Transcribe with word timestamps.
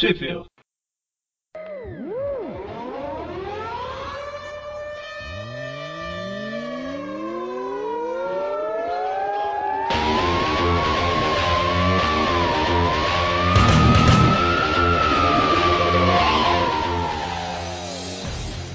Sheffield. 0.00 0.46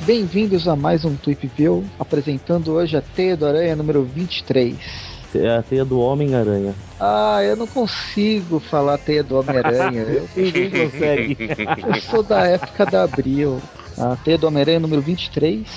Bem-vindos 0.05 0.68
a 0.68 0.76
mais 0.76 1.04
um 1.04 1.16
Tweep 1.16 1.48
View, 1.48 1.84
apresentando 1.98 2.71
hoje 2.73 2.96
a 2.96 3.02
Teia 3.02 3.36
do 3.36 3.48
Aranha 3.48 3.76
número 3.76 4.04
23. 4.04 5.14
É 5.38 5.57
a 5.57 5.61
teia 5.63 5.83
do 5.86 5.99
Homem-Aranha. 5.99 6.73
Ah, 6.99 7.39
eu 7.43 7.55
não 7.55 7.67
consigo 7.67 8.59
falar 8.59 8.97
Teia 8.97 9.23
do 9.23 9.38
Homem-Aranha. 9.39 10.02
eu, 10.04 10.29
Ninguém 10.35 10.70
consegue. 10.71 11.38
eu 11.95 12.02
sou 12.02 12.23
da 12.23 12.45
época 12.48 12.85
da 12.85 13.03
Abril. 13.03 13.62
A 13.98 14.16
Teia 14.17 14.38
do 14.38 14.48
Homem-Aranha 14.48 14.79
número 14.79 15.02
23, 15.02 15.67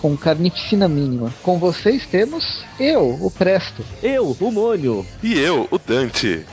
com 0.00 0.16
carnificina 0.16 0.88
mínima. 0.88 1.32
Com 1.42 1.58
vocês 1.58 2.06
temos 2.06 2.64
eu, 2.78 3.18
o 3.20 3.30
Presto. 3.30 3.84
Eu, 4.02 4.36
o 4.38 4.52
Mônio. 4.52 5.04
E 5.22 5.38
eu, 5.38 5.66
o 5.70 5.78
Dante. 5.78 6.44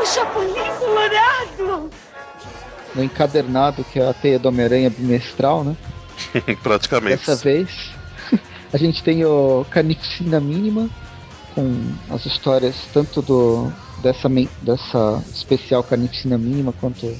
O 0.00 0.06
Chapolin 0.06 0.52
Colorado! 0.78 1.90
No 2.94 3.04
encadernado, 3.04 3.84
que 3.84 3.98
é 3.98 4.08
a 4.08 4.14
Teia 4.14 4.38
do 4.38 4.48
Homem-Aranha 4.48 4.90
bimestral, 4.90 5.64
né? 5.64 5.76
Praticamente. 6.62 7.26
Dessa 7.26 7.36
vez, 7.36 7.90
a 8.72 8.76
gente 8.76 9.02
tem 9.02 9.24
o 9.24 9.66
Carnificina 9.70 10.40
Mínima, 10.40 10.88
com 11.56 11.74
as 12.10 12.26
histórias 12.26 12.76
tanto 12.92 13.22
do 13.22 13.72
dessa, 14.02 14.28
dessa 14.60 15.24
especial 15.32 15.82
Carnificina 15.82 16.36
Mínima 16.36 16.72
quanto 16.78 17.12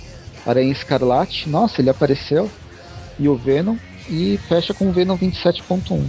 Aranha 0.47 0.71
Escarlate. 0.71 1.49
Nossa, 1.49 1.81
ele 1.81 1.91
apareceu. 1.91 2.51
E 3.19 3.29
o 3.29 3.35
Venom. 3.35 3.77
E 4.09 4.39
fecha 4.47 4.75
com 4.75 4.89
o 4.89 4.93
Venom 4.93 5.17
27.1. 5.17 6.05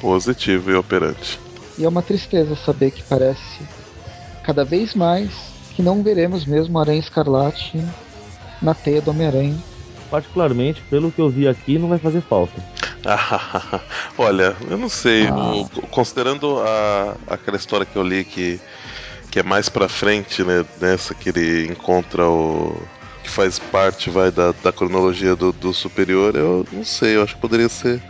Positivo 0.00 0.70
e 0.70 0.74
operante. 0.74 1.38
E 1.76 1.84
é 1.84 1.88
uma 1.88 2.00
tristeza 2.00 2.56
saber 2.56 2.92
que 2.92 3.02
parece 3.02 3.60
cada 4.42 4.64
vez 4.64 4.94
mais 4.94 5.30
que 5.74 5.82
não 5.82 6.02
veremos 6.02 6.46
mesmo 6.46 6.78
Aranha 6.78 7.00
Escarlate 7.00 7.84
na 8.62 8.72
teia 8.72 9.02
do 9.02 9.10
Homem-Aranha. 9.10 9.58
Particularmente, 10.10 10.80
pelo 10.88 11.10
que 11.10 11.20
eu 11.20 11.28
vi 11.28 11.48
aqui, 11.48 11.78
não 11.78 11.88
vai 11.88 11.98
fazer 11.98 12.22
falta. 12.22 12.62
Olha, 14.18 14.56
eu 14.70 14.76
não 14.76 14.88
sei. 14.88 15.26
Ah. 15.26 15.64
considerando 15.90 16.60
a, 16.60 17.16
aquela 17.28 17.56
história 17.56 17.86
que 17.86 17.96
eu 17.96 18.02
li 18.02 18.24
que, 18.24 18.60
que 19.30 19.38
é 19.38 19.42
mais 19.42 19.68
pra 19.68 19.88
frente, 19.88 20.42
né? 20.42 20.64
Nessa 20.80 21.14
que 21.14 21.28
ele 21.28 21.66
encontra 21.66 22.28
o. 22.28 22.80
que 23.22 23.30
faz 23.30 23.58
parte, 23.58 24.10
vai, 24.10 24.30
da, 24.30 24.52
da 24.62 24.72
cronologia 24.72 25.36
do, 25.36 25.52
do 25.52 25.72
superior, 25.72 26.34
eu 26.34 26.66
não 26.72 26.84
sei, 26.84 27.16
eu 27.16 27.22
acho 27.22 27.34
que 27.34 27.40
poderia 27.40 27.68
ser. 27.68 28.02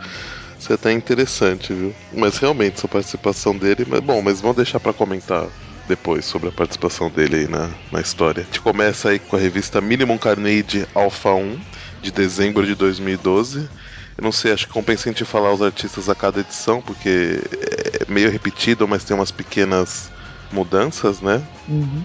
Ser 0.59 0.73
até 0.73 0.91
interessante, 0.91 1.71
viu? 1.71 1.93
Mas 2.11 2.39
realmente, 2.39 2.77
essa 2.77 2.87
participação 2.87 3.55
dele. 3.55 3.85
Mas, 3.87 3.99
bom, 3.99 4.21
mas 4.23 4.41
vamos 4.41 4.57
deixar 4.57 4.79
pra 4.79 4.91
comentar 4.91 5.45
depois 5.87 6.25
sobre 6.25 6.49
a 6.49 6.51
participação 6.51 7.09
dele 7.09 7.37
aí 7.37 7.47
na, 7.47 7.69
na 7.91 8.01
história. 8.01 8.41
A 8.41 8.45
gente 8.45 8.59
começa 8.61 9.09
aí 9.09 9.19
com 9.19 9.35
a 9.35 9.39
revista 9.39 9.79
Minimum 9.79 10.17
Carnage 10.17 10.87
Alpha 10.93 11.33
1, 11.33 11.59
de 12.01 12.11
dezembro 12.11 12.65
de 12.65 12.75
2012. 12.75 13.69
Eu 14.17 14.23
não 14.23 14.31
sei, 14.31 14.51
acho 14.51 14.67
que 14.67 14.73
compensa 14.73 15.07
a 15.07 15.11
gente 15.11 15.23
falar 15.23 15.53
os 15.53 15.61
artistas 15.61 16.09
a 16.09 16.15
cada 16.15 16.39
edição, 16.39 16.81
porque 16.81 17.39
é 18.01 18.11
meio 18.11 18.31
repetido, 18.31 18.87
mas 18.87 19.03
tem 19.03 19.15
umas 19.15 19.31
pequenas 19.31 20.09
mudanças, 20.51 21.21
né? 21.21 21.43
Uhum. 21.67 22.03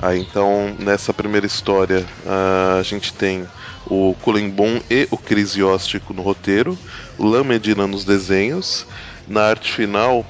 Aí 0.00 0.18
então, 0.18 0.74
nessa 0.78 1.12
primeira 1.12 1.46
história, 1.46 2.06
ah, 2.26 2.78
a 2.80 2.82
gente 2.82 3.12
tem 3.12 3.46
o 3.86 4.14
Boom 4.54 4.80
e 4.88 5.06
o 5.10 5.18
Chris 5.18 5.54
Yost 5.54 6.00
no 6.10 6.22
roteiro, 6.22 6.78
o 7.18 7.26
Lam 7.26 7.44
Medina 7.44 7.86
nos 7.86 8.04
desenhos, 8.04 8.86
na 9.28 9.42
arte 9.42 9.70
final, 9.72 10.24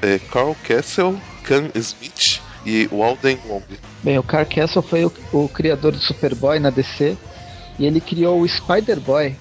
é, 0.00 0.18
Carl 0.18 0.56
Kessel, 0.64 1.20
Can 1.44 1.70
Smith 1.74 2.40
e 2.64 2.88
Walden 2.90 3.38
Wong. 3.46 3.64
Bem, 4.02 4.18
o 4.18 4.22
Carl 4.22 4.46
Castle 4.46 4.82
foi 4.82 5.04
o, 5.04 5.12
o 5.32 5.48
criador 5.48 5.92
do 5.92 5.98
Superboy 5.98 6.58
na 6.58 6.70
DC 6.70 7.16
e 7.78 7.86
ele 7.86 8.00
criou 8.00 8.40
o 8.40 8.48
Spider-Boy, 8.48 9.36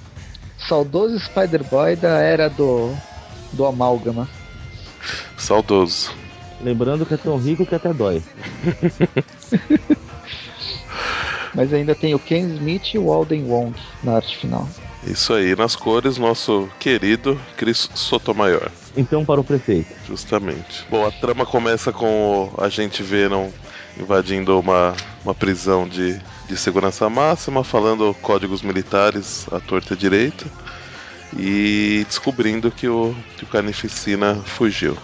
saudoso 0.69 1.19
Spider-Boy 1.19 1.95
da 1.95 2.19
era 2.19 2.47
do, 2.47 2.95
do 3.51 3.65
Amálgama. 3.65 4.29
Saudoso. 5.35 6.13
Lembrando 6.61 7.05
que 7.05 7.15
é 7.15 7.17
tão 7.17 7.39
rico 7.39 7.65
que 7.65 7.73
até 7.73 7.91
dói. 7.91 8.21
Mas 11.55 11.73
ainda 11.73 11.95
tem 11.95 12.13
o 12.13 12.19
Ken 12.19 12.41
Smith 12.53 12.93
e 12.93 12.99
o 12.99 13.11
Alden 13.11 13.45
Wong 13.45 13.73
na 14.03 14.17
arte 14.17 14.37
final. 14.37 14.69
Isso 15.07 15.33
aí, 15.33 15.55
nas 15.55 15.75
cores, 15.75 16.19
nosso 16.19 16.69
querido 16.79 17.39
Chris 17.57 17.89
Sotomayor. 17.95 18.69
Então, 18.95 19.25
para 19.25 19.41
o 19.41 19.43
prefeito. 19.43 19.89
Justamente. 20.05 20.85
Bom, 20.89 21.03
a 21.07 21.11
trama 21.11 21.45
começa 21.45 21.91
com 21.91 22.51
o 22.55 22.63
agente 22.63 23.01
Venom 23.01 23.49
invadindo 23.97 24.59
uma, 24.59 24.93
uma 25.23 25.33
prisão 25.35 25.87
de, 25.87 26.19
de 26.47 26.57
segurança 26.57 27.09
máxima, 27.09 27.63
falando 27.63 28.13
códigos 28.21 28.61
militares 28.61 29.45
à 29.51 29.59
torta 29.59 29.93
e 29.93 29.97
direita 29.97 30.45
e 31.37 32.05
descobrindo 32.07 32.71
que 32.71 32.87
o, 32.87 33.15
que 33.37 33.43
o 33.43 33.47
Carnificina 33.47 34.35
fugiu. 34.35 34.97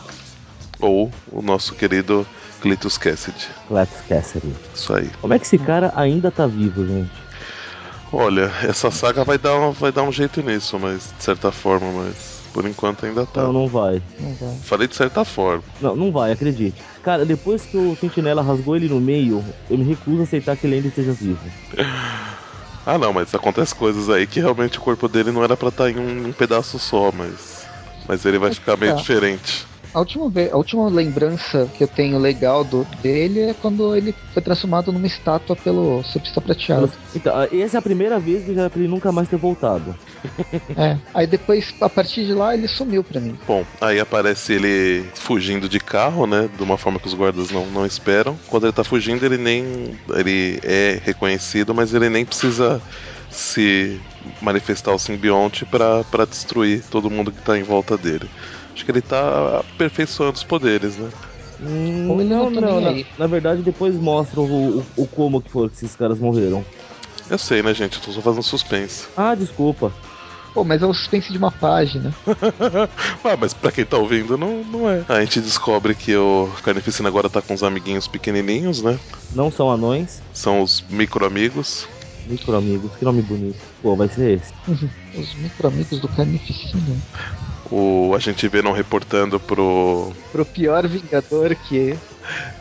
Ou 0.79 1.11
o 1.31 1.41
nosso 1.41 1.73
querido 1.75 2.27
Cletus 2.61 2.97
Cassidy. 2.97 3.47
Cletus 3.67 3.97
Cassidy. 4.09 4.53
Isso 4.73 4.93
aí. 4.93 5.09
Como 5.21 5.33
é 5.33 5.39
que 5.39 5.45
esse 5.45 5.57
cara 5.57 5.93
ainda 5.95 6.31
tá 6.31 6.45
vivo, 6.47 6.85
gente? 6.85 7.11
Olha, 8.11 8.51
essa 8.63 8.91
saga 8.91 9.23
vai 9.23 9.37
dar, 9.37 9.55
um- 9.59 9.71
vai 9.71 9.91
dar 9.91 10.03
um 10.03 10.11
jeito 10.11 10.41
nisso, 10.41 10.77
mas 10.79 11.13
de 11.17 11.23
certa 11.23 11.51
forma, 11.51 11.91
mas 11.91 12.34
por 12.55 12.65
enquanto 12.65 13.05
ainda 13.05 13.25
tá. 13.25 13.43
Não, 13.43 13.51
não 13.51 13.67
vai. 13.67 14.01
Não 14.17 14.33
vai. 14.35 14.55
Falei 14.61 14.87
de 14.87 14.95
certa 14.95 15.25
forma. 15.25 15.61
Não, 15.81 15.93
não 15.93 16.09
vai, 16.09 16.31
acredite. 16.31 16.81
Cara, 17.03 17.25
depois 17.25 17.65
que 17.65 17.75
o 17.75 17.97
Sentinela 17.97 18.41
rasgou 18.41 18.77
ele 18.77 18.87
no 18.87 19.01
meio, 19.01 19.43
eu 19.69 19.77
me 19.77 19.83
recuso 19.83 20.21
a 20.21 20.23
aceitar 20.23 20.55
que 20.55 20.65
ele 20.65 20.75
ainda 20.77 20.87
esteja 20.87 21.11
vivo. 21.11 21.37
Ah 22.87 22.99
não, 22.99 23.11
mas 23.11 23.33
acontece 23.33 23.73
coisas 23.73 24.11
aí 24.11 24.27
que 24.27 24.39
realmente 24.39 24.77
o 24.77 24.81
corpo 24.81 25.07
dele 25.07 25.31
não 25.31 25.43
era 25.43 25.57
pra 25.57 25.69
estar 25.69 25.89
em 25.89 25.97
um, 25.97 26.27
um 26.27 26.31
pedaço 26.31 26.77
só, 26.77 27.11
mas. 27.11 27.67
Mas 28.07 28.23
ele 28.25 28.37
vai 28.37 28.53
ficar 28.53 28.77
meio 28.77 28.91
Tá. 28.93 28.99
diferente. 28.99 29.65
A 29.95 29.99
última, 29.99 30.29
a 30.51 30.57
última 30.57 30.89
lembrança 30.89 31.71
que 31.77 31.81
eu 31.81 31.87
tenho 31.87 32.19
legal 32.19 32.65
do, 32.65 32.85
dele 33.01 33.39
é 33.39 33.53
quando 33.53 33.95
ele 33.95 34.13
foi 34.33 34.41
transformado 34.41 34.91
numa 34.91 35.07
estátua 35.07 35.55
pelo 35.55 36.03
surfista 36.03 36.41
prateado. 36.41 36.91
Então, 37.15 37.33
essa 37.43 37.77
é 37.77 37.79
a 37.79 37.81
primeira 37.81 38.19
vez 38.19 38.43
que 38.43 38.51
ele 38.51 38.89
nunca 38.89 39.09
mais 39.13 39.29
ter 39.29 39.37
voltado. 39.37 39.95
É. 40.77 40.97
Aí 41.13 41.25
depois, 41.27 41.73
a 41.79 41.87
partir 41.87 42.25
de 42.25 42.33
lá, 42.33 42.53
ele 42.53 42.67
sumiu 42.67 43.03
pra 43.03 43.21
mim. 43.21 43.37
Bom, 43.47 43.63
aí 43.79 43.99
aparece 43.99 44.53
ele 44.53 45.05
fugindo 45.13 45.69
de 45.69 45.79
carro, 45.79 46.25
né? 46.25 46.49
De 46.57 46.63
uma 46.63 46.77
forma 46.77 46.99
que 46.99 47.07
os 47.07 47.13
guardas 47.13 47.49
não, 47.51 47.65
não 47.67 47.85
esperam. 47.85 48.37
Quando 48.47 48.65
ele 48.65 48.73
tá 48.73 48.83
fugindo, 48.83 49.25
ele 49.25 49.37
nem. 49.37 49.97
Ele 50.13 50.59
é 50.63 50.99
reconhecido, 51.01 51.73
mas 51.73 51.93
ele 51.93 52.09
nem 52.09 52.25
precisa 52.25 52.81
se 53.29 54.01
manifestar 54.41 54.91
o 54.91 54.99
simbionte 54.99 55.65
pra 55.65 56.25
destruir 56.27 56.83
todo 56.89 57.09
mundo 57.09 57.31
que 57.31 57.41
tá 57.41 57.57
em 57.57 57.63
volta 57.63 57.97
dele. 57.97 58.29
Acho 58.75 58.83
que 58.83 58.91
ele 58.91 59.01
tá 59.01 59.59
aperfeiçoando 59.59 60.33
os 60.33 60.43
poderes, 60.43 60.97
né? 60.97 61.09
Hum, 61.61 62.23
não, 62.25 62.49
não 62.49 62.61
tá 62.61 62.81
na, 62.81 63.03
na 63.17 63.27
verdade 63.27 63.61
depois 63.61 63.95
mostram 63.95 64.43
o, 64.43 64.79
o, 64.79 64.85
o 64.97 65.07
como 65.07 65.41
que 65.41 65.49
foi 65.49 65.69
que 65.69 65.75
esses 65.77 65.95
caras 65.95 66.19
morreram. 66.19 66.63
Eu 67.29 67.37
sei, 67.37 67.63
né, 67.63 67.73
gente? 67.73 67.95
Eu 67.95 68.03
tô 68.03 68.11
só 68.11 68.21
fazendo 68.21 68.43
suspense. 68.43 69.07
Ah, 69.15 69.33
desculpa. 69.33 69.93
Pô, 70.53 70.63
mas 70.63 70.81
é 70.81 70.85
o 70.85 70.93
suspense 70.93 71.31
de 71.31 71.37
uma 71.37 71.51
página. 71.51 72.13
ah, 73.23 73.37
mas 73.39 73.53
pra 73.53 73.71
quem 73.71 73.85
tá 73.85 73.97
ouvindo, 73.97 74.37
não, 74.37 74.63
não 74.65 74.89
é. 74.89 75.03
A 75.07 75.21
gente 75.21 75.39
descobre 75.39 75.95
que 75.95 76.15
o 76.15 76.49
Carnificina 76.63 77.07
agora 77.09 77.29
tá 77.29 77.41
com 77.41 77.53
os 77.53 77.63
amiguinhos 77.63 78.07
pequenininhos, 78.07 78.81
né? 78.81 78.99
Não 79.33 79.49
são 79.49 79.71
anões, 79.71 80.21
São 80.33 80.61
os 80.61 80.83
micro-amigos. 80.89 81.87
micro 82.25 82.55
amigos, 82.55 82.91
que 82.97 83.05
nome 83.05 83.21
bonito. 83.21 83.59
Pô, 83.81 83.95
vai 83.95 84.09
ser 84.09 84.39
esse. 84.39 84.53
Os 85.17 85.33
micro-amigos 85.35 85.99
do 85.99 86.09
Carnificina. 86.09 86.97
O 87.71 88.13
agente 88.15 88.47
Venom 88.47 88.71
reportando 88.71 89.39
pro. 89.39 90.11
Pro 90.31 90.45
pior 90.45 90.87
Vingador 90.87 91.55
que 91.67 91.95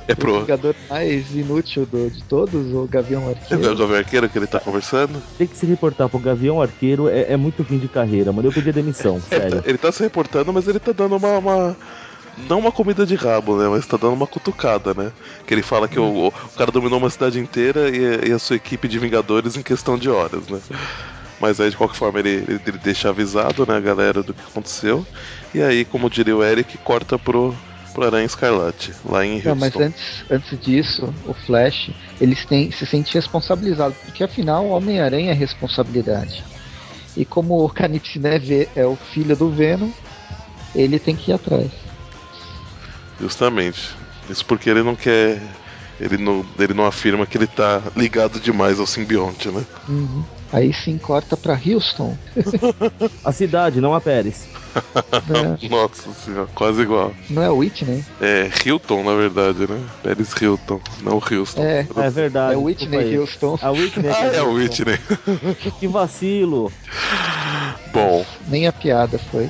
É 0.08 0.12
o 0.12 0.16
pro. 0.16 0.40
Vingador 0.40 0.74
mais 0.88 1.30
inútil 1.34 1.84
do- 1.86 2.10
de 2.10 2.22
todos, 2.24 2.72
o 2.74 2.86
Gavião 2.90 3.22
É 3.22 3.26
o 3.26 3.28
Arqueiro. 3.30 3.76
Gavião 3.76 3.98
Arqueiro 3.98 4.28
que 4.28 4.38
ele 4.38 4.46
tá 4.46 4.60
conversando? 4.60 5.22
Tem 5.36 5.46
que 5.46 5.56
se 5.56 5.66
reportar 5.66 6.08
pro 6.08 6.18
Gavião 6.18 6.60
Arqueiro 6.62 7.08
é, 7.08 7.32
é 7.32 7.36
muito 7.36 7.62
fim 7.64 7.78
de 7.78 7.86
carreira, 7.88 8.32
mano. 8.32 8.48
Eu 8.48 8.52
pedi 8.52 8.72
demissão, 8.72 9.16
Ele 9.30 9.40
tá, 9.40 9.50
sério. 9.50 9.62
ele 9.66 9.78
tá 9.78 9.92
se 9.92 10.02
reportando, 10.02 10.52
mas 10.52 10.66
ele 10.68 10.78
tá 10.80 10.92
dando 10.92 11.16
uma. 11.16 11.38
uma- 11.38 11.76
Não 12.48 12.58
uma 12.58 12.72
comida 12.72 13.04
de 13.06 13.14
rabo, 13.14 13.56
né? 13.58 13.68
Mas 13.68 13.86
tá 13.86 13.96
dando 13.96 14.14
uma 14.14 14.26
cutucada, 14.26 14.92
né? 14.94 15.12
Que 15.46 15.52
ele 15.54 15.62
fala 15.62 15.86
que 15.86 16.00
o, 16.00 16.28
o 16.28 16.32
cara 16.56 16.72
dominou 16.72 16.98
uma 16.98 17.10
cidade 17.10 17.38
inteira 17.38 17.88
e, 17.90 18.30
e 18.30 18.32
a 18.32 18.38
sua 18.40 18.56
equipe 18.56 18.88
de 18.88 18.98
Vingadores 18.98 19.56
em 19.56 19.62
questão 19.62 19.96
de 19.98 20.08
horas, 20.10 20.48
né? 20.48 20.58
Mas 21.44 21.60
aí, 21.60 21.68
de 21.68 21.76
qualquer 21.76 21.96
forma, 21.96 22.20
ele, 22.20 22.42
ele, 22.48 22.60
ele 22.66 22.78
deixa 22.78 23.10
avisado, 23.10 23.66
né, 23.66 23.76
a 23.76 23.80
galera 23.80 24.22
do 24.22 24.32
que 24.32 24.40
aconteceu. 24.40 25.06
E 25.52 25.60
aí, 25.60 25.84
como 25.84 26.08
diria 26.08 26.34
o 26.34 26.42
Eric, 26.42 26.78
corta 26.78 27.18
pro, 27.18 27.54
pro 27.92 28.06
Aranha 28.06 28.24
Escarlate, 28.24 28.94
lá 29.04 29.26
em 29.26 29.34
Houston. 29.34 29.48
Não, 29.50 29.56
mas 29.56 29.76
antes, 29.76 30.24
antes 30.30 30.58
disso, 30.58 31.14
o 31.26 31.34
Flash, 31.34 31.90
eles 32.18 32.46
têm, 32.46 32.72
se 32.72 32.86
sente 32.86 33.12
responsabilizado, 33.12 33.94
porque 34.06 34.24
afinal 34.24 34.64
o 34.64 34.70
Homem-Aranha 34.70 35.32
é 35.32 35.34
responsabilidade. 35.34 36.42
E 37.14 37.26
como 37.26 37.62
o 37.62 37.68
Carnificina 37.68 38.30
é, 38.30 38.68
é 38.74 38.86
o 38.86 38.96
filho 38.96 39.36
do 39.36 39.50
Venom, 39.50 39.90
ele 40.74 40.98
tem 40.98 41.14
que 41.14 41.30
ir 41.30 41.34
atrás. 41.34 41.70
Justamente. 43.20 43.90
Isso 44.30 44.46
porque 44.46 44.70
ele 44.70 44.82
não 44.82 44.96
quer. 44.96 45.42
Ele 46.00 46.16
não, 46.18 46.44
ele 46.58 46.74
não 46.74 46.86
afirma 46.86 47.26
que 47.26 47.38
ele 47.38 47.46
tá 47.46 47.80
ligado 47.96 48.40
demais 48.40 48.80
ao 48.80 48.86
simbionte, 48.86 49.48
né? 49.48 49.64
Uhum. 49.88 50.24
Aí 50.52 50.72
sim 50.72 50.98
corta 50.98 51.36
pra 51.36 51.58
Houston. 51.66 52.16
A 53.24 53.32
cidade, 53.32 53.80
não 53.80 53.94
a 53.94 54.00
Pérez. 54.00 54.46
né? 55.28 55.58
Nossa 55.70 56.12
senhora, 56.12 56.48
quase 56.54 56.82
igual. 56.82 57.12
Não 57.30 57.42
é 57.42 57.48
Whitney? 57.50 58.04
É 58.20 58.50
Hilton, 58.64 59.02
na 59.02 59.14
verdade, 59.14 59.66
né? 59.68 59.80
Pérez 60.02 60.32
Hilton, 60.40 60.80
não 61.02 61.14
Houston. 61.14 61.62
É, 61.62 61.86
É 61.96 62.10
verdade. 62.10 62.54
é 62.54 62.56
Whitney. 62.56 63.16
Houston. 63.18 63.58
A 63.62 63.70
Whitney. 63.70 64.10
Ah, 64.14 64.30
que 64.30 64.36
é 64.36 64.42
o 64.42 64.50
Houston. 64.50 64.84
Whitney. 64.84 64.98
Que 65.80 65.86
vacilo. 65.88 66.72
Bom, 67.92 68.24
Nem 68.48 68.66
a 68.66 68.72
piada 68.72 69.18
foi. 69.18 69.48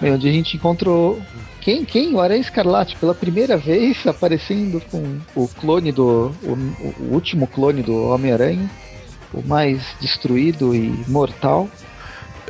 Bem, 0.00 0.12
onde 0.12 0.28
a 0.28 0.32
gente 0.32 0.56
encontrou. 0.56 1.20
Quem? 1.64 1.82
Quem? 1.82 2.14
O 2.14 2.20
Aranha 2.20 2.42
Escarlate, 2.42 2.94
pela 2.96 3.14
primeira 3.14 3.56
vez 3.56 3.96
aparecendo 4.06 4.82
com 4.90 5.18
o 5.34 5.48
clone 5.48 5.90
do. 5.90 6.30
O, 6.42 6.52
o 7.00 7.14
último 7.14 7.46
clone 7.46 7.82
do 7.82 8.10
Homem-Aranha. 8.10 8.70
O 9.32 9.42
mais 9.42 9.82
destruído 10.00 10.74
e 10.74 11.04
mortal. 11.08 11.68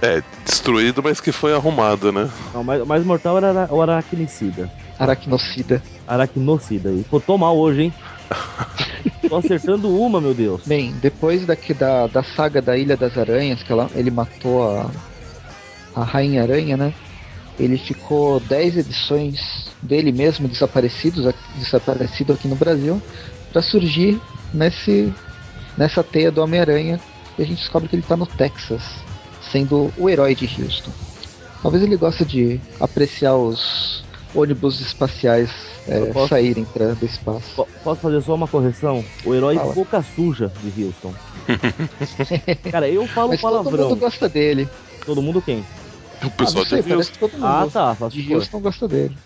é 0.03 0.23
destruído, 0.45 1.03
mas 1.03 1.19
que 1.19 1.33
foi 1.33 1.55
arrumado, 1.55 2.13
né? 2.13 2.29
Não, 2.53 2.61
o 2.61 2.65
mais, 2.65 2.83
o 2.83 2.87
mais 2.87 3.05
mortal 3.07 3.39
era 3.39 3.73
o 3.73 3.81
aracnicida. 3.81 4.69
Aracnocida. 4.99 5.83
Aracnocida. 6.07 6.91
E 6.91 7.07
tô 7.21 7.39
mal 7.39 7.57
hoje, 7.57 7.85
hein? 7.85 7.95
tô 9.29 9.37
acertando 9.37 9.89
uma, 9.89 10.21
meu 10.21 10.35
Deus. 10.35 10.63
Bem, 10.67 10.93
depois 11.01 11.47
daqui 11.47 11.73
da, 11.73 12.07
da 12.07 12.23
saga 12.23 12.61
da 12.61 12.77
Ilha 12.77 12.97
das 12.97 13.17
Aranhas, 13.17 13.63
que 13.63 13.73
ela, 13.73 13.89
ele 13.95 14.11
matou 14.11 14.63
a, 14.69 14.91
a 15.95 16.05
Rainha 16.05 16.43
Aranha, 16.43 16.77
né? 16.77 16.93
Ele 17.59 17.79
ficou 17.79 18.41
10 18.41 18.79
edições 18.79 19.41
dele 19.81 20.11
mesmo 20.11 20.49
desaparecidos, 20.49 21.27
aqui- 21.27 21.59
desaparecido 21.59 22.33
aqui 22.33 22.49
no 22.49 22.57
Brasil, 22.57 23.01
para 23.53 23.63
surgir 23.63 24.21
nesse, 24.53 25.13
nessa 25.77 26.03
teia 26.03 26.33
do 26.33 26.43
Homem-Aranha. 26.43 27.01
E 27.39 27.43
a 27.43 27.47
gente 27.47 27.59
descobre 27.59 27.89
que 27.89 27.97
ele 27.97 28.03
tá 28.03 28.17
no 28.17 28.27
Texas, 28.27 28.83
sendo 29.53 29.93
o 29.97 30.09
herói 30.11 30.35
de 30.35 30.45
Houston. 30.63 30.91
Talvez 31.63 31.83
ele 31.83 31.97
goste 31.97 32.25
de 32.25 32.61
apreciar 32.81 33.37
os 33.37 34.05
ônibus 34.35 34.81
espaciais 34.81 35.51
é, 35.87 36.01
posso- 36.07 36.29
saírem 36.29 36.65
pra, 36.65 36.93
do 36.95 37.05
espaço. 37.05 37.55
Po- 37.55 37.69
Posso 37.85 38.01
fazer 38.01 38.21
só 38.23 38.35
uma 38.35 38.49
correção? 38.49 39.05
O 39.25 39.35
herói 39.35 39.57
Fala. 39.57 39.75
boca 39.75 40.03
suja 40.17 40.51
de 40.63 40.85
Houston. 40.85 41.15
Cara, 42.71 42.89
eu 42.89 43.07
falo 43.09 43.29
Mas 43.29 43.41
todo 43.41 43.51
palavrão. 43.63 43.89
mundo 43.91 43.97
gosta 44.01 44.29
dele. 44.29 44.69
Todo 45.05 45.21
mundo 45.23 45.41
quem? 45.43 45.65
O 46.25 46.29
Ah, 46.29 46.31
pessoal 46.31 46.65
não 46.65 46.69
sei, 46.71 46.83
de 46.83 46.89
parece 46.89 47.11
Houston. 47.11 47.13
que 47.13 47.19
todo 47.19 47.33
mundo 47.41 47.47
Ah, 47.47 47.69
tá. 47.97 48.09
De. 48.09 48.35
Houston 48.35 48.61
gosta 48.61 48.89
dele. 48.89 49.17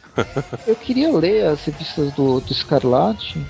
Eu 0.66 0.74
queria 0.76 1.10
ler 1.12 1.46
as 1.46 1.64
revistas 1.64 2.12
do, 2.12 2.40
do 2.40 2.52
Escarlate. 2.52 3.40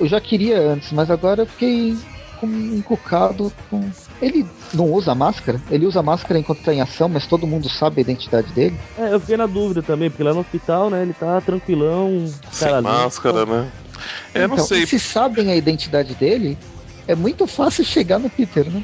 Eu 0.00 0.06
já 0.08 0.20
queria 0.20 0.58
antes, 0.60 0.90
mas 0.92 1.10
agora 1.10 1.42
eu 1.42 1.46
fiquei 1.46 1.96
com, 2.40 2.46
encucado 2.46 3.52
com. 3.70 3.88
Ele 4.20 4.46
não 4.74 4.90
usa 4.92 5.14
máscara? 5.14 5.60
Ele 5.70 5.86
usa 5.86 6.02
máscara 6.02 6.38
enquanto 6.40 6.62
tá 6.62 6.72
em 6.72 6.80
ação, 6.80 7.08
mas 7.08 7.26
todo 7.26 7.46
mundo 7.46 7.68
sabe 7.68 7.98
a 7.98 8.00
identidade 8.00 8.52
dele? 8.52 8.76
É, 8.98 9.12
eu 9.14 9.20
fiquei 9.20 9.36
na 9.36 9.46
dúvida 9.46 9.82
também, 9.82 10.10
porque 10.10 10.22
lá 10.24 10.32
no 10.32 10.40
hospital, 10.40 10.90
né, 10.90 11.02
ele 11.02 11.12
tá 11.12 11.40
tranquilão, 11.40 12.26
Sem 12.50 12.68
cara 12.68 12.80
limpo. 12.80 12.92
máscara, 12.92 13.46
né? 13.46 13.70
É, 14.34 14.46
não 14.46 14.54
então, 14.54 14.66
sei. 14.66 14.82
e 14.82 14.86
se 14.86 14.98
sabem 14.98 15.50
a 15.50 15.56
identidade 15.56 16.14
dele, 16.14 16.58
é 17.06 17.14
muito 17.14 17.46
fácil 17.46 17.84
chegar 17.84 18.18
no 18.18 18.28
Peter, 18.30 18.64
né? 18.70 18.82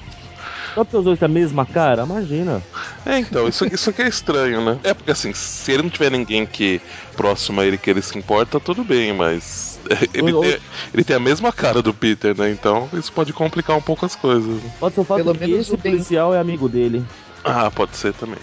Só 0.74 0.84
porque 0.84 0.96
os 0.96 1.04
dois 1.04 1.18
têm 1.18 1.26
a 1.26 1.28
mesma 1.28 1.66
cara? 1.66 2.04
Imagina. 2.04 2.62
É, 3.04 3.18
então, 3.18 3.48
isso, 3.48 3.64
isso 3.66 3.90
aqui 3.90 4.02
é 4.02 4.08
estranho, 4.08 4.64
né? 4.64 4.78
É 4.84 4.94
porque 4.94 5.10
assim, 5.10 5.32
se 5.34 5.72
ele 5.72 5.82
não 5.82 5.90
tiver 5.90 6.10
ninguém 6.10 6.46
que 6.46 6.80
próximo 7.16 7.60
a 7.60 7.66
ele 7.66 7.76
que 7.76 7.90
ele 7.90 8.00
se 8.00 8.16
importa, 8.16 8.60
tudo 8.60 8.84
bem, 8.84 9.12
mas 9.12 9.80
ele, 10.14 10.32
Ou- 10.32 10.40
tem, 10.40 10.58
ele 10.94 11.04
tem 11.04 11.16
a 11.16 11.20
mesma 11.20 11.52
cara 11.52 11.82
do 11.82 11.92
Peter, 11.92 12.36
né? 12.38 12.50
Então 12.50 12.88
isso 12.94 13.12
pode 13.12 13.32
complicar 13.32 13.76
um 13.76 13.82
pouco 13.82 14.06
as 14.06 14.14
coisas. 14.14 14.62
Pode 14.78 14.94
ser 14.94 15.00
o 15.00 15.04
fato 15.04 15.24
Pelo 15.24 15.32
de 15.32 15.38
que 15.38 15.50
menos 15.50 15.66
esse 15.66 15.76
policial 15.78 16.34
é 16.34 16.38
amigo 16.38 16.68
dele. 16.68 17.04
Ah, 17.44 17.70
pode 17.70 17.96
ser 17.96 18.14
também. 18.14 18.38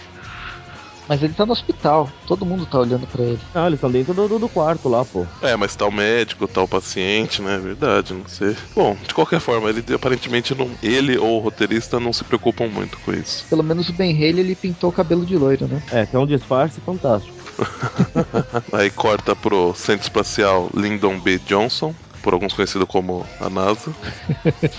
Mas 1.09 1.23
ele 1.23 1.33
tá 1.33 1.43
no 1.45 1.51
hospital, 1.53 2.07
todo 2.27 2.45
mundo 2.45 2.67
tá 2.67 2.77
olhando 2.79 3.07
pra 3.07 3.23
ele. 3.23 3.39
Não, 3.53 3.65
eles 3.65 3.77
estão 3.77 3.91
dentro 3.91 4.13
do, 4.13 4.27
do- 4.27 4.39
do 4.39 4.47
quarto 4.47 4.87
lá, 4.87 5.03
pô. 5.03 5.25
É, 5.41 5.55
mas 5.57 5.75
tá 5.75 5.87
o 5.87 5.91
médico, 5.91 6.47
tá 6.47 6.61
o 6.61 6.67
paciente, 6.67 7.41
né? 7.41 7.57
Verdade, 7.57 8.13
não 8.13 8.27
sei. 8.27 8.55
Bom, 8.75 8.95
de 9.07 9.11
qualquer 9.13 9.39
forma, 9.39 9.69
ele 9.69 9.83
aparentemente 9.93 10.53
não. 10.53 10.69
Ele 10.83 11.17
ou 11.17 11.37
o 11.37 11.39
roteirista 11.39 11.99
não 11.99 12.13
se 12.13 12.23
preocupam 12.23 12.67
muito 12.67 12.99
com 12.99 13.11
isso. 13.11 13.45
Pelo 13.49 13.63
menos 13.63 13.89
o 13.89 13.93
Ben 13.93 14.15
Haley 14.15 14.39
ele 14.39 14.55
pintou 14.55 14.91
o 14.91 14.93
cabelo 14.93 15.25
de 15.25 15.35
loiro, 15.35 15.67
né? 15.67 15.81
É, 15.91 16.05
que 16.05 16.15
é 16.15 16.19
um 16.19 16.27
disfarce 16.27 16.79
fantástico. 16.81 17.35
Aí 18.71 18.91
corta 18.91 19.35
pro 19.35 19.73
Centro 19.73 20.03
Espacial 20.03 20.69
Lyndon 20.75 21.19
B. 21.19 21.39
Johnson, 21.39 21.93
por 22.21 22.33
alguns 22.33 22.53
conhecido 22.53 22.85
como 22.85 23.25
a 23.39 23.49
NASA. 23.49 23.91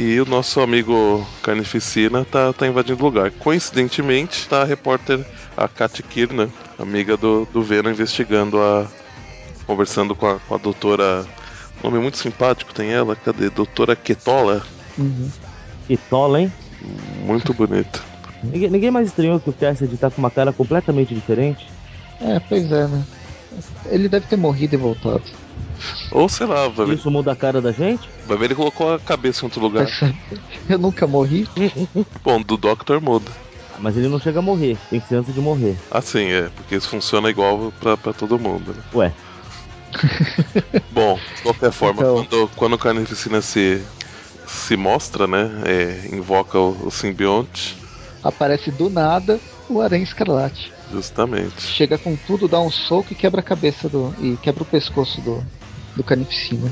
E 0.00 0.20
o 0.20 0.24
nosso 0.24 0.60
amigo 0.60 1.26
Carnificina 1.42 2.24
tá, 2.24 2.52
tá 2.52 2.68
invadindo 2.68 3.02
o 3.02 3.06
lugar. 3.06 3.32
Coincidentemente, 3.32 4.48
tá 4.48 4.62
a 4.62 4.64
repórter, 4.64 5.26
a 5.58 5.66
Kat 5.66 6.02
Kirner, 6.04 6.48
amiga 6.78 7.16
do, 7.16 7.46
do 7.52 7.62
Venom, 7.62 7.90
investigando 7.90 8.60
a. 8.60 8.86
conversando 9.66 10.14
com 10.14 10.26
a, 10.26 10.38
com 10.38 10.54
a 10.54 10.58
doutora. 10.58 11.26
Nome 11.82 11.98
muito 11.98 12.18
simpático 12.18 12.72
tem 12.72 12.90
ela, 12.92 13.14
cadê? 13.14 13.50
Doutora 13.50 13.94
Ketola. 13.94 14.62
Uhum. 14.96 15.30
Que 15.86 15.96
tola, 15.96 16.40
hein? 16.40 16.52
Muito 17.24 17.52
bonita. 17.54 18.00
Ninguém, 18.42 18.70
ninguém 18.70 18.90
mais 18.90 19.08
estranhou 19.08 19.40
que 19.40 19.50
o 19.50 19.52
Cassidy 19.52 19.96
tá 19.96 20.10
com 20.10 20.20
uma 20.20 20.30
cara 20.30 20.52
completamente 20.52 21.14
diferente. 21.14 21.66
É, 22.20 22.40
pois 22.40 22.70
é, 22.70 22.86
né? 22.86 23.04
Ele 23.86 24.08
deve 24.08 24.26
ter 24.26 24.36
morrido 24.36 24.74
e 24.74 24.78
voltado. 24.78 25.22
Ou 26.10 26.28
sei 26.28 26.46
lá, 26.46 26.68
vai 26.68 26.86
ver, 26.86 26.94
Isso 26.94 27.10
muda 27.10 27.32
a 27.32 27.36
cara 27.36 27.60
da 27.60 27.70
gente? 27.70 28.08
vai 28.26 28.36
ver 28.36 28.46
ele 28.46 28.54
colocou 28.56 28.94
a 28.94 28.98
cabeça 28.98 29.42
em 29.42 29.46
outro 29.46 29.60
lugar. 29.60 29.86
Eu 30.68 30.78
nunca 30.78 31.06
morri. 31.06 31.48
Bom, 32.24 32.42
do 32.42 32.56
Doctor 32.56 33.00
muda. 33.00 33.30
Mas 33.80 33.96
ele 33.96 34.08
não 34.08 34.18
chega 34.20 34.38
a 34.40 34.42
morrer. 34.42 34.76
Tem 34.90 35.00
que 35.00 35.08
ser 35.08 35.16
antes 35.16 35.32
de 35.34 35.40
morrer. 35.40 35.76
Assim, 35.90 36.26
é, 36.30 36.48
porque 36.56 36.74
isso 36.76 36.88
funciona 36.88 37.30
igual 37.30 37.72
pra, 37.80 37.96
pra 37.96 38.12
todo 38.12 38.38
mundo, 38.38 38.74
né? 38.74 38.82
Ué, 38.94 39.12
Bom, 40.92 41.18
de 41.36 41.42
qualquer 41.42 41.72
forma, 41.72 42.00
Então- 42.02 42.26
quando, 42.26 42.50
quando 42.56 42.72
o 42.74 42.78
Carnificina 42.78 43.40
se, 43.40 43.82
se 44.46 44.76
mostra, 44.76 45.26
né? 45.26 45.50
é, 45.64 46.14
invoca 46.14 46.58
o, 46.58 46.86
o 46.86 46.90
simbionte, 46.90 47.76
Aparece 48.22 48.70
do 48.72 48.90
nada 48.90 49.38
o 49.68 49.80
Aranha 49.80 50.02
Escarlate. 50.02 50.72
justamente. 50.90 51.62
Chega 51.62 51.96
com 51.96 52.16
tudo, 52.16 52.48
dá 52.48 52.60
um 52.60 52.70
soco 52.70 53.12
e 53.12 53.14
quebra 53.14 53.40
a 53.40 53.44
cabeça 53.44 53.88
do. 53.88 54.12
e 54.20 54.36
quebra 54.42 54.62
o 54.64 54.66
pescoço 54.66 55.20
do, 55.20 55.42
do 55.94 56.02
Carnificina. 56.02 56.70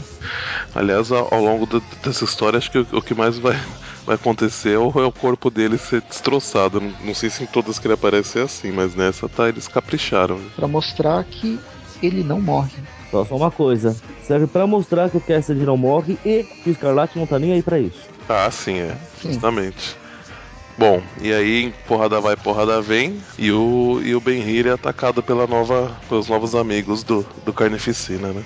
Aliás, 0.75 1.13
ao, 1.13 1.33
ao 1.33 1.41
longo 1.43 1.65
do- 1.65 1.83
dessa 2.03 2.25
história, 2.25 2.59
acho 2.59 2.71
que 2.71 2.79
o, 2.79 2.87
o 2.95 3.01
que 3.03 3.15
mais 3.15 3.39
vai, 3.39 3.57
vai 4.07 4.15
acontecer 4.15 4.75
é 4.75 4.79
o, 4.79 4.89
é 4.97 5.05
o 5.05 5.13
corpo 5.13 5.51
dele 5.51 5.77
ser 5.77 6.01
destroçado. 6.03 6.81
Não, 6.81 6.93
não 7.05 7.15
sei 7.15 7.29
se 7.29 7.43
em 7.43 7.47
todas 7.47 7.79
que 7.79 7.87
ele 7.87 7.95
aparece 7.95 8.39
é 8.39 8.43
assim, 8.43 8.71
mas 8.71 8.95
nessa 8.95 9.29
tá, 9.29 9.49
eles 9.49 9.67
capricharam. 9.69 10.39
Pra 10.55 10.69
mostrar 10.69 11.23
que 11.25 11.59
ele 12.03 12.23
não 12.23 12.41
morre. 12.41 12.73
só, 13.11 13.25
só 13.25 13.37
uma 13.37 13.51
coisa. 13.51 13.97
Serve 14.23 14.47
pra 14.47 14.67
mostrar 14.67 15.11
que 15.11 15.17
o 15.17 15.21
Cassidy 15.21 15.65
não 15.65 15.77
morre 15.77 16.19
e 16.25 16.45
que 16.63 16.71
o 16.71 16.75
Scarlet 16.75 17.19
não 17.19 17.27
tá 17.27 17.39
nem 17.39 17.53
aí 17.53 17.63
pra 17.63 17.79
isso. 17.79 17.99
Ah, 18.29 18.51
sim, 18.51 18.79
é. 18.79 18.97
Sim. 19.21 19.33
Justamente. 19.33 19.97
Bom, 20.79 21.03
e 21.23 21.33
aí 21.33 21.73
porrada 21.87 22.21
vai, 22.21 22.37
porrada 22.37 22.83
vem, 22.83 23.19
e 23.39 23.51
o, 23.51 23.99
e 24.05 24.15
o 24.15 24.21
Ben 24.21 24.43
é 24.67 24.71
atacado 24.71 25.23
pela 25.23 25.47
nova, 25.47 25.91
pelos 26.07 26.29
novos 26.29 26.55
amigos 26.55 27.03
do, 27.03 27.25
do 27.47 27.53
Carnificina, 27.53 28.29
né? 28.29 28.45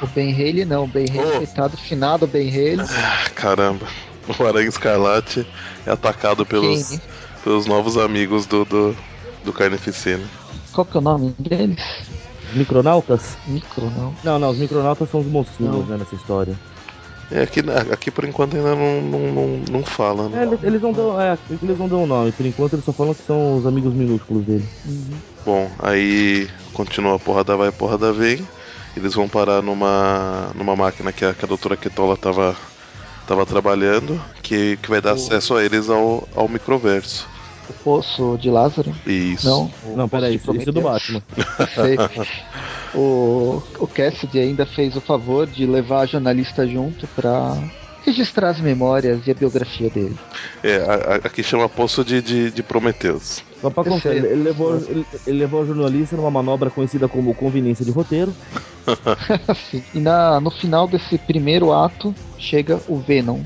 O 0.00 0.06
Ben 0.06 0.32
Haley 0.32 0.64
não, 0.64 0.84
o 0.84 0.86
Ben 0.86 1.06
Haley, 1.08 1.26
Oh. 1.26 1.36
coitado, 1.38 1.76
finado 1.76 2.26
Ben 2.26 2.48
Haley. 2.48 2.86
Ah, 2.88 3.30
Caramba, 3.34 3.86
o 4.28 4.46
Aranha 4.46 4.68
Escarlate 4.68 5.46
é 5.86 5.90
atacado 5.90 6.44
pelos, 6.44 6.98
pelos 7.42 7.66
novos 7.66 7.96
amigos 7.96 8.46
do, 8.46 8.64
do, 8.64 8.96
do 9.44 9.52
Carnificina. 9.52 10.24
Qual 10.72 10.84
que 10.84 10.96
é 10.96 11.00
o 11.00 11.02
nome 11.02 11.34
deles? 11.38 11.78
Os 12.50 12.56
micronautas? 12.56 13.36
Micro, 13.46 13.90
não. 14.24 14.38
Não, 14.38 14.50
os 14.50 14.58
micronautas 14.58 15.10
são 15.10 15.20
os 15.20 15.26
mocinhos, 15.26 15.86
né, 15.88 15.96
nessa 15.96 16.14
história. 16.14 16.56
É, 17.30 17.42
aqui, 17.42 17.60
aqui 17.92 18.10
por 18.10 18.24
enquanto 18.24 18.56
ainda 18.56 18.76
não, 18.76 19.02
não, 19.02 19.32
não, 19.32 19.64
não 19.70 19.82
fala, 19.84 20.26
É, 20.26 20.28
né? 20.28 20.42
eles, 20.44 20.62
eles 20.62 20.80
não 20.82 20.92
dão. 20.92 21.20
É, 21.20 21.36
eles 21.60 21.78
não 21.78 21.88
dão 21.88 22.04
o 22.04 22.06
nome. 22.06 22.30
Por 22.30 22.46
enquanto 22.46 22.74
eles 22.74 22.84
só 22.84 22.92
falam 22.92 23.14
que 23.14 23.22
são 23.26 23.56
os 23.56 23.66
amigos 23.66 23.92
minúsculos 23.92 24.44
dele. 24.44 24.64
Uhum. 24.84 25.18
Bom, 25.44 25.70
aí 25.80 26.48
continua 26.72 27.16
a 27.16 27.18
porrada 27.18 27.56
vai, 27.56 27.72
porrada 27.72 28.12
vem. 28.12 28.46
Eles 28.96 29.12
vão 29.14 29.28
parar 29.28 29.60
numa, 29.60 30.50
numa 30.54 30.76
máquina 30.76 31.12
que 31.12 31.24
a, 31.24 31.34
que 31.34 31.44
a 31.44 31.48
doutora 31.48 31.76
Ketola 31.76 32.16
tava, 32.16 32.56
tava 33.26 33.44
trabalhando, 33.44 34.20
que, 34.42 34.76
que 34.78 34.88
vai 34.88 35.00
dar 35.00 35.12
acesso 35.12 35.54
a 35.54 35.64
eles 35.64 35.90
ao, 35.90 36.26
ao 36.34 36.48
microverso. 36.48 37.26
O 37.68 37.72
Poço 37.72 38.38
de 38.40 38.48
Lázaro? 38.48 38.94
Isso. 39.04 39.48
Não. 39.48 39.70
Não, 39.96 40.04
o 40.04 40.08
peraí, 40.08 40.38
Poço 40.38 40.52
de 40.52 40.58
isso 40.60 40.70
é 40.70 40.72
do. 40.72 40.80
Batman. 40.80 41.22
Sei. 41.74 41.96
o, 42.94 43.62
o 43.78 43.86
Cassidy 43.86 44.38
ainda 44.38 44.64
fez 44.64 44.94
o 44.94 45.00
favor 45.00 45.46
de 45.46 45.66
levar 45.66 46.02
a 46.02 46.06
jornalista 46.06 46.66
junto 46.66 47.06
pra 47.08 47.56
registrar 48.06 48.48
as 48.50 48.60
memórias 48.60 49.26
e 49.26 49.30
a 49.30 49.34
biografia 49.34 49.90
dele. 49.90 50.16
É, 50.62 50.76
a- 50.76 51.14
a- 51.14 51.16
aqui 51.26 51.42
chama 51.42 51.68
Poço 51.68 52.04
de, 52.04 52.22
de, 52.22 52.50
de 52.50 52.62
Prometeus. 52.62 53.42
Só 53.60 53.68
pra 53.68 53.84
contar, 53.84 54.14
ele, 54.14 54.26
ele 54.28 54.42
levou, 54.44 54.76
ele, 54.76 55.04
ele 55.26 55.38
levou 55.38 55.62
o 55.62 55.66
jornalista 55.66 56.16
numa 56.16 56.30
manobra 56.30 56.70
conhecida 56.70 57.08
como 57.08 57.34
conveniência 57.34 57.84
de 57.84 57.90
roteiro. 57.90 58.34
E 59.92 59.98
na, 59.98 60.40
no 60.40 60.50
final 60.50 60.86
desse 60.86 61.18
primeiro 61.18 61.72
ato, 61.72 62.14
chega 62.38 62.80
o 62.86 62.98
Venom 62.98 63.40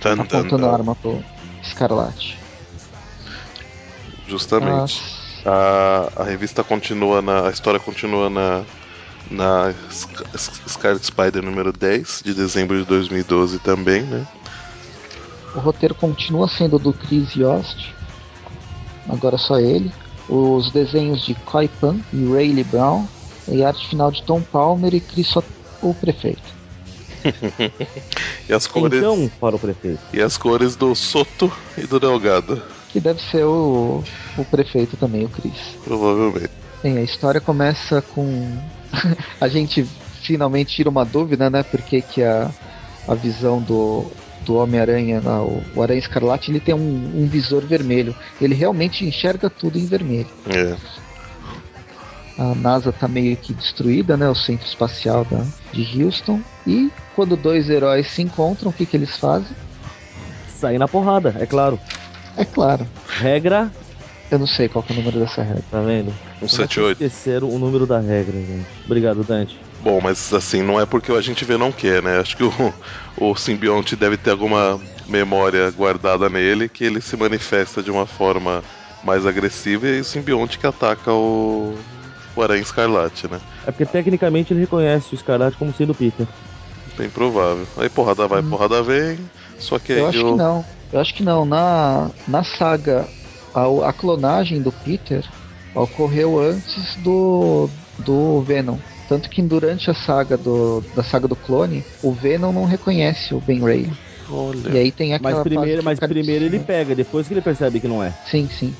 Tan, 0.00 0.16
tan, 0.16 0.22
apontando 0.40 0.66
a 0.66 0.68
tan. 0.68 0.74
arma 0.74 0.96
pro 0.96 1.22
Escarlate. 1.62 2.36
Justamente. 4.26 5.00
A, 5.44 6.08
a 6.16 6.24
revista 6.24 6.62
continua 6.64 7.20
na. 7.22 7.46
A 7.48 7.50
história 7.50 7.78
continua 7.80 8.28
na. 8.30 8.62
Na 9.32 9.72
Sc- 9.90 10.26
Sc- 10.36 10.68
Scarlet 10.68 11.04
Spider 11.06 11.42
número 11.42 11.72
10, 11.72 12.22
de 12.24 12.34
dezembro 12.34 12.78
de 12.78 12.84
2012 12.84 13.58
também, 13.60 14.02
né? 14.02 14.26
O 15.54 15.58
roteiro 15.60 15.94
continua 15.94 16.48
sendo 16.48 16.78
do 16.78 16.92
Chris 16.92 17.34
Yost, 17.34 17.94
agora 19.08 19.36
só 19.38 19.58
ele. 19.58 19.90
Os 20.28 20.70
desenhos 20.70 21.24
de 21.24 21.34
Koi 21.34 21.68
Pan 21.68 21.98
e 22.12 22.24
Rayleigh 22.24 22.64
Brown. 22.64 23.06
E 23.48 23.62
a 23.64 23.68
arte 23.68 23.88
final 23.88 24.10
de 24.10 24.22
Tom 24.22 24.40
Palmer 24.40 24.94
e 24.94 25.00
Chris 25.00 25.34
O- 25.34 25.42
o 25.82 25.94
Prefeito. 25.94 26.42
E 28.48 28.52
as 28.52 28.66
cores. 28.66 28.98
Então, 28.98 29.30
para 29.40 29.54
o 29.56 29.58
prefeito. 29.58 30.00
E 30.12 30.20
as 30.20 30.36
cores 30.36 30.74
do 30.76 30.94
Soto 30.94 31.50
e 31.78 31.86
do 31.86 31.98
Delgado, 32.00 32.60
Que 32.88 33.00
deve 33.00 33.20
ser 33.22 33.44
o, 33.44 34.02
o 34.36 34.44
prefeito 34.44 34.96
também, 34.96 35.24
o 35.24 35.28
Chris. 35.28 35.54
provavelmente. 35.84 36.50
Bem, 36.82 36.98
a 36.98 37.02
história 37.02 37.40
começa 37.40 38.02
com. 38.02 38.58
A 39.40 39.48
gente 39.48 39.84
finalmente 40.22 40.74
tira 40.74 40.88
uma 40.88 41.04
dúvida, 41.04 41.50
né? 41.50 41.62
Porque 41.62 42.00
que 42.00 42.22
a, 42.22 42.50
a 43.08 43.14
visão 43.14 43.60
do, 43.60 44.06
do 44.44 44.56
Homem-Aranha, 44.56 45.20
lá, 45.24 45.42
o, 45.42 45.62
o 45.74 45.82
Aranha 45.82 45.98
Escarlate, 45.98 46.50
ele 46.50 46.60
tem 46.60 46.74
um, 46.74 47.22
um 47.22 47.26
visor 47.26 47.62
vermelho. 47.62 48.14
Ele 48.40 48.54
realmente 48.54 49.04
enxerga 49.04 49.50
tudo 49.50 49.78
em 49.78 49.86
vermelho. 49.86 50.28
É. 50.48 50.76
A 52.38 52.54
NASA 52.54 52.92
tá 52.92 53.06
meio 53.06 53.36
que 53.36 53.52
destruída, 53.52 54.16
né? 54.16 54.28
O 54.28 54.34
centro 54.34 54.66
espacial 54.66 55.24
da, 55.24 55.44
de 55.72 56.02
Houston. 56.02 56.40
E 56.66 56.90
quando 57.14 57.36
dois 57.36 57.68
heróis 57.68 58.06
se 58.08 58.22
encontram, 58.22 58.70
o 58.70 58.72
que, 58.72 58.86
que 58.86 58.96
eles 58.96 59.16
fazem? 59.16 59.54
Sair 60.48 60.78
na 60.78 60.88
porrada, 60.88 61.34
é 61.38 61.46
claro. 61.46 61.78
É 62.36 62.44
claro, 62.44 62.86
Regra, 63.18 63.70
eu 64.34 64.38
não 64.38 64.46
sei 64.46 64.68
qual 64.68 64.82
que 64.82 64.92
é 64.92 64.94
o 64.94 64.98
número 64.98 65.18
dessa 65.20 65.42
regra. 65.42 65.62
tá 65.70 65.82
vendo? 65.82 66.10
Um 66.10 66.48
Como 66.48 66.62
é 66.62 66.68
que 66.68 66.74
78. 66.74 67.02
Esqueceram 67.02 67.48
o 67.50 67.58
número 67.58 67.86
da 67.86 68.00
regra, 68.00 68.38
gente. 68.44 68.68
Obrigado, 68.84 69.24
Dante. 69.24 69.56
Bom, 69.80 70.00
mas 70.00 70.32
assim, 70.32 70.62
não 70.62 70.80
é 70.80 70.86
porque 70.86 71.10
o 71.10 71.16
agente 71.16 71.44
vê 71.44 71.56
não 71.56 71.72
quer, 71.72 72.02
né? 72.02 72.18
Acho 72.18 72.36
que 72.36 72.44
o, 72.44 72.50
o 73.16 73.34
simbionte 73.36 73.96
deve 73.96 74.16
ter 74.16 74.30
alguma 74.30 74.80
memória 75.08 75.70
guardada 75.70 76.28
nele 76.28 76.68
que 76.68 76.84
ele 76.84 77.00
se 77.00 77.16
manifesta 77.16 77.82
de 77.82 77.90
uma 77.90 78.06
forma 78.06 78.62
mais 79.02 79.26
agressiva 79.26 79.86
e 79.88 80.00
o 80.00 80.04
simbionte 80.04 80.58
que 80.58 80.66
ataca 80.66 81.12
o, 81.12 81.74
o 82.36 82.42
Aranha 82.42 82.62
Escarlate, 82.62 83.28
né? 83.28 83.40
É 83.66 83.72
porque 83.72 83.84
tecnicamente 83.86 84.52
ele 84.52 84.60
reconhece 84.60 85.12
o 85.12 85.16
Escarlate 85.16 85.56
como 85.58 85.72
sendo 85.74 85.90
o 85.90 85.94
Peter. 85.94 86.26
Bem 86.96 87.10
provável. 87.10 87.66
Aí 87.76 87.88
porrada 87.88 88.28
vai, 88.28 88.40
Hum. 88.42 88.50
porrada 88.50 88.82
vem. 88.82 89.18
Só 89.58 89.78
que 89.78 89.92
aí 89.92 89.98
Eu 90.00 90.06
acho 90.06 90.24
o- 90.26 90.30
que 90.32 90.36
não. 90.38 90.64
Eu 90.92 91.00
acho 91.00 91.14
que 91.14 91.22
não. 91.24 91.44
Na, 91.44 92.10
na 92.28 92.44
saga, 92.44 93.08
a, 93.54 93.88
a 93.88 93.92
clonagem 93.92 94.60
do 94.62 94.72
Peter 94.72 95.24
ocorreu 95.74 96.38
antes 96.38 96.96
do, 96.98 97.68
do 97.98 98.42
Venom. 98.42 98.78
Tanto 99.08 99.28
que 99.28 99.42
durante 99.42 99.90
a 99.90 99.94
saga 99.94 100.36
do, 100.36 100.82
da 100.94 101.02
saga 101.02 101.28
do 101.28 101.36
clone, 101.36 101.84
o 102.02 102.12
Venom 102.12 102.52
não 102.52 102.64
reconhece 102.64 103.34
o 103.34 103.40
Ben 103.40 103.62
Reilly. 103.62 103.92
Olha. 104.30 104.70
E 104.74 104.78
aí 104.78 104.92
tem 104.92 105.12
aquela 105.14 105.34
Mas 105.34 105.42
primeiro, 105.42 105.84
mas 105.84 105.98
primeiro 105.98 106.44
ele 106.44 106.56
ensina- 106.56 106.64
pega, 106.66 106.94
depois 106.94 107.26
que 107.26 107.34
ele 107.34 107.42
percebe 107.42 107.80
que 107.80 107.88
não 107.88 108.02
é. 108.02 108.14
Sim, 108.30 108.48
sim. 108.48 108.74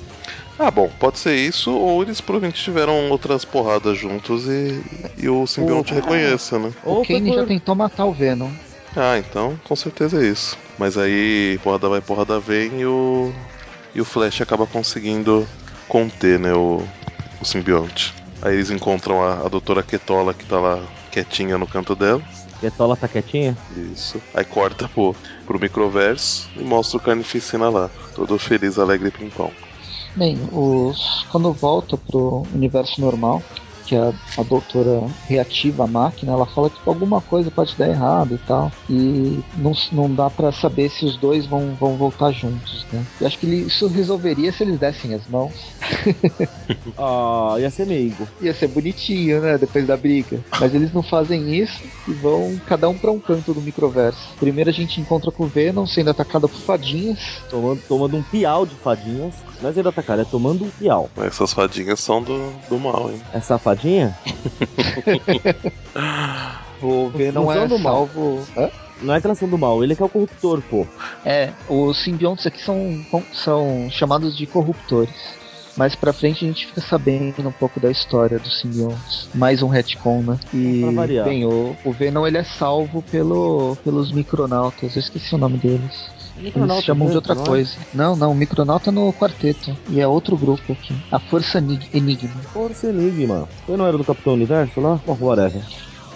Ah, 0.59 0.71
bom, 0.71 0.89
pode 1.01 1.19
ser 1.19 1.35
isso, 1.35 1.71
ou 1.73 2.03
eles 2.03 2.21
provavelmente 2.21 2.63
tiveram 2.63 3.11
outras 3.11 3.45
porradas 3.45 3.99
juntos 3.99 4.47
e, 4.49 4.81
e 5.17 5.29
o 5.29 5.47
simbionte 5.47 5.93
reconheça, 5.93 6.59
né? 6.59 6.71
O 6.85 6.93
Ou 6.93 7.05
Kane 7.05 7.33
já 7.33 7.45
tentou 7.45 7.75
matar 7.75 8.07
o 8.07 8.13
Venom. 8.13 8.51
Ah, 8.95 9.19
então 9.19 9.59
com 9.65 9.75
certeza 9.75 10.23
é 10.23 10.27
isso. 10.27 10.57
Mas 10.79 10.97
aí, 10.97 11.59
porrada 11.63 11.89
vai, 11.89 12.01
porrada 12.01 12.39
vem 12.39 12.81
e 12.81 12.87
o. 12.87 13.33
E 13.95 14.01
o 14.01 14.05
Flash 14.05 14.41
acaba 14.41 14.67
conseguindo 14.67 15.47
conter, 15.89 16.39
né, 16.39 16.53
o, 16.55 16.83
o 17.41 17.45
simbionte. 17.45 18.15
Aí 18.41 18.55
eles 18.55 18.71
encontram 18.71 19.23
a, 19.23 19.45
a 19.45 19.49
doutora 19.49 19.83
Ketola 19.83 20.35
que 20.35 20.45
tá 20.45 20.59
lá 20.59 20.83
quietinha 21.11 21.59
no 21.59 21.67
canto 21.67 21.95
dela. 21.95 22.23
Ketola 22.61 22.97
tá 22.97 23.09
quietinha? 23.09 23.57
Isso. 23.93 24.21
Aí 24.33 24.45
corta 24.45 24.89
pro, 24.89 25.15
pro 25.45 25.61
microverso 25.61 26.49
e 26.57 26.63
mostra 26.63 26.97
o 26.97 27.01
Carnificina 27.01 27.69
lá. 27.69 27.91
Todo 28.15 28.39
feliz, 28.39 28.79
alegre 28.79 29.09
e 29.09 29.11
pimpão. 29.11 29.51
Bem, 30.15 30.39
os, 30.53 31.27
quando 31.31 31.53
volta 31.53 31.97
pro 31.97 32.47
universo 32.55 33.01
normal, 33.01 33.43
que 33.87 33.97
a, 33.97 34.13
a 34.39 34.43
doutora 34.43 35.03
reativa 35.27 35.85
a 35.85 35.87
máquina, 35.87 36.33
ela 36.33 36.47
fala 36.47 36.71
que 36.71 36.79
alguma 36.87 37.21
coisa 37.21 37.51
pode 37.51 37.75
dar 37.77 37.89
errado 37.89 38.35
e 38.35 38.39
tal. 38.39 38.71
E 38.89 39.41
não, 39.57 39.73
não 39.93 40.15
dá 40.15 40.29
pra 40.31 40.53
saber 40.53 40.89
se 40.91 41.05
os 41.05 41.17
dois 41.17 41.47
vão, 41.47 41.75
vão 41.79 41.97
voltar 41.97 42.31
juntos, 42.33 42.87
né? 42.93 43.05
Eu 43.21 43.27
acho 43.27 43.39
que 43.39 43.47
ele- 43.47 43.67
isso 43.67 43.87
resolveria 43.89 44.53
se 44.53 44.63
eles 44.63 44.79
dessem 44.79 45.15
as 45.15 45.27
mãos. 45.27 45.53
Ah, 46.99 47.57
ia 47.59 47.71
ser 47.71 47.87
meigo. 47.87 48.29
Ia 48.41 48.55
ser 48.55 48.69
bonitinho, 48.69 49.41
né? 49.41 49.59
Depois 49.59 49.87
da 49.87 49.97
briga. 49.97 50.39
Mas 50.61 50.75
eles 50.75 50.93
não 50.93 51.03
fazem 51.03 51.55
isso 51.55 51.83
e 52.07 52.13
vão 52.13 52.61
cada 52.67 52.89
um 52.89 52.95
pra 52.95 53.11
um 53.11 53.19
canto 53.19 53.53
do 53.55 53.61
microverso. 53.61 54.19
Primeiro 54.39 54.71
a 54.71 54.73
gente 54.73 55.01
encontra 55.01 55.31
com 55.31 55.45
o 55.45 55.49
Venom 55.49 55.87
sendo 55.87 56.11
atacado 56.11 56.49
por 56.49 56.59
fadinhas. 56.61 57.19
Tomando, 57.51 57.83
tomando 57.89 58.17
um 58.17 58.23
piau 58.23 58.67
de 58.67 58.75
fadinhas. 58.77 59.35
Não 59.61 59.71
é 59.71 59.73
sendo 59.73 59.89
atacado, 59.89 60.23
é 60.23 60.25
tomando 60.25 60.65
um 60.65 60.71
piau. 60.71 61.09
Essas 61.19 61.53
fadinhas 61.53 62.01
são 62.01 62.23
do, 62.23 62.53
do 62.69 62.79
mal, 62.79 63.11
hein? 63.11 63.21
Essa 63.33 63.59
fadinha 63.59 63.72
O 66.83 67.11
Venom 67.11 67.47
Função 67.47 67.65
é 67.65 67.79
salvo. 67.79 68.47
Hã? 68.57 68.71
não 69.03 69.15
é 69.15 69.21
são 69.35 69.49
do 69.49 69.59
mal, 69.59 69.83
ele 69.83 69.93
é 69.93 69.97
que 69.97 70.03
é 70.03 70.07
o 70.07 70.09
corruptor, 70.09 70.63
pô. 70.63 70.87
É, 71.25 71.51
os 71.69 72.03
simbiontes 72.03 72.47
aqui 72.47 72.63
são, 72.63 73.05
são 73.33 73.89
chamados 73.91 74.37
de 74.37 74.47
corruptores. 74.47 75.43
Mais 75.77 75.95
pra 75.95 76.13
frente 76.13 76.45
a 76.45 76.49
gente 76.49 76.67
fica 76.67 76.83
sabendo 76.83 77.49
um 77.49 77.53
pouco 77.53 77.81
da 77.81 77.91
história 77.91 78.39
dos 78.39 78.61
simbiontes. 78.61 79.29
Mais 79.35 79.63
um 79.63 79.69
retcon, 79.69 80.23
né? 80.23 80.39
E, 80.53 80.85
bem, 81.25 81.47
o, 81.47 81.75
o 81.83 81.93
Venom 81.93 82.27
ele 82.27 82.37
é 82.37 82.45
salvo 82.45 83.03
pelo, 83.11 83.77
pelos 83.83 84.13
micronautas. 84.13 84.95
Eu 84.95 85.01
esqueci 85.01 85.35
o 85.35 85.39
nome 85.39 85.57
deles. 85.57 86.11
Eles 86.43 86.77
se 86.77 86.83
chamam 86.83 87.09
de 87.09 87.17
outra 87.17 87.35
não 87.35 87.45
coisa. 87.45 87.77
Não, 87.95 88.17
não, 88.17 88.33
o 88.33 88.35
micronauta 88.35 88.91
no 88.91 89.13
quarteto. 89.13 89.77
E 89.89 90.01
é 90.01 90.07
outro 90.07 90.37
grupo 90.37 90.73
aqui. 90.73 90.95
A 91.11 91.19
Força 91.19 91.59
Enig- 91.59 91.89
Enigma. 91.95 92.41
Força 92.53 92.89
Enigma. 92.89 93.49
Você 93.67 93.77
não 93.77 93.87
era 93.87 93.97
do 93.97 94.05
Capitão 94.05 94.35
Universo 94.35 94.81
lá? 94.81 95.01
Bom, 95.07 95.17
whatever. 95.21 95.63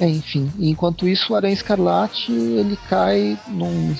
É, 0.01 0.07
enfim. 0.09 0.51
E 0.59 0.69
enquanto 0.71 1.09
isso, 1.09 1.33
o 1.33 1.37
Aranha 1.37 1.55
Escarlate 1.55 2.31
ele 2.31 2.77
cai 2.89 3.39
num, 3.49 3.95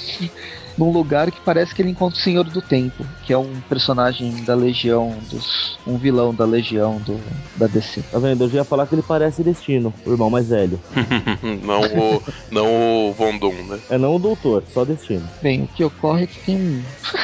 num 0.77 0.91
lugar 0.91 1.31
que 1.31 1.41
parece 1.41 1.75
que 1.75 1.83
ele 1.83 1.91
encontra 1.91 2.19
o 2.19 2.23
Senhor 2.23 2.45
do 2.45 2.61
Tempo, 2.61 3.05
que 3.25 3.33
é 3.33 3.39
um 3.39 3.61
personagem 3.69 4.45
da 4.45 4.55
Legião, 4.55 5.17
dos, 5.31 5.79
um 5.87 5.97
vilão 5.97 6.35
da 6.35 6.45
Legião 6.45 6.99
do, 6.99 7.19
da 7.57 7.67
DC. 7.67 8.03
Tá 8.11 8.19
vendo? 8.19 8.45
Eu 8.45 8.51
já 8.51 8.59
ia 8.59 8.65
falar 8.65 8.87
que 8.87 8.95
ele 8.95 9.03
parece 9.03 9.43
Destino, 9.43 9.93
o 10.05 10.11
irmão 10.11 10.31
mais 10.31 10.49
velho. 10.49 10.79
não 11.63 11.81
o. 11.81 12.23
não 12.51 13.09
o 13.09 13.13
Von 13.13 13.39
Doom, 13.39 13.63
né? 13.65 13.79
É 13.89 13.99
não 13.99 14.17
o 14.17 14.19
doutor, 14.19 14.63
só 14.73 14.85
Destino. 14.85 15.29
Bem, 15.43 15.63
o 15.63 15.69
que 15.69 15.85
ocorre 15.85 16.25
é 16.25 16.27
que 16.27 16.39
tem 16.41 16.57
um. 16.57 16.83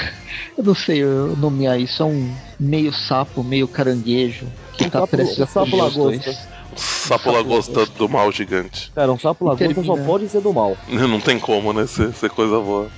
eu 0.56 0.64
não 0.64 0.74
sei 0.74 0.98
eu 0.98 1.36
nomear 1.36 1.78
isso, 1.78 2.02
é 2.02 2.06
um 2.06 2.34
meio 2.58 2.92
sapo, 2.92 3.42
meio 3.42 3.66
caranguejo, 3.66 4.46
que 4.82 4.88
Um 4.88 4.90
tá 4.90 5.00
sapo- 5.00 5.16
prestes 5.16 5.38
um 5.38 5.42
a 5.42 5.46
sapo 5.46 5.70
fugir 5.70 5.82
os 5.82 5.96
lagosta. 5.96 6.24
dois. 6.24 6.48
Sapo 6.74 7.30
lagosta 7.32 7.86
do 7.86 8.08
mal 8.08 8.32
gigante. 8.32 8.90
Cara, 8.94 9.12
um 9.12 9.18
sapo 9.18 9.44
E 9.44 9.48
lagosta 9.48 9.74
só 9.74 9.82
termina. 9.82 10.04
pode 10.06 10.28
ser 10.28 10.40
do 10.40 10.52
mal. 10.52 10.76
Não 10.88 11.20
tem 11.20 11.38
como, 11.38 11.72
né? 11.72 11.86
Ser, 11.86 12.12
ser 12.14 12.30
coisa 12.30 12.58
boa. 12.60 12.88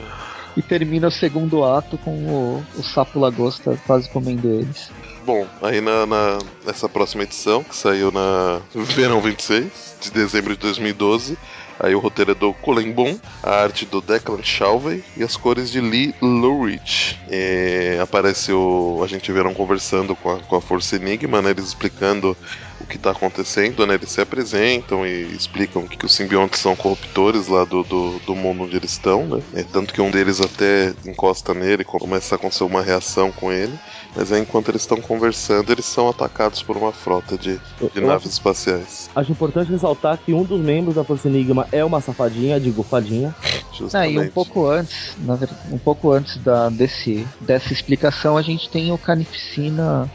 E 0.57 0.63
termina 0.63 1.09
o 1.09 1.11
segundo 1.11 1.65
ato 1.65 1.99
com 1.99 2.11
o, 2.13 2.65
o 2.79 2.83
sapo 2.83 3.19
lagosta 3.19 3.77
quase 3.87 4.09
comendo 4.09 4.49
eles. 4.49 4.91
Bom, 5.27 5.47
aí 5.63 5.81
na, 5.81 6.07
na- 6.07 6.39
nessa 6.65 6.89
próxima 6.89 7.25
edição, 7.25 7.65
que 7.65 7.75
saiu 7.75 8.13
na 8.13 8.61
Verão 8.75 9.21
26, 9.21 9.97
de 10.03 10.11
dezembro 10.13 10.53
de 10.55 10.61
2012, 10.61 11.37
aí 11.85 11.95
o 11.95 11.99
roteiro 11.99 12.33
é 12.33 12.35
do 12.35 12.53
Colin 12.55 12.93
Boom, 12.93 13.19
a 13.43 13.63
arte 13.63 13.85
do 13.85 14.01
Declan 14.01 14.43
Shalvey 14.43 15.05
e 15.17 15.23
as 15.23 15.37
cores 15.37 15.71
de 15.71 15.81
Lee 15.81 16.15
Lurich. 16.21 17.19
É, 17.29 17.99
aparece 18.03 18.53
o, 18.53 19.01
a 19.05 19.07
gente 19.07 19.31
Verão 19.31 19.55
conversando 19.55 20.17
com 20.17 20.31
a, 20.31 20.39
com 20.41 20.57
a 20.57 20.61
Força 20.61 20.97
Enigma, 20.97 21.43
né, 21.43 21.51
eles 21.51 21.67
explicando 21.67 22.37
o 22.81 22.87
que 22.87 22.99
tá 22.99 23.11
acontecendo, 23.11 23.87
né? 23.87 23.95
Eles 23.95 24.11
se 24.11 24.21
apresentam 24.21 25.07
e 25.07 25.23
explicam 25.35 25.87
que, 25.87 25.97
que 25.97 26.07
os 26.07 26.15
simbiontes 26.15 26.61
são 26.61 26.77
corruptores 26.77 27.49
lá 27.49 27.65
do, 27.65 27.83
do, 27.83 28.19
do 28.21 28.35
mundo 28.35 28.65
onde 28.65 28.77
eles 28.77 28.93
estão, 28.93 29.27
né? 29.27 29.43
É, 29.55 29.63
tanto 29.63 29.93
que 29.93 30.01
um 30.01 30.11
deles 30.11 30.41
até 30.41 30.93
encosta 31.07 31.55
nele, 31.55 31.85
começa 31.85 32.35
a 32.35 32.37
acontecer 32.37 32.65
uma 32.65 32.83
reação 32.83 33.33
com 33.33 33.53
ele. 33.53 33.79
Mas 34.17 34.31
aí, 34.31 34.41
enquanto 34.41 34.69
eles 34.69 34.83
estão 34.83 35.01
conversando, 35.01 35.71
eles 35.73 35.85
são 35.87 36.09
atacados 36.09 36.63
por 36.63 36.77
uma 36.77 36.93
frota 36.93 37.37
de, 37.37 37.57
de 37.59 37.61
Eu 37.95 38.07
naves 38.07 38.27
acho- 38.27 38.29
espaciais. 38.29 39.09
Acho 39.15 39.33
importante 39.33 39.71
ressaltar 39.73 40.19
que 40.19 40.33
um 40.33 40.45
dos 40.45 40.61
membros 40.63 40.95
da 40.95 41.05
Força 41.05 41.29
Enigma 41.29 41.67
é 41.73 41.85
uma 41.85 42.01
safadinha, 42.01 42.61
digo, 42.61 42.83
fadinha. 42.85 43.35
Ah, 43.43 43.49
Justamente. 43.73 44.15
e 44.15 44.19
um 44.21 44.31
pouco 44.31 44.67
antes, 44.67 45.17
na 45.19 45.35
ver- 45.37 45.51
um 45.69 45.79
pouco 45.79 46.13
antes 46.13 46.37
da, 46.43 46.71
desse, 46.71 47.27
dessa 47.41 47.73
explicação, 47.73 48.37
a 48.37 48.43
gente 48.43 48.71
tem 48.71 48.93
o 48.93 48.99
Carnificina 48.99 50.09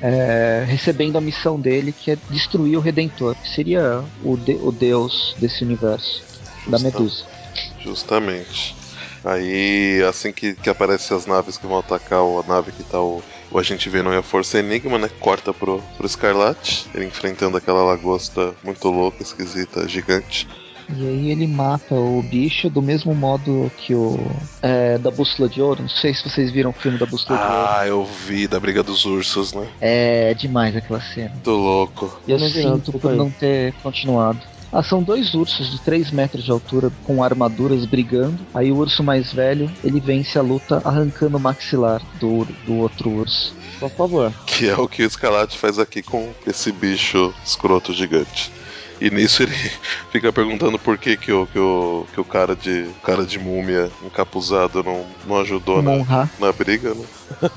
é, 0.00 0.64
recebendo 0.66 1.16
a 1.16 1.20
missão 1.20 1.58
dele, 1.58 1.92
que 1.92 2.10
é 2.10 2.18
destruir 2.28 2.76
o 2.76 2.80
Redentor, 2.80 3.34
que 3.36 3.48
seria 3.48 4.04
o, 4.22 4.36
de- 4.36 4.58
o 4.60 4.70
deus 4.72 5.34
desse 5.38 5.64
universo, 5.64 6.24
da 6.68 6.76
Justa- 6.78 6.98
Medusa. 6.98 7.24
Justamente. 7.78 8.76
Aí, 9.24 10.02
assim 10.08 10.32
que, 10.32 10.54
que 10.54 10.68
aparecem 10.68 11.16
as 11.16 11.26
naves 11.26 11.56
que 11.56 11.66
vão 11.66 11.78
atacar 11.78 12.22
o- 12.22 12.40
a 12.40 12.42
nave 12.42 12.72
que 12.72 12.84
tá 12.84 13.00
o, 13.00 13.22
o 13.50 13.58
agente 13.58 13.88
Venom 13.88 14.12
e 14.12 14.16
a 14.16 14.22
Força 14.22 14.58
Enigma, 14.58 14.98
né? 14.98 15.08
Corta 15.20 15.52
pro, 15.52 15.82
pro 15.96 16.06
Escarlate, 16.06 16.86
ele 16.94 17.06
enfrentando 17.06 17.56
aquela 17.56 17.82
lagosta 17.82 18.54
muito 18.62 18.88
louca, 18.88 19.22
esquisita, 19.22 19.88
gigante. 19.88 20.46
E 20.88 21.04
aí 21.04 21.30
ele 21.32 21.48
mata 21.48 21.96
o 21.96 22.22
bicho 22.22 22.70
do 22.70 22.80
mesmo 22.80 23.12
modo 23.12 23.70
que 23.76 23.92
o 23.92 24.18
é, 24.62 24.96
da 24.98 25.10
Bússola 25.10 25.48
de 25.48 25.60
Ouro. 25.60 25.82
Não 25.82 25.88
sei 25.88 26.14
se 26.14 26.28
vocês 26.28 26.52
viram 26.52 26.70
o 26.70 26.72
filme 26.72 26.96
da 26.96 27.06
Bússola 27.06 27.38
de 27.38 27.44
Ouro. 27.44 27.54
Ah, 27.68 27.86
eu 27.86 28.04
vi 28.04 28.46
da 28.46 28.60
Briga 28.60 28.84
dos 28.84 29.04
Ursos, 29.04 29.52
né? 29.52 29.66
É 29.80 30.32
demais 30.34 30.76
aquela 30.76 31.00
cena. 31.00 31.30
Muito 31.30 31.50
louco. 31.50 32.20
Eu, 32.26 32.36
Eu 32.36 32.38
não 32.38 32.46
não, 32.46 32.76
sinto 32.76 32.98
por 32.98 33.12
não 33.16 33.30
ter 33.30 33.72
continuado. 33.82 34.40
Ah, 34.76 34.82
são 34.82 35.02
dois 35.02 35.32
ursos 35.32 35.70
de 35.70 35.80
3 35.80 36.10
metros 36.10 36.44
de 36.44 36.50
altura 36.50 36.92
com 37.06 37.24
armaduras 37.24 37.86
brigando. 37.86 38.38
Aí 38.52 38.70
o 38.70 38.76
urso 38.76 39.02
mais 39.02 39.32
velho, 39.32 39.72
ele 39.82 40.00
vence 40.00 40.38
a 40.38 40.42
luta 40.42 40.82
arrancando 40.84 41.38
o 41.38 41.40
maxilar 41.40 42.02
do, 42.20 42.44
do 42.66 42.74
outro 42.74 43.08
urso. 43.08 43.56
Por 43.80 43.88
favor. 43.88 44.34
Que 44.44 44.68
é 44.68 44.76
o 44.76 44.86
que 44.86 45.02
o 45.02 45.06
Escarlate 45.06 45.56
faz 45.56 45.78
aqui 45.78 46.02
com 46.02 46.30
esse 46.46 46.70
bicho 46.72 47.32
escroto 47.42 47.94
gigante. 47.94 48.52
E 49.00 49.08
nisso 49.08 49.44
ele 49.44 49.54
fica 50.12 50.30
perguntando 50.30 50.78
por 50.78 50.98
que, 50.98 51.16
que, 51.16 51.32
o, 51.32 51.46
que, 51.46 51.58
o, 51.58 52.06
que 52.12 52.20
o 52.20 52.24
cara 52.24 52.54
de 52.54 52.86
cara 53.02 53.24
de 53.24 53.38
múmia 53.38 53.90
encapuzado 54.04 54.82
não, 54.82 55.06
não 55.26 55.40
ajudou 55.40 55.80
na, 55.80 56.28
na 56.38 56.52
briga, 56.52 56.92
né? 56.92 57.04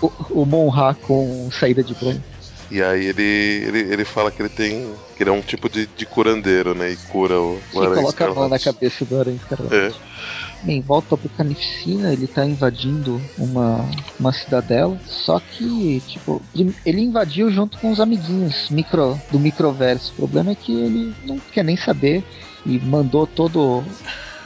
o, 0.02 0.12
o 0.30 0.46
Monra 0.46 0.94
com 0.94 1.50
saída 1.52 1.84
de 1.84 1.94
banho. 1.96 2.24
E 2.72 2.82
aí 2.82 3.06
ele, 3.08 3.24
ele, 3.24 3.80
ele 3.94 4.06
fala 4.06 4.32
que 4.32 4.42
ele 4.42 4.50
tem. 4.50 4.94
que 5.16 5.24
ele 5.24 5.30
é 5.30 5.34
um 5.34 5.42
tipo 5.42 5.70
de, 5.70 5.88
de 5.88 6.06
curandeiro, 6.06 6.76
né? 6.76 6.92
E 6.92 6.98
cura 6.98 7.40
o, 7.40 7.60
o 7.74 7.82
Aranha 7.82 7.96
coloca 7.96 8.26
a 8.26 8.34
mão 8.34 8.48
na 8.48 8.56
Escarlate. 8.56 8.64
cabeça 8.64 9.06
do 9.06 9.20
Aranha 9.20 9.38
Escarlate. 9.38 9.76
É. 9.76 9.92
Bem, 10.62 10.82
volta 10.82 11.16
pro 11.16 11.30
Carnificina, 11.30 12.12
ele 12.12 12.28
tá 12.28 12.46
invadindo 12.46 13.22
uma, 13.38 13.90
uma 14.20 14.34
cidadela, 14.34 15.00
só 15.08 15.40
que, 15.40 16.02
tipo, 16.06 16.42
ele 16.86 17.02
invadiu 17.02 17.50
junto 17.50 17.78
com 17.78 17.90
os 17.90 18.00
amiguinhos 18.02 18.70
micro, 18.70 19.18
do 19.32 19.40
microverso. 19.40 20.12
O 20.14 20.16
problema 20.18 20.52
é 20.52 20.56
que 20.56 20.74
ele 20.74 21.16
não 21.26 21.40
quer 21.40 21.64
nem 21.64 21.78
saber 21.78 22.24
e 22.66 22.78
mandou 22.78 23.26
todo. 23.26 23.84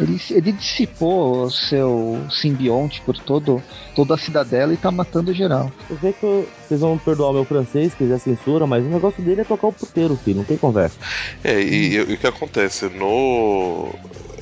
Ele, 0.03 0.21
ele 0.31 0.51
dissipou 0.51 1.45
o 1.45 1.51
seu 1.51 2.25
simbionte 2.29 3.01
por 3.01 3.17
todo, 3.17 3.63
toda 3.95 4.15
a 4.15 4.17
cidadela 4.17 4.73
e 4.73 4.77
tá 4.77 4.91
matando 4.91 5.33
geral. 5.33 5.71
Eu 5.89 5.97
sei 5.99 6.13
que 6.13 6.23
eu- 6.23 6.47
vocês 6.67 6.81
vão 6.81 6.97
perdoar 6.97 7.29
o 7.29 7.33
meu 7.33 7.45
francês, 7.45 7.91
se 7.91 7.97
quiser 7.97 8.19
censura, 8.19 8.67
mas 8.67 8.85
o 8.85 8.89
negócio 8.89 9.21
dele 9.23 9.41
é 9.41 9.45
tocar 9.45 9.67
o 9.67 9.73
puteiro, 9.73 10.15
filho. 10.17 10.37
Não 10.37 10.43
tem 10.43 10.57
conversa. 10.57 10.97
É, 11.43 11.59
e, 11.61 11.93
e 11.95 12.01
o 12.01 12.17
que 12.17 12.27
acontece 12.27 12.89
no. 12.89 13.93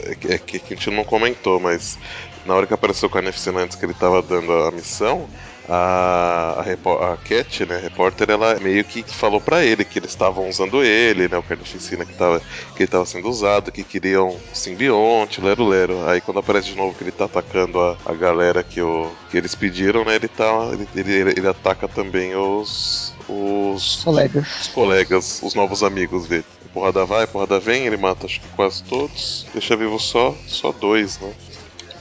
É 0.05 0.15
que, 0.15 0.27
é 0.33 0.37
que 0.59 0.73
a 0.73 0.75
gente 0.75 0.89
não 0.89 1.03
comentou, 1.03 1.59
mas 1.59 1.97
na 2.45 2.55
hora 2.55 2.65
que 2.65 2.73
apareceu 2.73 3.07
o 3.07 3.11
Carnificina 3.11 3.59
antes 3.61 3.75
que 3.77 3.85
ele 3.85 3.93
tava 3.93 4.21
dando 4.21 4.51
a 4.51 4.71
missão, 4.71 5.29
a, 5.67 6.63
a, 6.65 7.13
a 7.13 7.17
Cat, 7.17 7.65
né, 7.65 7.75
a 7.75 7.79
repórter, 7.79 8.29
ela 8.29 8.59
meio 8.59 8.83
que 8.83 9.03
falou 9.03 9.39
pra 9.39 9.63
ele 9.63 9.85
que 9.85 9.99
eles 9.99 10.11
estavam 10.11 10.49
usando 10.49 10.83
ele, 10.83 11.27
né, 11.27 11.37
o 11.37 11.43
Carnificina 11.43 12.05
que, 12.05 12.13
tava, 12.13 12.41
que 12.75 12.83
ele 12.83 12.91
tava 12.91 13.05
sendo 13.05 13.29
usado, 13.29 13.71
que 13.71 13.83
queriam 13.83 14.35
simbionte, 14.53 15.41
lero 15.41 15.67
lero. 15.67 16.07
Aí 16.07 16.21
quando 16.21 16.39
aparece 16.39 16.69
de 16.69 16.75
novo 16.75 16.95
que 16.95 17.03
ele 17.03 17.11
tá 17.11 17.25
atacando 17.25 17.79
a, 17.79 17.97
a 18.05 18.13
galera 18.13 18.63
que, 18.63 18.81
o, 18.81 19.11
que 19.29 19.37
eles 19.37 19.55
pediram, 19.55 20.03
né, 20.03 20.15
ele 20.15 20.27
tá. 20.27 20.49
Ele, 20.71 20.87
ele, 20.95 21.33
ele 21.37 21.47
ataca 21.47 21.87
também 21.87 22.35
os. 22.35 23.13
os 23.29 24.03
Colegas. 24.03 24.47
os 24.61 24.67
colegas, 24.67 25.41
os 25.43 25.53
novos 25.53 25.83
amigos 25.83 26.27
dele. 26.27 26.45
Porrada 26.73 27.05
vai, 27.05 27.27
porrada 27.27 27.59
vem, 27.59 27.85
ele 27.85 27.97
mata 27.97 28.25
acho 28.25 28.39
que 28.39 28.47
quase 28.55 28.81
todos. 28.83 29.45
Deixa 29.51 29.75
vivo 29.75 29.99
só, 29.99 30.33
só 30.47 30.71
dois, 30.71 31.19
né? 31.19 31.33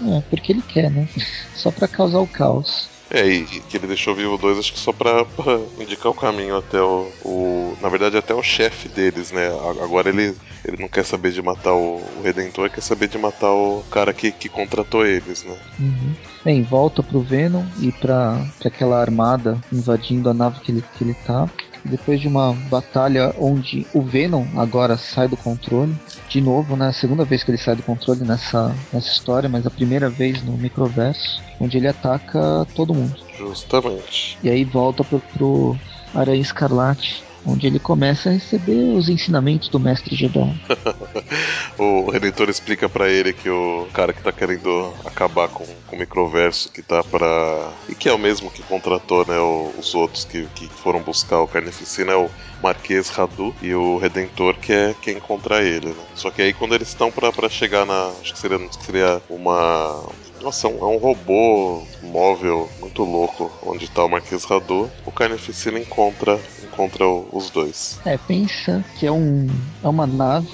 É, 0.03 0.23
porque 0.31 0.53
ele 0.53 0.62
quer, 0.62 0.90
né? 0.90 1.09
Só 1.55 1.70
pra 1.70 1.88
causar 1.88 2.20
o 2.20 2.27
caos. 2.27 2.88
É, 3.11 3.27
e, 3.27 3.44
que 3.44 3.77
ele 3.77 3.88
deixou 3.88 4.14
vivo 4.14 4.38
dois, 4.38 4.59
acho 4.59 4.73
que 4.73 4.79
só 4.79 4.92
pra, 4.92 5.25
pra 5.25 5.59
indicar 5.79 6.12
o 6.12 6.14
caminho 6.14 6.57
até 6.57 6.81
o, 6.81 7.11
o- 7.25 7.77
Na 7.81 7.88
verdade, 7.88 8.16
até 8.16 8.33
o 8.35 8.42
chefe 8.42 8.88
deles, 8.88 9.33
né? 9.33 9.49
Agora 9.83 10.09
ele, 10.09 10.37
ele 10.64 10.77
não 10.81 10.88
quer 10.88 11.05
saber 11.05 11.33
de 11.33 11.42
matar 11.42 11.75
o, 11.75 11.96
o 11.96 12.23
Redentor, 12.23 12.70
quer 12.70 12.81
saber 12.83 13.09
de 13.09 13.18
matar 13.18 13.53
o 13.53 13.83
cara 13.90 14.12
que, 14.12 14.31
que 14.31 14.49
contratou 14.49 15.05
eles, 15.05 15.42
né? 15.44 15.57
Uhum. 15.81 16.14
Bem, 16.44 16.62
volta 16.62 17.03
pro 17.03 17.20
Venom 17.20 17.64
e 17.81 17.90
pra, 17.92 18.46
pra 18.59 18.68
aquela 18.68 19.01
armada 19.01 19.59
invadindo 19.73 20.31
a 20.31 20.35
nave 20.35 20.61
que 20.61 20.70
ele, 20.70 20.85
que 20.96 21.03
ele 21.05 21.14
tá. 21.27 21.49
Depois 21.85 22.20
de 22.20 22.29
uma 22.29 22.53
batalha 22.70 23.35
onde 23.38 23.87
o 23.94 24.03
Venom 24.03 24.44
agora 24.57 24.96
sai 24.99 25.27
do 25.29 25.37
controle, 25.37 25.94
de 26.31 26.40
novo, 26.40 26.77
né? 26.77 26.87
A 26.87 26.93
segunda 26.93 27.25
vez 27.25 27.43
que 27.43 27.51
ele 27.51 27.59
sai 27.59 27.75
do 27.75 27.83
controle 27.83 28.25
nessa, 28.25 28.75
nessa 28.93 29.09
história, 29.09 29.49
mas 29.49 29.66
a 29.66 29.71
primeira 29.71 30.09
vez 30.09 30.43
no 30.45 30.57
microverso, 30.57 31.43
onde 31.61 31.77
ele 31.77 31.88
ataca 31.88 32.64
todo 32.75 32.95
mundo. 32.95 33.16
Justamente. 33.37 34.38
E 34.43 34.49
aí 34.49 34.64
volta 34.64 35.03
pro, 35.03 35.19
pro 35.19 35.77
Aranha 36.14 36.40
Escarlate, 36.40 37.25
onde 37.44 37.66
ele 37.66 37.79
começa 37.79 38.29
a 38.29 38.33
receber 38.33 38.96
os 38.96 39.09
ensinamentos 39.09 39.68
do 39.68 39.81
Mestre 39.81 40.14
Jedi. 40.14 40.61
O 41.79 42.11
Redentor 42.11 42.50
explica 42.50 42.88
pra 42.88 43.09
ele 43.09 43.33
que 43.33 43.48
o 43.48 43.88
cara 43.94 44.12
que 44.12 44.22
tá 44.22 44.31
querendo 44.31 44.92
acabar 45.05 45.48
com, 45.48 45.64
com 45.87 45.96
o 45.96 45.98
microverso, 45.98 46.70
que 46.70 46.83
tá 46.83 47.03
pra. 47.03 47.72
e 47.88 47.94
que 47.94 48.09
é 48.09 48.12
o 48.12 48.18
mesmo 48.18 48.50
que 48.50 48.62
contratou, 48.62 49.24
né? 49.26 49.38
os 49.79 49.94
outros 49.94 50.24
que, 50.24 50.46
que 50.55 50.68
foram 50.68 51.00
buscar 51.00 51.40
o 51.40 51.48
Carnificina 51.48 52.12
é 52.12 52.16
o 52.16 52.29
Marquês 52.62 53.09
Radu 53.09 53.55
e 53.62 53.74
o 53.74 53.96
Redentor 53.96 54.57
quer, 54.57 54.94
quer 54.94 55.12
encontrar 55.12 55.62
ele, 55.62 55.88
né? 55.88 56.05
Só 56.14 56.31
que 56.31 56.42
aí 56.42 56.53
quando 56.53 56.74
eles 56.74 56.88
estão 56.88 57.11
pra 57.11 57.31
chegar 57.48 57.87
na. 57.87 58.12
acho 58.20 58.35
que 58.35 58.38
seria, 58.38 58.59
que 58.59 58.85
seria 58.85 59.22
uma. 59.31 60.05
Nossa, 60.42 60.66
é 60.66 60.70
um, 60.70 60.79
é 60.79 60.96
um 60.96 60.98
robô 60.98 61.83
móvel 62.03 62.68
muito 62.81 63.03
louco 63.05 63.50
onde 63.66 63.88
tá 63.90 64.05
o 64.05 64.09
Marquês 64.09 64.44
Radu. 64.44 64.90
O 65.05 65.12
Carnificina 65.12 65.79
encontra, 65.79 66.40
encontra 66.64 67.07
o- 67.07 67.29
os 67.33 67.50
dois. 67.50 68.00
É, 68.07 68.16
pensa 68.16 68.83
que 68.98 69.07
é 69.07 69.12
um 69.12 69.48
é 69.85 69.88
uma 69.88 70.07
nave, 70.07 70.48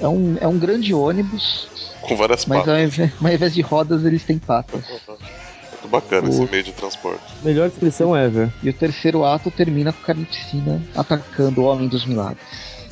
é 0.00 0.06
um, 0.06 0.36
é 0.40 0.46
um 0.46 0.56
grande 0.58 0.94
ônibus, 0.94 1.68
Com 2.02 2.14
várias 2.16 2.46
mas 2.46 2.58
patas. 2.60 2.74
ao 2.74 2.80
invés, 2.80 3.10
mas 3.20 3.30
ao 3.32 3.34
invés 3.36 3.54
de 3.54 3.60
rodas 3.60 4.04
eles 4.04 4.22
têm 4.22 4.38
patas. 4.38 4.84
Muito 4.88 5.88
bacana 5.88 6.28
esse 6.28 6.40
O- 6.40 6.48
meio 6.48 6.62
de 6.62 6.72
transporte. 6.72 7.24
Melhor 7.42 7.68
descrição 7.68 8.16
ever. 8.16 8.50
E 8.62 8.70
o 8.70 8.72
terceiro 8.72 9.24
ato 9.24 9.50
termina 9.50 9.92
com 9.92 10.00
Carnificina 10.02 10.80
atacando 10.94 11.60
o 11.60 11.64
Homem 11.64 11.88
dos 11.88 12.06
Milagres. 12.06 12.38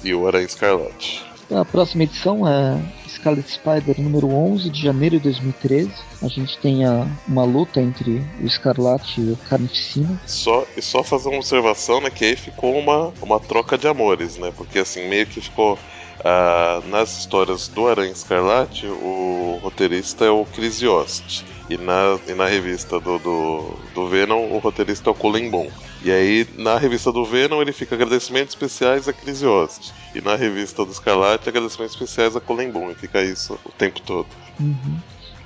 E 0.02 0.12
o 0.12 0.26
Aranha 0.26 0.44
Escarlate. 0.44 1.24
A 1.54 1.64
próxima 1.64 2.04
edição 2.04 2.48
é 2.48 2.80
Scarlet 3.06 3.50
Spider 3.50 4.00
número 4.00 4.28
11 4.28 4.70
de 4.70 4.80
janeiro 4.80 5.16
de 5.16 5.24
2013. 5.24 5.92
A 6.22 6.28
gente 6.28 6.56
tem 6.58 6.84
a, 6.86 7.06
uma 7.28 7.44
luta 7.44 7.80
entre 7.80 8.24
o 8.40 8.46
Escarlate 8.46 9.20
e 9.20 9.32
o 9.32 9.36
Carnificina. 9.48 10.20
Só, 10.26 10.66
e 10.76 10.80
só 10.80 11.02
fazer 11.02 11.28
uma 11.28 11.38
observação, 11.38 12.00
né? 12.00 12.10
Que 12.10 12.24
aí 12.24 12.36
ficou 12.36 12.78
uma, 12.78 13.12
uma 13.20 13.38
troca 13.38 13.76
de 13.76 13.86
amores, 13.86 14.38
né? 14.38 14.52
Porque 14.56 14.78
assim, 14.78 15.08
meio 15.08 15.26
que 15.26 15.40
ficou. 15.40 15.78
ah, 16.24 16.80
nas 16.88 17.18
histórias 17.18 17.68
do 17.68 17.86
Aranha 17.86 18.12
Escarlate, 18.12 18.86
o 18.86 19.58
roteirista 19.62 20.24
é 20.24 20.30
o 20.30 20.46
Chris 20.46 20.80
Yost. 20.80 21.44
E 21.68 21.76
na, 21.76 22.18
e 22.28 22.34
na 22.34 22.46
revista 22.46 22.98
do, 22.98 23.18
do, 23.18 23.74
do 23.94 24.08
Venom, 24.08 24.52
o 24.52 24.58
roteirista 24.58 25.10
é 25.10 25.12
o 25.12 25.14
Colin 25.14 25.50
Bon. 25.50 25.68
E 26.04 26.10
aí, 26.10 26.46
na 26.58 26.76
revista 26.78 27.12
do 27.12 27.24
Venom, 27.24 27.60
ele 27.62 27.72
fica 27.72 27.94
agradecimentos 27.94 28.54
especiais 28.54 29.08
a 29.08 29.12
Chris 29.12 29.40
Yost. 29.42 29.92
E 30.14 30.20
na 30.20 30.34
revista 30.36 30.84
do 30.84 30.90
Escarlate, 30.90 31.48
agradecimentos 31.48 31.94
especiais 31.94 32.34
a 32.36 32.40
Colin 32.40 32.70
Bon. 32.70 32.90
E 32.90 32.94
fica 32.94 33.22
isso 33.22 33.58
o 33.64 33.70
tempo 33.70 34.00
todo. 34.00 34.26
Uhum. 34.58 34.98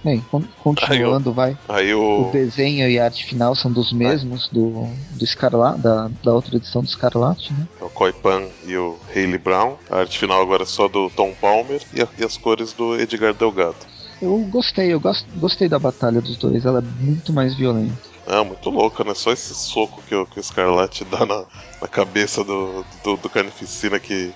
Bem, 0.05 0.21
con- 0.31 0.45
continuando, 0.63 1.33
vai. 1.33 1.59
Aí 1.69 1.93
O 1.93 2.29
o. 2.29 2.31
desenho 2.31 2.89
e 2.89 2.97
a 2.99 3.05
arte 3.07 3.25
final 3.25 3.57
são 3.57 3.73
dos 3.73 3.93
mesmos 3.93 4.49
do, 4.49 4.87
do 5.11 5.25
Escarlate, 5.25 5.81
da, 5.81 6.09
da 6.23 6.33
outra 6.33 6.57
edição 6.57 6.81
do 6.81 6.87
Escarlate, 6.89 7.53
né? 7.53 7.67
o 7.81 7.89
Koi 7.91 8.13
Pan 8.13 8.45
e 8.65 8.77
o 8.77 8.97
Hayley 9.15 9.37
Brown. 9.39 9.75
A 9.91 9.99
arte 10.01 10.17
final 10.19 10.41
agora 10.41 10.63
é 10.63 10.67
só 10.67 10.87
do 10.87 11.11
Tom 11.11 11.35
Palmer 11.41 11.83
e, 11.93 12.01
a- 12.01 12.09
e 12.17 12.25
as 12.25 12.37
cores 12.37 12.73
do 12.73 12.95
Edgar 12.99 13.35
Delgado. 13.35 13.77
Eu 14.23 14.39
gostei, 14.49 14.93
eu 14.93 15.01
gosto, 15.01 15.27
gostei 15.39 15.69
da 15.69 15.79
batalha 15.79 16.21
dos 16.23 16.37
dois, 16.37 16.65
ela 16.65 16.79
é 16.79 17.05
muito 17.05 17.33
mais 17.33 17.55
violenta. 17.57 18.16
É, 18.27 18.43
muito 18.43 18.71
louca, 18.71 19.05
né? 19.05 19.15
Só 19.15 19.33
esse 19.33 19.55
soco 19.55 20.03
que 20.03 20.15
o, 20.15 20.27
que 20.27 20.41
o 20.41 20.43
Scarlet 20.43 21.05
dá 21.05 21.25
na, 21.25 21.45
na 21.81 21.89
cabeça 21.89 22.43
do, 22.43 22.85
do, 23.05 23.17
do 23.17 23.31
Carnificina 23.31 24.01
que 24.01 24.35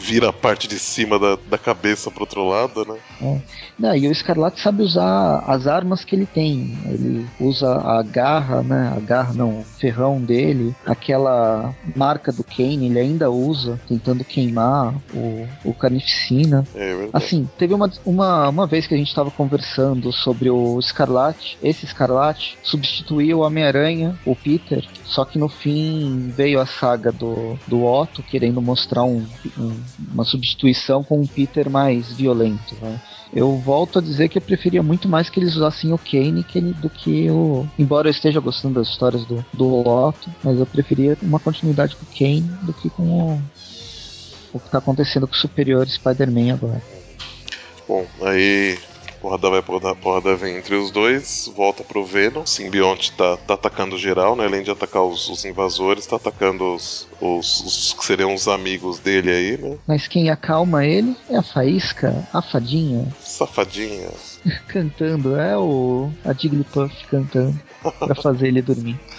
vira 0.00 0.28
a 0.30 0.32
parte 0.32 0.66
de 0.66 0.78
cima 0.78 1.18
da, 1.18 1.36
da 1.48 1.58
cabeça 1.58 2.10
pro 2.10 2.22
outro 2.22 2.48
lado, 2.48 2.84
né? 2.84 2.98
É. 3.22 3.40
Não, 3.78 3.96
e 3.96 4.08
o 4.08 4.12
Escarlate 4.12 4.60
sabe 4.60 4.82
usar 4.82 5.44
as 5.46 5.66
armas 5.66 6.04
que 6.04 6.14
ele 6.14 6.26
tem. 6.26 6.76
Ele 6.86 7.26
usa 7.38 7.72
a 7.72 8.02
garra, 8.02 8.62
né? 8.62 8.92
A 8.96 9.00
garra 9.00 9.32
não, 9.32 9.60
o 9.60 9.64
ferrão 9.78 10.20
dele, 10.20 10.74
aquela 10.84 11.74
marca 11.94 12.32
do 12.32 12.44
Kane, 12.44 12.86
ele 12.86 12.98
ainda 12.98 13.30
usa, 13.30 13.80
tentando 13.88 14.24
queimar 14.24 14.94
o, 15.14 15.46
o 15.64 15.74
Carnificina. 15.74 16.66
É 16.74 16.94
verdade. 16.94 17.10
Assim, 17.12 17.48
teve 17.58 17.74
uma, 17.74 17.90
uma, 18.04 18.48
uma 18.48 18.66
vez 18.66 18.86
que 18.86 18.94
a 18.94 18.98
gente 18.98 19.08
estava 19.08 19.30
conversando 19.30 20.12
sobre 20.12 20.50
o 20.50 20.78
Escarlate. 20.78 21.58
Esse 21.62 21.84
Escarlate 21.84 22.58
substituiu 22.62 23.38
o 23.38 23.42
Homem-Aranha, 23.42 24.18
o 24.24 24.34
Peter, 24.34 24.84
só 25.04 25.24
que 25.24 25.38
no 25.38 25.48
fim 25.48 26.32
veio 26.36 26.60
a 26.60 26.66
saga 26.66 27.10
do, 27.10 27.58
do 27.66 27.84
Otto 27.84 28.22
querendo 28.22 28.60
mostrar 28.62 29.04
um, 29.04 29.26
um- 29.58 29.80
uma 30.12 30.24
substituição 30.24 31.02
com 31.02 31.20
um 31.20 31.26
Peter 31.26 31.68
mais 31.68 32.12
violento. 32.12 32.74
Né? 32.80 33.00
Eu 33.32 33.56
volto 33.58 33.98
a 33.98 34.02
dizer 34.02 34.28
que 34.28 34.38
eu 34.38 34.42
preferia 34.42 34.82
muito 34.82 35.08
mais 35.08 35.28
que 35.28 35.38
eles 35.38 35.54
usassem 35.56 35.92
o 35.92 35.98
Kane 35.98 36.42
que 36.42 36.58
ele- 36.58 36.72
do 36.74 36.88
que 36.88 37.30
o. 37.30 37.66
Embora 37.78 38.08
eu 38.08 38.12
esteja 38.12 38.40
gostando 38.40 38.74
das 38.74 38.88
histórias 38.88 39.24
do, 39.24 39.44
do 39.52 39.86
Otto, 39.88 40.30
mas 40.42 40.58
eu 40.58 40.66
preferia 40.66 41.16
uma 41.22 41.38
continuidade 41.38 41.96
com 41.96 42.04
o 42.04 42.18
Kane 42.18 42.48
do 42.62 42.72
que 42.72 42.90
com 42.90 43.02
o. 43.02 43.42
O 44.52 44.58
que 44.58 44.66
está 44.66 44.78
acontecendo 44.78 45.28
com 45.28 45.34
o 45.34 45.38
Superior 45.38 45.88
Spider-Man 45.88 46.54
agora. 46.54 46.82
Bom, 47.86 48.04
aí 48.22 48.78
porrada 49.20 49.50
vai, 49.50 49.62
porrada, 49.62 49.94
porrada 49.94 50.36
vem 50.36 50.56
entre 50.56 50.74
os 50.74 50.90
dois, 50.90 51.50
volta 51.54 51.84
pro 51.84 52.04
Venom, 52.04 52.42
o 52.42 52.46
simbionte 52.46 53.12
tá, 53.12 53.36
tá 53.36 53.54
atacando 53.54 53.98
geral, 53.98 54.34
né? 54.34 54.46
Além 54.46 54.62
de 54.62 54.70
atacar 54.70 55.02
os, 55.02 55.28
os 55.28 55.44
invasores, 55.44 56.06
tá 56.06 56.16
atacando 56.16 56.74
os, 56.74 57.08
os, 57.20 57.60
os 57.60 57.92
que 57.92 58.04
seriam 58.04 58.34
os 58.34 58.48
amigos 58.48 58.98
dele 58.98 59.30
aí, 59.30 59.58
né? 59.58 59.78
Mas 59.86 60.08
quem 60.08 60.30
acalma 60.30 60.84
ele 60.84 61.16
é 61.28 61.36
a 61.36 61.42
Faísca, 61.42 62.26
a 62.32 62.42
fadinha, 62.42 63.06
Safadinha. 63.20 64.10
cantando. 64.68 65.36
É 65.36 65.56
o. 65.56 66.10
a 66.24 66.32
Jigglypuff 66.32 66.94
cantando 67.06 67.58
pra 67.98 68.14
fazer 68.14 68.48
ele 68.48 68.62
dormir. 68.62 68.98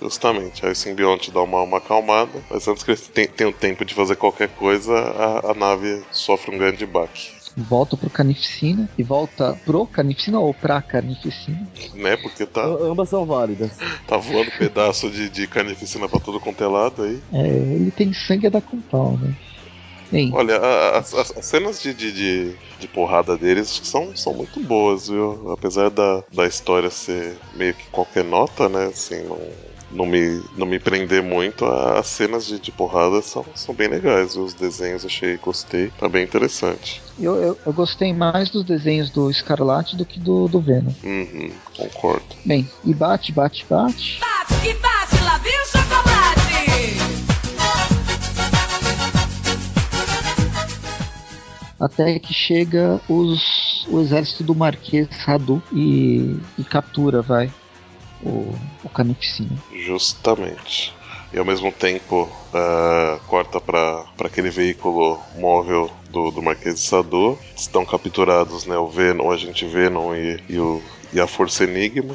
Justamente, 0.00 0.64
aí 0.64 0.70
o 0.70 0.76
simbionte 0.76 1.32
dá 1.32 1.42
uma, 1.42 1.60
uma 1.62 1.78
acalmada, 1.78 2.40
mas 2.48 2.68
antes 2.68 2.84
que 2.84 2.92
ele 2.92 3.28
tenha 3.28 3.50
o 3.50 3.52
tempo 3.52 3.84
de 3.84 3.94
fazer 3.94 4.14
qualquer 4.14 4.48
coisa, 4.50 4.94
a, 4.94 5.50
a 5.50 5.54
nave 5.54 6.04
sofre 6.12 6.54
um 6.54 6.58
grande 6.58 6.86
baque. 6.86 7.37
Volta 7.68 7.96
pro 7.96 8.10
Carnificina 8.10 8.88
e 8.96 9.02
volta 9.02 9.58
pro 9.64 9.86
Carnificina 9.86 10.38
ou 10.38 10.54
pra 10.54 10.80
Carnificina. 10.80 11.58
Né? 11.94 12.16
Porque 12.16 12.46
tá, 12.46 12.64
Ambas 12.64 13.08
são 13.08 13.26
válidas. 13.26 13.70
tá 14.06 14.16
voando 14.16 14.50
pedaço 14.58 15.10
de, 15.10 15.28
de 15.28 15.46
carnificina 15.46 16.08
pra 16.08 16.20
todo 16.20 16.38
quanto 16.40 16.62
é 16.62 16.66
lado 16.68 17.02
aí. 17.02 17.20
É, 17.32 17.48
ele 17.74 17.90
tem 17.90 18.12
sangue 18.12 18.46
a 18.46 18.50
dar 18.50 18.62
com 18.62 18.80
pau, 18.82 19.16
né? 19.18 19.34
Bem, 20.10 20.32
Olha, 20.32 20.56
a- 20.56 20.88
a- 20.96 20.98
as, 20.98 21.12
as 21.14 21.44
cenas 21.44 21.82
de, 21.82 21.92
de, 21.92 22.12
de, 22.12 22.54
de 22.80 22.88
porrada 22.88 23.36
deles 23.36 23.68
são, 23.84 24.14
são 24.16 24.32
muito 24.32 24.58
boas, 24.60 25.08
viu? 25.08 25.50
Apesar 25.52 25.90
da, 25.90 26.22
da 26.32 26.46
história 26.46 26.88
ser 26.90 27.36
meio 27.54 27.74
que 27.74 27.90
qualquer 27.90 28.24
nota, 28.24 28.68
né? 28.70 28.86
Assim, 28.86 29.22
não, 29.24 29.38
não, 29.90 30.06
me, 30.06 30.42
não 30.56 30.66
me 30.66 30.78
prender 30.78 31.22
muito, 31.22 31.64
a- 31.64 31.98
as 31.98 32.06
cenas 32.08 32.46
de, 32.46 32.58
de 32.58 32.70
porrada 32.72 33.20
são, 33.22 33.44
são 33.54 33.74
bem 33.74 33.88
legais? 33.88 34.36
Os 34.36 34.54
desenhos 34.54 35.04
achei, 35.04 35.36
gostei, 35.36 35.90
tá 35.90 36.08
bem 36.08 36.24
interessante. 36.24 37.00
eu, 37.18 37.36
eu, 37.36 37.58
eu 37.64 37.72
gostei 37.72 38.12
mais 38.12 38.50
dos 38.50 38.64
desenhos 38.64 39.10
do 39.10 39.30
Escarlate 39.30 39.96
do 39.96 40.04
que 40.04 40.18
do, 40.20 40.46
do 40.48 40.60
Venom. 40.60 40.92
Uhum, 41.04 41.50
concordo. 41.76 42.24
Bem, 42.44 42.70
e 42.84 42.92
bate, 42.94 43.32
bate, 43.32 43.64
bate. 43.68 44.20
Bate 44.20 44.60
que 44.62 44.74
bate, 44.74 45.24
lá 45.24 45.38
vem 45.38 45.52
o 45.52 45.66
chocolate. 45.66 46.38
Até 51.80 52.18
que 52.18 52.34
chega 52.34 53.00
os, 53.08 53.86
o 53.88 54.00
exército 54.00 54.42
do 54.42 54.54
Marquês 54.54 55.06
Radu 55.24 55.62
e, 55.72 56.36
e 56.58 56.64
captura, 56.64 57.22
vai, 57.22 57.52
o, 58.22 58.54
o. 58.84 58.88
Justamente. 59.84 60.92
E 61.32 61.38
ao 61.38 61.44
mesmo 61.44 61.70
tempo 61.70 62.28
ah, 62.54 63.18
corta 63.26 63.60
para 63.60 64.04
aquele 64.24 64.48
veículo 64.50 65.20
móvel 65.38 65.90
do, 66.10 66.30
do 66.30 66.42
Marquês 66.42 66.76
de 66.76 66.80
Sado. 66.80 67.38
Estão 67.56 67.84
capturados 67.84 68.64
né, 68.64 68.76
o 68.78 68.88
Venom, 68.88 69.26
o 69.26 69.32
agente 69.32 69.66
Venom 69.66 70.14
e, 70.14 70.42
e, 70.48 70.58
o, 70.58 70.82
e 71.12 71.20
a 71.20 71.26
Força 71.26 71.64
Enigma. 71.64 72.14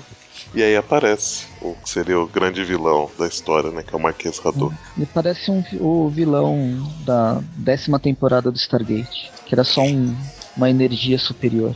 E 0.56 0.62
aí 0.62 0.76
aparece 0.76 1.46
o 1.62 1.74
que 1.76 1.90
seria 1.90 2.20
o 2.20 2.28
grande 2.28 2.64
vilão 2.64 3.10
da 3.18 3.28
história, 3.28 3.72
né? 3.72 3.82
Que 3.82 3.94
é 3.94 3.98
o 3.98 4.02
Marquês 4.02 4.38
Radu. 4.38 4.72
Ele 4.96 5.08
parece 5.12 5.50
um, 5.50 5.64
o 5.80 6.10
vilão 6.10 6.78
da 7.06 7.42
décima 7.56 8.00
temporada 8.00 8.52
do 8.52 8.58
Stargate, 8.58 9.32
que 9.46 9.56
era 9.56 9.64
só 9.64 9.82
um- 9.82 10.16
uma 10.56 10.70
energia 10.70 11.18
superior. 11.18 11.76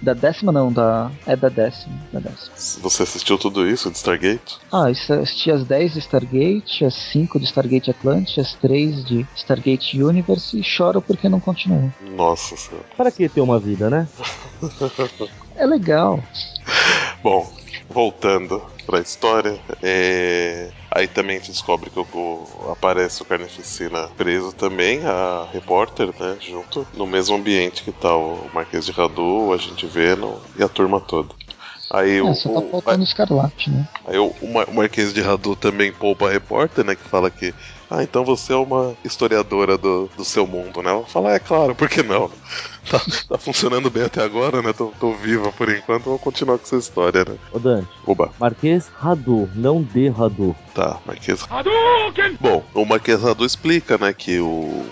Da 0.00 0.14
décima 0.14 0.52
não, 0.52 0.72
da. 0.72 1.10
É 1.26 1.36
da 1.36 1.48
décima. 1.48 1.94
Da 2.12 2.20
décima. 2.20 2.54
Você 2.82 3.02
assistiu 3.02 3.38
tudo 3.38 3.68
isso 3.68 3.90
de 3.90 3.96
Stargate? 3.96 4.58
Ah, 4.72 4.88
assisti 4.88 5.50
as 5.50 5.64
10 5.64 5.94
de 5.94 5.98
Stargate, 6.00 6.84
as 6.84 6.94
5 6.94 7.38
de 7.38 7.46
Stargate 7.46 7.90
Atlantis, 7.90 8.38
as 8.38 8.54
3 8.54 9.04
de 9.04 9.26
Stargate 9.36 10.02
Universe 10.02 10.58
e 10.58 10.62
choro 10.62 11.00
porque 11.00 11.28
não 11.28 11.40
continua. 11.40 11.92
Nossa 12.00 12.56
senhora. 12.56 12.86
Para 12.96 13.10
que 13.10 13.28
ter 13.28 13.40
uma 13.40 13.58
vida, 13.58 13.88
né? 13.88 14.08
É 15.56 15.66
legal. 15.66 16.20
Bom, 17.22 17.48
voltando 17.88 18.64
pra 18.86 19.00
história, 19.00 19.62
é... 19.82 20.72
aí 20.90 21.08
também 21.08 21.36
a 21.36 21.38
gente 21.40 21.52
descobre 21.52 21.90
que 21.90 21.98
o, 21.98 22.06
o- 22.12 22.70
aparece 22.70 23.22
o 23.22 23.26
Carnificina 23.26 24.08
preso 24.16 24.52
também, 24.52 25.04
a 25.06 25.48
repórter, 25.52 26.12
né, 26.18 26.36
junto, 26.40 26.86
no 26.92 27.06
mesmo 27.06 27.36
ambiente 27.36 27.82
que 27.82 27.92
tá 27.92 28.14
o 28.16 28.50
Marquês 28.52 28.84
de 28.86 28.92
Radu, 28.92 29.22
o 29.48 29.52
Agente 29.52 29.86
Venom 29.86 30.40
e 30.56 30.62
a 30.62 30.68
turma 30.68 31.00
toda. 31.00 31.34
Aí, 31.90 32.20
o, 32.22 32.28
É, 32.28 32.34
só 32.34 32.48
tá 32.50 32.60
o- 32.60 32.70
faltando 32.70 33.00
o 33.00 33.04
Escarlate, 33.04 33.70
né? 33.70 33.88
aí 34.04 34.18
o, 34.18 34.26
o 34.40 34.46
o 34.70 34.74
Marquês 34.74 35.12
de 35.12 35.20
Radu 35.20 35.56
também 35.56 35.92
poupa 35.92 36.28
a 36.28 36.30
repórter, 36.32 36.84
né, 36.84 36.94
que 36.96 37.08
fala 37.08 37.30
que 37.30 37.54
ah, 37.90 38.02
então 38.02 38.24
você 38.24 38.52
é 38.52 38.56
uma 38.56 38.94
historiadora 39.04 39.76
do, 39.76 40.08
do 40.16 40.24
seu 40.24 40.46
mundo, 40.46 40.82
né? 40.82 40.90
Ela 40.90 41.04
fala, 41.04 41.34
é 41.34 41.38
claro, 41.38 41.74
por 41.74 41.88
que 41.88 42.02
não? 42.02 42.30
Tá, 42.84 43.00
tá 43.30 43.38
funcionando 43.38 43.88
bem 43.88 44.02
até 44.02 44.22
agora, 44.22 44.60
né? 44.60 44.74
Tô, 44.74 44.92
tô 45.00 45.14
viva 45.14 45.50
por 45.50 45.70
enquanto, 45.70 46.04
vou 46.04 46.18
continuar 46.18 46.58
com 46.58 46.64
essa 46.64 46.76
história, 46.76 47.24
né? 47.24 47.36
Ô 47.50 47.58
Dante, 47.58 47.88
Oba. 48.06 48.30
Marquês 48.38 48.90
Radu, 48.94 49.48
não 49.54 49.82
de 49.82 50.10
Radu. 50.10 50.54
Tá, 50.74 51.00
Marquês. 51.06 51.46
Bom, 52.38 52.62
o 52.74 52.84
Marquês 52.84 53.22
Radu 53.22 53.46
explica, 53.46 53.96
né, 53.96 54.12
que 54.12 54.38
o, 54.38 54.84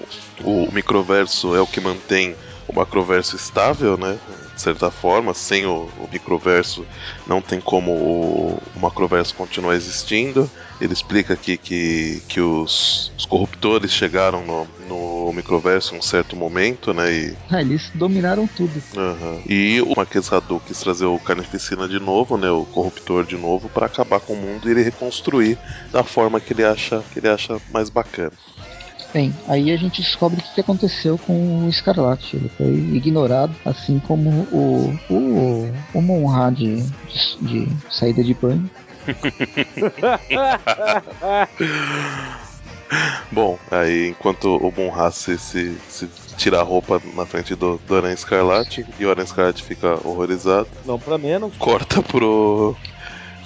o 0.43 0.71
microverso 0.73 1.55
é 1.55 1.61
o 1.61 1.67
que 1.67 1.83
mantém 1.83 2.35
o 2.73 2.77
macroverso 2.77 3.37
estável, 3.37 3.97
né? 3.97 4.19
De 4.55 4.61
certa 4.61 4.91
forma, 4.91 5.35
sem 5.35 5.67
o, 5.67 5.85
o 5.99 6.09
microverso 6.11 6.87
não 7.27 7.41
tem 7.41 7.61
como 7.61 7.93
o, 7.93 8.57
o 8.75 8.81
macroverso 8.81 9.35
continuar 9.35 9.75
existindo. 9.75 10.51
Ele 10.81 10.93
explica 10.93 11.35
aqui 11.35 11.59
que, 11.59 12.23
que 12.29 12.41
os, 12.41 13.13
os 13.19 13.27
corruptores 13.27 13.93
chegaram 13.93 14.45
no, 14.45 14.67
no 14.89 15.33
microverso 15.33 15.95
em 15.95 15.99
um 15.99 16.03
certo 16.03 16.35
momento, 16.37 16.93
né? 16.95 17.13
E 17.13 17.37
Ah, 17.51 17.61
eles 17.61 17.91
dominaram 17.95 18.47
tudo. 18.47 18.83
Aham. 18.97 19.43
E 19.49 19.81
o 19.83 19.95
Marquês 19.97 20.29
Radu 20.29 20.61
quis 20.61 20.79
trazer 20.79 21.07
o 21.07 21.19
Carnificina 21.19 21.89
de 21.89 22.01
novo, 22.01 22.37
né? 22.37 22.51
O 22.51 22.65
corruptor 22.67 23.25
de 23.25 23.37
novo, 23.37 23.69
pra 23.69 23.87
acabar 23.87 24.21
com 24.21 24.33
o 24.33 24.37
mundo 24.37 24.69
e 24.69 24.73
ele 24.73 24.83
reconstruir 24.83 25.59
da 25.93 26.03
forma 26.05 26.41
que 26.41 26.53
ele 26.53 26.65
acha 26.65 27.03
que 27.11 27.19
ele 27.19 27.29
acha 27.29 27.61
mais 27.73 27.91
bacana. 27.91 28.33
Bem, 29.13 29.35
aí 29.47 29.71
a 29.71 29.77
gente 29.77 30.01
descobre 30.01 30.41
o 30.41 30.55
que 30.55 30.61
aconteceu 30.61 31.19
com 31.19 31.67
o 31.67 31.69
Escarlate. 31.69 32.37
Ele 32.37 32.49
foi 32.57 32.73
ignorado, 32.97 33.55
assim 33.65 33.99
como 33.99 34.31
o, 34.51 34.99
o, 35.11 35.71
o 35.93 36.01
Monra 36.01 36.51
de, 36.51 36.83
de, 36.83 37.37
de 37.43 37.69
saída 37.91 38.25
de 38.25 38.33
banho. 38.33 38.71
Bom, 43.31 43.59
aí 43.71 44.09
enquanto 44.11 44.57
o 44.57 44.73
Monra 44.77 45.11
se, 45.11 45.39
se, 45.39 45.77
se 45.89 46.09
tira 46.37 46.61
a 46.61 46.63
roupa 46.63 47.01
na 47.15 47.25
frente 47.25 47.55
do, 47.55 47.81
do 47.87 47.97
Aranha 47.97 48.13
Escarlate 48.15 48.85
e 48.99 49.07
o 49.07 49.11
Aranha 49.11 49.25
Escarlate 49.25 49.63
fica 49.63 49.95
horrorizado, 50.07 50.69
Não 50.85 50.99
pra 50.99 51.17
menos. 51.17 51.55
corta 51.57 52.03
pro, 52.03 52.77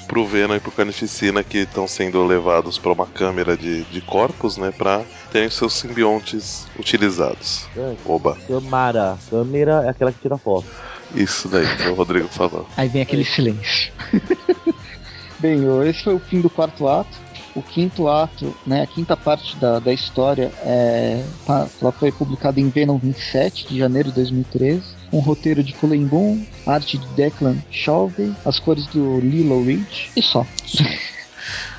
pro 0.07 0.27
Venom 0.27 0.55
e 0.57 0.61
pro 0.61 0.71
Carnificina 0.71 1.43
que 1.43 1.59
estão 1.59 1.87
sendo 1.87 2.25
levados 2.25 2.79
pra 2.79 2.93
uma 2.93 3.07
câmera 3.07 3.57
de, 3.57 3.85
de 3.85 4.01
corpos, 4.01 4.57
né? 4.57 4.73
Pra 4.77 5.03
terem 5.31 5.51
seus 5.51 5.75
simbiontes 5.75 6.67
utilizados. 6.79 7.67
Dante, 7.75 8.01
Oba, 8.07 8.37
Câmara. 8.47 9.19
Câmera 9.29 9.83
é 9.85 9.91
aquela 9.91 10.13
que 10.13 10.21
tira 10.21 10.39
foto. 10.39 10.67
isso 11.15 11.49
daí 11.49 11.67
que 11.77 11.89
o 11.89 11.95
Rodrigo 11.95 12.29
falou. 12.29 12.67
Aí 12.77 12.89
vem 12.89 13.03
aquele 13.03 13.25
silêncio. 13.25 13.93
Bem, 15.39 15.61
esse 15.89 16.05
foi 16.05 16.15
o 16.15 16.19
fim 16.19 16.41
do 16.41 16.49
quarto 16.49 16.89
ato. 16.89 17.26
O 17.57 17.63
quinto 17.63 18.07
ato, 18.07 18.55
né, 18.67 18.83
a 18.83 18.87
quinta 18.87 19.17
parte 19.17 19.57
da, 19.57 19.79
da 19.81 19.93
história, 19.93 20.53
é, 20.63 21.25
tá- 21.47 21.67
ela 21.81 21.91
foi 21.91 22.13
publicada 22.13 22.61
em 22.61 22.69
Venom 22.69 22.99
27 22.99 23.67
de 23.69 23.79
janeiro 23.79 24.11
de 24.11 24.15
2013, 24.17 24.83
com 25.11 25.19
roteiro 25.21 25.63
de 25.65 25.73
Cullen 25.73 26.05
Boom, 26.07 26.45
arte 26.67 26.99
de 26.99 27.07
Declan 27.15 27.57
Shalvey, 27.71 28.33
as 28.45 28.59
cores 28.59 28.87
do 28.89 29.19
Lilo 29.21 29.65
Reed 29.65 30.11
e 30.15 30.23
só, 30.23 30.47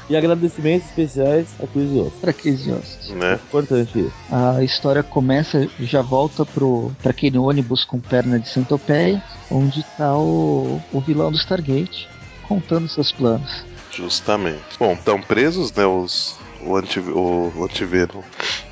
E 0.09 0.15
agradecimentos 0.15 0.87
especiais 0.87 1.47
a 1.61 1.67
Chris 1.67 1.91
Yost. 1.91 2.11
para 2.21 2.31
Chris 2.31 2.65
Yost. 2.65 3.11
Né? 3.13 3.33
Importante 3.35 3.99
isso. 3.99 4.13
A 4.31 4.63
história 4.63 5.03
começa, 5.03 5.67
já 5.81 6.01
volta 6.01 6.45
pro, 6.45 6.91
pra 7.03 7.11
aquele 7.11 7.37
ônibus 7.37 7.83
com 7.83 7.99
perna 7.99 8.39
de 8.39 8.47
centopeia, 8.47 9.21
onde 9.51 9.83
tá 9.97 10.15
o, 10.17 10.81
o 10.93 11.01
vilão 11.01 11.29
do 11.29 11.37
Stargate, 11.37 12.07
contando 12.47 12.87
seus 12.87 13.11
planos. 13.11 13.65
Justamente. 13.97 14.77
Bom, 14.77 14.93
estão 14.93 15.19
presos, 15.19 15.73
né, 15.73 15.85
os, 15.85 16.35
o, 16.61 16.75
anti, 16.75 16.99
o, 16.99 17.51
o 17.55 17.63
antivenom, 17.63 18.21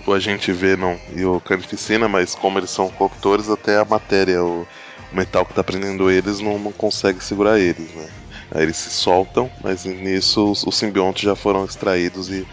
o 0.06 0.14
agente 0.14 0.52
Venom 0.52 0.96
e 1.16 1.26
o 1.26 1.42
Carnificina, 1.42 2.08
mas 2.08 2.36
como 2.36 2.60
eles 2.60 2.70
são 2.70 2.90
corruptores, 2.90 3.50
até 3.50 3.80
a 3.80 3.86
matéria, 3.86 4.44
o, 4.44 4.68
o 5.12 5.16
metal 5.16 5.44
que 5.44 5.56
tá 5.56 5.64
prendendo 5.64 6.12
eles 6.12 6.40
não, 6.40 6.60
não 6.60 6.72
consegue 6.72 7.24
segurar 7.24 7.60
eles, 7.60 7.92
né. 7.94 8.08
Aí 8.52 8.62
eles 8.62 8.78
se 8.78 8.92
soltam, 8.92 9.50
mas 9.64 9.84
nisso 9.86 10.52
os, 10.52 10.64
os 10.64 10.76
simbiontes 10.78 11.24
já 11.24 11.36
foram 11.36 11.66
extraídos 11.66 12.30
e 12.30 12.46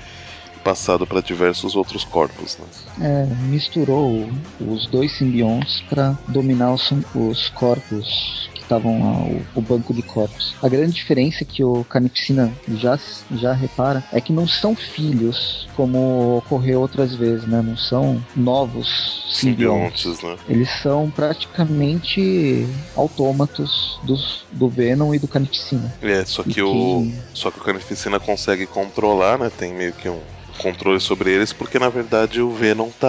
passado 0.65 1.07
para 1.07 1.21
diversos 1.21 1.77
outros 1.77 2.05
corpos, 2.05 2.57
né. 2.57 2.67
É, 3.03 3.27
misturou 3.51 4.31
os 4.59 4.87
dois 4.87 5.13
simbiontes 5.19 5.83
para 5.91 6.17
dominar 6.29 6.73
os, 6.73 6.91
os 7.15 7.49
corpos 7.51 8.51
que 8.63 8.67
estavam 8.67 9.01
lá, 9.03 9.25
o, 9.25 9.43
o 9.57 9.61
banco 9.63 9.93
de 9.93 10.03
corpos. 10.03 10.57
A 10.63 10.69
grande 10.69 10.95
diferença 10.95 11.45
que 11.45 11.65
o 11.65 11.85
Carnificina 11.85 12.53
já, 12.69 12.97
já 13.31 13.53
repara 13.53 14.05
é 14.13 14.21
que 14.21 14.33
não 14.33 14.47
são 14.47 14.75
filhos, 14.77 15.69
como 15.75 16.39
ocorreu 16.39 16.81
outras 16.81 17.15
vezes, 17.17 17.47
né? 17.47 17.61
Não 17.63 17.77
são 17.77 18.23
novos 18.37 18.89
simbiontes. 19.33 20.23
Né. 20.23 20.37
Eles 20.49 20.71
são 20.83 21.11
praticamente 21.11 22.67
autômatos 22.95 23.99
dos, 24.03 24.47
do 24.53 24.69
Venom 24.69 25.15
e 25.15 25.19
do 25.19 25.29
Carnificina. 25.29 25.93
É, 26.01 26.25
só 26.25 26.43
que 26.43 26.61
E 26.61 26.63
o. 26.63 26.73
que- 26.73 27.15
Só 27.35 27.51
que 27.51 27.59
o 27.59 27.63
Carnificina 27.63 28.21
consegue 28.21 28.67
controlar, 28.67 29.39
né? 29.39 29.51
Tem 29.51 29.75
meio 29.75 29.93
que 29.93 30.09
um 30.09 30.21
controle 30.61 31.01
sobre 31.01 31.33
eles, 31.33 31.53
porque 31.53 31.79
na 31.79 31.89
verdade 31.89 32.41
o 32.41 32.51
Venom 32.51 32.91
tá. 32.91 33.09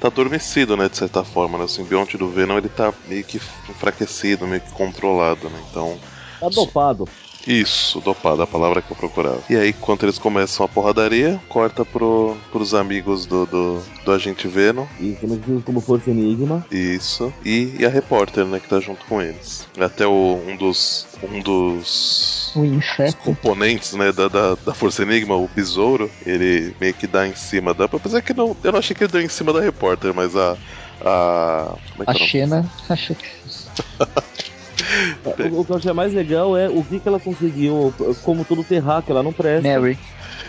Tá 0.00 0.08
adormecido, 0.08 0.76
né? 0.76 0.88
De 0.88 0.96
certa 0.96 1.22
forma, 1.22 1.58
né? 1.58 1.64
O 1.64 1.68
simbionte 1.68 2.16
do 2.16 2.28
Venom 2.28 2.56
ele 2.56 2.70
tá 2.70 2.92
meio 3.06 3.22
que 3.22 3.36
enfraquecido, 3.68 4.46
meio 4.46 4.62
que 4.62 4.72
controlado, 4.72 5.48
né? 5.50 5.62
Então. 5.70 5.98
Tá 6.40 6.48
dopado. 6.48 7.06
Isso, 7.50 8.00
dopado, 8.00 8.42
a 8.42 8.46
palavra 8.46 8.80
que 8.80 8.92
eu 8.92 8.96
procurava. 8.96 9.42
E 9.50 9.56
aí, 9.56 9.70
enquanto 9.70 10.04
eles 10.04 10.18
começam 10.18 10.64
a 10.64 10.68
porradaria, 10.68 11.40
corta 11.48 11.84
pro, 11.84 12.36
pros 12.52 12.74
amigos 12.74 13.26
do, 13.26 13.44
do, 13.44 13.82
do 14.04 14.12
agente 14.12 14.46
Venom. 14.46 14.86
E 15.00 15.14
conhecidos 15.14 15.64
como 15.64 15.80
Força 15.80 16.10
Enigma. 16.10 16.64
Isso. 16.70 17.32
E, 17.44 17.74
e 17.80 17.84
a 17.84 17.88
repórter, 17.88 18.44
né, 18.44 18.60
que 18.60 18.68
tá 18.68 18.78
junto 18.78 19.04
com 19.06 19.20
eles. 19.20 19.66
Até 19.80 20.06
o, 20.06 20.40
um 20.46 20.56
dos. 20.56 21.08
Um 21.22 21.40
dos 21.40 22.52
O 22.54 22.64
inseto. 22.64 23.16
componentes 23.18 23.94
né, 23.94 24.12
da, 24.12 24.28
da, 24.28 24.54
da 24.54 24.72
Força 24.72 25.02
Enigma, 25.02 25.34
o 25.34 25.48
Besouro, 25.48 26.08
ele 26.24 26.72
meio 26.80 26.94
que 26.94 27.08
dá 27.08 27.26
em 27.26 27.34
cima 27.34 27.74
da. 27.74 27.86
Apesar 27.86 28.22
que 28.22 28.32
não, 28.32 28.56
eu 28.62 28.70
não 28.70 28.78
achei 28.78 28.94
que 28.94 29.02
ele 29.02 29.12
deu 29.12 29.20
em 29.22 29.28
cima 29.28 29.52
da 29.52 29.60
repórter, 29.60 30.14
mas 30.14 30.36
a. 30.36 30.56
A. 31.04 31.74
Como 31.96 32.02
é 32.04 32.14
que 32.14 32.22
A 32.22 32.24
é? 32.24 32.28
Xena. 32.28 32.72
O, 35.52 35.60
o 35.60 35.64
que 35.64 35.72
eu 35.72 35.76
achei 35.76 35.92
mais 35.92 36.12
legal 36.12 36.56
é 36.56 36.68
o 36.68 36.82
que, 36.84 36.98
que 37.00 37.08
ela 37.08 37.20
conseguiu, 37.20 37.92
como 38.22 38.44
todo 38.44 38.64
terráqueo, 38.64 39.12
ela 39.12 39.22
não 39.22 39.32
presta. 39.32 39.68
Mary. 39.68 39.98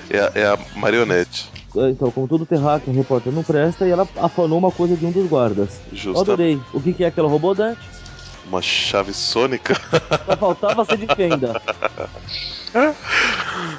É, 0.09 0.19
a- 0.19 0.31
é 0.35 0.45
a 0.45 0.57
marionete. 0.75 1.49
Então, 1.73 2.11
como 2.11 2.27
todo 2.27 2.45
terráqueo, 2.45 2.91
o 2.91 2.95
repórter 2.95 3.31
não 3.31 3.43
presta, 3.43 3.87
e 3.87 3.91
ela 3.91 4.07
afanou 4.17 4.57
uma 4.59 4.71
coisa 4.71 4.95
de 4.97 5.05
um 5.05 5.11
dos 5.11 5.25
guardas. 5.27 5.79
Eu 5.91 5.97
Justa 5.97 6.21
adorei. 6.21 6.59
O 6.73 6.81
que, 6.81 6.93
que 6.93 7.03
é 7.03 7.07
aquela 7.07 7.29
robô 7.29 7.53
Dante? 7.53 7.79
uma 8.43 8.61
chave 8.61 9.13
sônica. 9.13 9.75
Só 10.25 10.35
faltava 10.35 10.83
ser 10.83 10.97
de 10.97 11.07
fenda. 11.15 11.61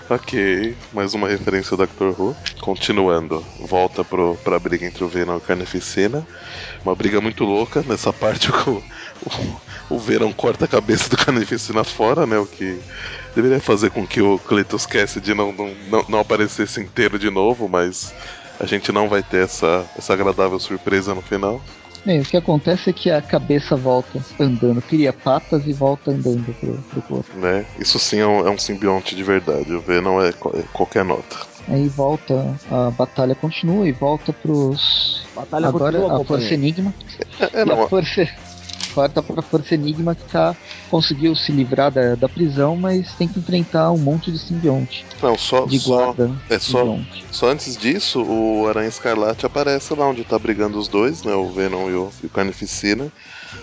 ok, 0.08 0.76
mais 0.92 1.14
uma 1.14 1.28
referência 1.28 1.76
do 1.76 1.78
Doctor 1.86 2.14
Who. 2.18 2.36
Continuando, 2.60 3.44
volta 3.58 4.04
pro, 4.04 4.36
pra 4.44 4.58
briga 4.58 4.86
entre 4.86 5.02
o 5.04 5.08
Venom 5.08 5.34
e 5.34 5.38
o 5.38 5.40
Carnificina. 5.40 6.26
Uma 6.84 6.94
briga 6.94 7.20
muito 7.20 7.44
louca. 7.44 7.82
Nessa 7.86 8.12
parte 8.12 8.50
o, 8.68 8.70
o, 9.26 9.60
o 9.92 9.98
Venom 9.98 10.32
corta 10.32 10.64
a 10.64 10.68
cabeça 10.68 11.08
do 11.10 11.16
Carnificina 11.16 11.84
fora, 11.84 12.26
né? 12.26 12.38
O 12.38 12.46
que 12.46 12.78
deveria 13.34 13.60
fazer 13.60 13.90
com 13.90 14.06
que 14.06 14.20
o 14.20 14.38
Cletus 14.38 14.86
Cassidy 14.86 15.34
não, 15.34 15.52
não, 15.52 15.74
não, 15.90 16.04
não 16.08 16.18
aparecesse 16.20 16.80
inteiro 16.80 17.18
de 17.18 17.30
novo, 17.30 17.68
mas 17.68 18.14
a 18.58 18.66
gente 18.66 18.90
não 18.90 19.08
vai 19.08 19.22
ter 19.22 19.44
essa, 19.44 19.84
essa 19.96 20.12
agradável 20.12 20.58
surpresa 20.58 21.14
no 21.14 21.22
final. 21.22 21.60
É, 22.04 22.18
o 22.18 22.24
que 22.24 22.36
acontece 22.36 22.90
é 22.90 22.92
que 22.92 23.10
a 23.10 23.22
cabeça 23.22 23.76
volta 23.76 24.20
andando, 24.38 24.82
cria 24.82 25.12
patas 25.12 25.66
e 25.66 25.72
volta 25.72 26.10
andando 26.10 26.52
pro, 26.58 26.74
pro 26.74 27.02
corpo. 27.02 27.38
Né? 27.38 27.64
Isso 27.78 27.98
sim 27.98 28.18
é 28.18 28.26
um, 28.26 28.46
é 28.46 28.50
um 28.50 28.58
simbionte 28.58 29.14
de 29.14 29.22
verdade. 29.22 29.72
O 29.72 29.80
Venom 29.80 30.20
é, 30.20 30.30
é 30.30 30.62
qualquer 30.72 31.04
nota. 31.04 31.52
Aí 31.68 31.86
volta, 31.88 32.56
a 32.70 32.90
batalha 32.90 33.36
continua 33.36 33.86
e 33.86 33.92
volta 33.92 34.32
pros. 34.32 35.24
Batalha 35.34 35.68
Agora 35.68 35.96
continua, 35.96 36.20
a 36.20 36.24
Força. 36.24 36.54
Enigma. 36.54 36.92
É, 37.38 37.60
é, 37.60 37.64
não, 37.64 37.84
a 37.84 37.88
Força. 37.88 38.28
Corta 38.94 39.22
pra 39.22 39.42
Força 39.42 39.74
Enigma 39.74 40.14
que 40.14 40.24
tá, 40.24 40.56
conseguiu 40.90 41.34
se 41.34 41.52
livrar 41.52 41.90
da, 41.90 42.14
da 42.14 42.28
prisão, 42.28 42.76
mas 42.76 43.12
tem 43.14 43.28
que 43.28 43.38
enfrentar 43.38 43.90
um 43.90 43.98
monte 43.98 44.30
de 44.30 44.38
simbionte. 44.38 45.04
não, 45.22 45.36
só, 45.36 45.64
De 45.66 45.78
só, 45.78 45.90
guarda 45.90 46.30
é 46.48 46.58
só. 46.58 46.98
Só 47.30 47.48
antes 47.48 47.76
disso, 47.76 48.22
o 48.22 48.68
Aranha 48.68 48.88
Escarlate 48.88 49.46
aparece 49.46 49.94
lá 49.94 50.08
onde 50.08 50.24
tá 50.24 50.38
brigando 50.38 50.78
os 50.78 50.88
dois, 50.88 51.22
né? 51.22 51.34
O 51.34 51.48
Venom 51.50 51.88
e 51.88 51.94
o, 51.94 52.10
e 52.22 52.26
o 52.26 52.30
Carnificina. 52.30 53.10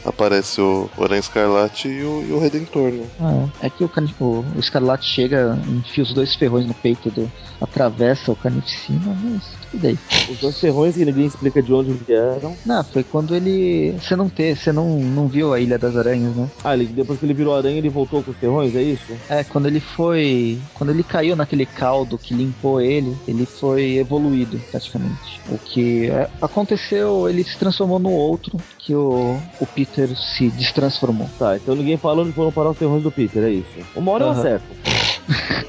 Aparece 0.05 0.61
o, 0.61 0.89
Aranha 0.99 1.19
Escarlate 1.19 1.87
e 1.87 2.03
o, 2.03 2.23
e 2.27 2.31
o 2.31 2.39
Redentor, 2.39 2.91
né? 2.91 3.05
Ah, 3.19 3.47
é 3.61 3.69
que 3.69 3.83
o, 3.83 3.91
o, 4.19 4.45
o 4.55 4.59
Escarlate 4.59 5.05
chega, 5.05 5.57
enfia 5.67 6.03
os 6.03 6.13
dois 6.13 6.35
ferrões 6.35 6.65
no 6.65 6.73
peito 6.73 7.09
do. 7.11 7.31
atravessa 7.61 8.31
o 8.31 8.35
Carnificina, 8.35 9.15
mas 9.23 9.58
tudo 9.71 9.81
bem. 9.81 9.97
Os 10.27 10.39
dois 10.39 10.59
ferrões 10.59 10.95
que 10.95 11.05
ninguém 11.05 11.25
explica 11.25 11.61
de 11.61 11.73
onde 11.73 11.93
vieram. 11.93 12.57
Não, 12.65 12.83
foi 12.83 13.03
quando 13.03 13.35
ele. 13.35 13.97
Você 13.99 14.15
não 14.15 14.29
ter, 14.29 14.55
você 14.55 14.71
não, 14.71 14.99
não 14.99 15.27
viu 15.27 15.53
a 15.53 15.59
Ilha 15.59 15.77
das 15.77 15.95
Aranhas, 15.95 16.35
né? 16.35 16.47
Ah, 16.63 16.73
ele, 16.73 16.87
depois 16.87 17.19
que 17.19 17.25
ele 17.25 17.33
virou 17.33 17.55
aranha, 17.55 17.77
ele 17.77 17.89
voltou 17.89 18.23
com 18.23 18.31
os 18.31 18.37
ferrões, 18.37 18.75
é 18.75 18.83
isso? 18.83 19.17
É, 19.27 19.43
quando 19.43 19.67
ele 19.67 19.79
foi. 19.79 20.61
Quando 20.75 20.91
ele 20.91 21.03
caiu 21.03 21.35
naquele 21.35 21.65
caldo 21.65 22.17
que 22.17 22.33
limpou 22.33 22.79
ele, 22.81 23.15
ele 23.27 23.45
foi 23.59 23.97
evoluído, 23.97 24.59
praticamente. 24.71 25.41
O 25.47 25.57
que 25.57 26.09
é, 26.09 26.29
aconteceu, 26.41 27.27
ele 27.27 27.43
se 27.43 27.57
transformou 27.57 27.99
no 27.99 28.11
outro, 28.11 28.59
que 28.79 28.95
o, 28.95 29.41
o 29.59 29.65
Peter 29.67 30.09
se 30.15 30.49
destransformou. 30.49 31.29
Tá, 31.37 31.55
então 31.55 31.75
ninguém 31.75 31.97
fala 31.97 32.23
onde 32.23 32.33
foram 32.33 32.51
parar 32.51 32.71
os 32.71 32.77
ferrões 32.77 33.03
do 33.03 33.11
Peter, 33.11 33.43
é 33.43 33.51
isso. 33.51 33.79
Uma 33.95 34.11
hora 34.11 34.25
eu 34.25 34.29
Aham. 34.29 34.39
acerto. 34.39 34.65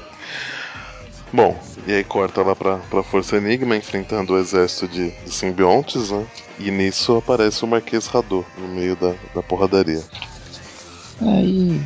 Bom, 1.33 1.57
e 1.87 1.93
aí 1.93 2.03
corta 2.03 2.41
lá 2.41 2.55
pra, 2.55 2.77
pra 2.77 3.03
Força 3.03 3.37
Enigma 3.37 3.75
enfrentando 3.75 4.33
o 4.33 4.37
exército 4.37 4.87
de, 4.87 5.11
de 5.11 5.31
simbiontes, 5.31 6.11
né? 6.11 6.25
E 6.59 6.69
nisso 6.69 7.15
aparece 7.17 7.63
o 7.63 7.67
Marquês 7.67 8.05
Rador 8.07 8.45
no 8.57 8.67
meio 8.67 8.95
da, 8.97 9.13
da 9.33 9.41
porradaria. 9.41 10.03
Aí. 11.21 11.81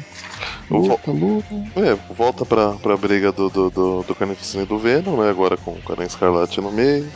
Luta, 0.69 1.12
luta. 1.12 1.53
É, 1.75 1.93
volta 2.15 2.43
pra, 2.43 2.71
pra 2.73 2.97
briga 2.97 3.31
do, 3.31 3.49
do, 3.49 3.69
do, 3.69 4.03
do 4.03 4.15
Carnificina 4.15 4.63
e 4.63 4.65
do 4.65 4.79
Venom, 4.79 5.17
né? 5.21 5.29
Agora 5.29 5.55
com 5.58 5.71
o 5.71 5.91
Aranha 5.91 6.08
Escarlate 6.08 6.60
no 6.60 6.71
meio. 6.71 7.08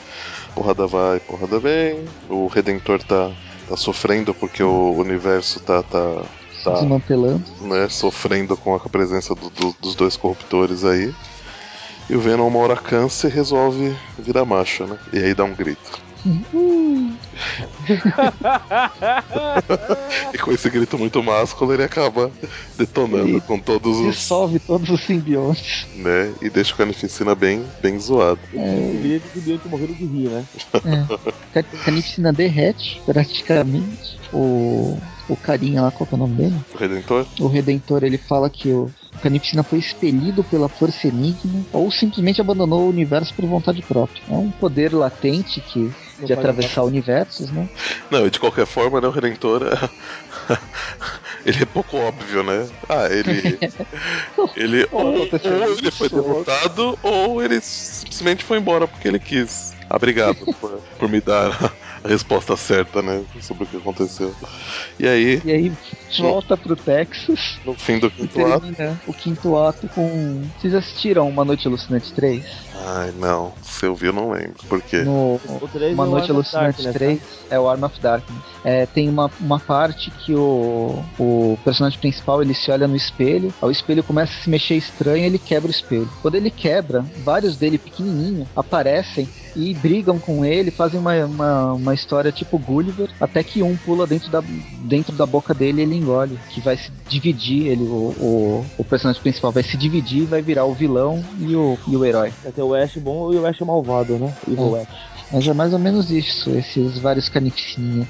Porrada 0.54 0.86
vai, 0.86 1.20
porrada 1.20 1.60
vem. 1.60 2.06
O 2.30 2.46
Redentor 2.48 3.02
tá, 3.04 3.32
tá 3.68 3.76
sofrendo 3.76 4.34
porque 4.36 4.62
o 4.62 4.92
universo 4.94 5.60
tá, 5.62 5.82
tá, 5.82 6.22
tá 6.64 6.74
Desmantelando. 6.74 7.44
né, 7.62 7.90
sofrendo 7.90 8.56
com 8.56 8.76
a 8.76 8.80
presença 8.80 9.34
do- 9.34 9.50
do- 9.50 9.76
dos 9.82 9.96
dois 9.96 10.16
corruptores 10.16 10.84
aí. 10.86 11.12
E 12.10 12.16
o 12.16 12.20
Venom 12.20 12.48
uma 12.48 12.60
hora 12.60 12.76
cansa 12.76 13.28
e 13.28 13.32
resolve 13.32 13.96
virar 14.18 14.46
macho, 14.46 14.86
né? 14.86 14.98
E 15.14 15.20
aí 15.20 15.34
dá 15.34 15.44
um 15.44 15.54
grito. 15.54 16.00
Ui. 16.54 17.14
E 20.34 20.38
com 20.38 20.52
esse 20.52 20.70
grito 20.70 20.98
muito 20.98 21.22
másculo 21.24 21.74
ele 21.74 21.84
acaba 21.84 22.32
detonando 22.78 23.38
E 23.38 23.42
com 23.42 23.60
todos 23.60 23.98
os. 24.00 24.16
Dissolve 24.16 24.60
todos 24.60 24.90
os 24.90 25.02
simbiontes. 25.02 25.88
né? 25.96 26.34
E 26.42 26.50
deixa 26.50 26.74
o 26.74 26.78
Carnificina 26.78 27.36
bem, 27.36 27.64
bem 27.82 28.00
zoado. 28.00 28.40
Bilhete 28.52 29.28
de 29.34 29.42
bilhete 29.42 29.68
morreram 29.68 29.94
de 29.94 30.06
rir, 30.06 30.30
né? 30.30 30.46
É. 30.86 31.06
Ca- 31.54 31.64
Carnificina 31.86 32.34
derrete, 32.34 33.02
praticamente. 33.06 34.20
O, 34.34 34.98
o 35.30 35.38
carinha 35.38 35.82
lá, 35.82 35.92
qual 35.92 36.08
que 36.08 36.14
é 36.14 36.18
o 36.18 36.20
nome 36.20 36.36
dele? 36.36 36.56
O 36.74 36.78
Redentor? 36.78 37.26
O 37.40 37.48
Redentor, 37.48 38.04
ele 38.04 38.18
fala 38.18 38.50
que 38.50 38.70
o 38.72 38.92
Carnificina 39.22 39.64
foi 39.64 39.80
expelido 39.80 40.44
pela 40.44 40.70
Força 40.70 41.08
Enigma 41.08 41.66
ou 41.72 41.92
simplesmente 41.92 42.42
abandonou 42.42 42.82
o 42.82 42.90
universo 42.90 43.34
por 43.34 43.46
vontade 43.46 43.82
própria. 43.82 44.22
É 44.30 44.34
um 44.34 44.52
poder 44.52 44.94
latente 44.94 45.62
que 45.62 45.92
de 46.26 46.34
atravessar 46.34 46.84
universos, 46.84 47.50
né? 47.50 47.70
Não, 48.12 48.28
e 48.28 48.30
de 48.30 48.40
qualquer 48.40 48.66
forma, 48.66 49.00
né, 49.00 49.08
o 49.08 49.12
Redentor 49.12 49.62
ele 51.46 51.64
é 51.64 51.66
pouco 51.66 51.98
óbvio, 51.98 52.44
né? 52.44 52.68
Ah, 52.88 53.08
ele. 53.10 53.58
ele 54.56 54.88
ou, 54.92 55.06
ou 55.06 55.78
ele 55.78 55.92
foi 55.92 56.10
derrotado, 56.10 57.00
ou 57.02 57.42
ele 57.42 57.62
simplesmente 57.62 58.44
foi 58.44 58.58
embora 58.58 58.88
porque 58.88 59.08
ele 59.08 59.20
quis. 59.20 59.74
Obrigado 59.90 60.38
por, 60.60 60.80
por 60.98 61.10
me 61.10 61.22
dar 61.22 61.74
a 62.04 62.08
resposta 62.08 62.56
certa, 62.56 63.02
né? 63.02 63.24
Sobre 63.42 63.64
o 63.64 63.68
que 63.68 63.78
aconteceu. 63.78 64.34
E 65.00 65.08
aí. 65.08 65.42
E 65.44 65.52
aí 65.52 65.72
volta 66.18 66.56
pro 66.58 66.76
Texas. 66.76 67.60
No 67.66 67.74
fim 67.74 68.00
do 68.00 68.10
quinto 68.10 68.46
ato. 68.46 68.68
o 69.08 69.14
quinto 69.14 69.58
ato 69.58 69.88
com. 69.90 70.42
Vocês 70.58 70.74
assistiram 70.74 71.28
Uma 71.28 71.46
Noite 71.46 71.68
Alucinante 71.68 72.14
3? 72.14 72.46
Ai, 72.86 73.14
não. 73.18 73.54
Se 73.62 73.86
eu 73.86 73.94
vi, 73.94 74.08
eu 74.08 74.14
não 74.14 74.32
lembro. 74.32 74.56
Por 74.68 74.82
quê? 74.82 75.00
No 75.00 75.40
Uma 75.94 76.06
é 76.06 76.08
o 76.08 76.12
Noite 76.12 76.32
Alucinante 76.32 76.84
Darkness, 76.84 76.94
3 76.94 77.22
é 77.50 77.60
o 77.60 77.68
Arm 77.68 77.84
of 77.84 78.00
Darkness. 78.00 78.42
É, 78.64 78.86
tem 78.86 79.10
uma, 79.10 79.30
uma 79.40 79.60
parte 79.60 80.12
que 80.12 80.34
o, 80.34 81.04
o 81.18 81.58
personagem 81.64 82.00
principal 82.00 82.42
ele 82.42 82.54
se 82.54 82.72
olha 82.72 82.88
no 82.88 82.96
espelho, 82.96 83.54
o 83.62 83.72
espelho 83.72 84.04
começa 84.04 84.34
a 84.34 84.44
se 84.44 84.50
mexer 84.50 84.76
estranho 84.76 85.24
e 85.24 85.26
ele 85.26 85.40
quebra 85.40 85.68
o 85.68 85.72
espelho. 85.72 86.10
Quando 86.22 86.36
ele 86.36 86.52
quebra, 86.52 87.06
vários 87.24 87.58
dele 87.58 87.78
pequenininho 87.78 88.48
aparecem 88.56 89.28
e 89.56 89.74
brigam 89.74 90.20
com 90.20 90.46
ele, 90.46 90.72
fazem 90.72 91.00
uma, 91.00 91.14
uma, 91.26 91.74
uma 91.74 91.89
história 91.94 92.32
tipo 92.32 92.58
Gulliver, 92.58 93.10
até 93.20 93.44
que 93.44 93.64
um 93.64 93.76
pula 93.78 94.06
dentro 94.08 94.30
da, 94.32 94.42
dentro 94.88 95.16
da 95.16 95.26
boca 95.26 95.54
dele 95.54 95.82
e 95.82 95.84
ele 95.84 95.96
engole, 95.96 96.40
que 96.50 96.62
vai 96.62 96.78
se 96.78 96.92
dividir, 97.08 97.68
ele, 97.68 97.84
o, 97.84 98.14
o, 98.20 98.66
o 98.78 98.84
personagem 98.84 99.22
principal 99.22 99.52
vai 99.52 99.64
se 99.64 99.78
dividir 99.78 100.24
e 100.24 100.26
vai 100.26 100.42
virar 100.42 100.66
o 100.66 100.74
vilão 100.74 101.24
e 101.40 101.56
o, 101.56 101.78
e 101.88 101.96
o 101.96 102.06
herói. 102.06 102.34
Vai 102.44 102.52
ter 102.52 102.64
o 102.64 102.74
Ash 102.74 102.96
bom 102.98 103.34
e 103.34 103.38
o 103.38 103.46
Ash 103.46 103.60
malvado, 103.62 104.18
né? 104.18 104.34
Evil 104.48 104.78
É. 104.78 104.82
Ash. 104.82 105.19
Mas 105.32 105.48
é 105.48 105.54
mais 105.54 105.74
ou 105.74 105.80
menos 105.80 106.12
isso, 106.12 106.50
esses 106.52 107.00
vários 107.00 107.30
canicinhos. 107.30 108.08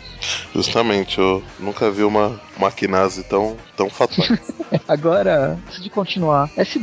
Justamente, 0.54 1.20
eu 1.20 1.44
nunca 1.60 1.92
vi 1.92 2.04
uma 2.04 2.40
maquinase 2.58 3.24
tão, 3.24 3.56
tão 3.76 3.90
fatal. 3.90 4.26
Agora, 4.88 5.58
antes 5.68 5.82
de 5.82 5.90
continuar, 5.90 6.50
essa, 6.56 6.80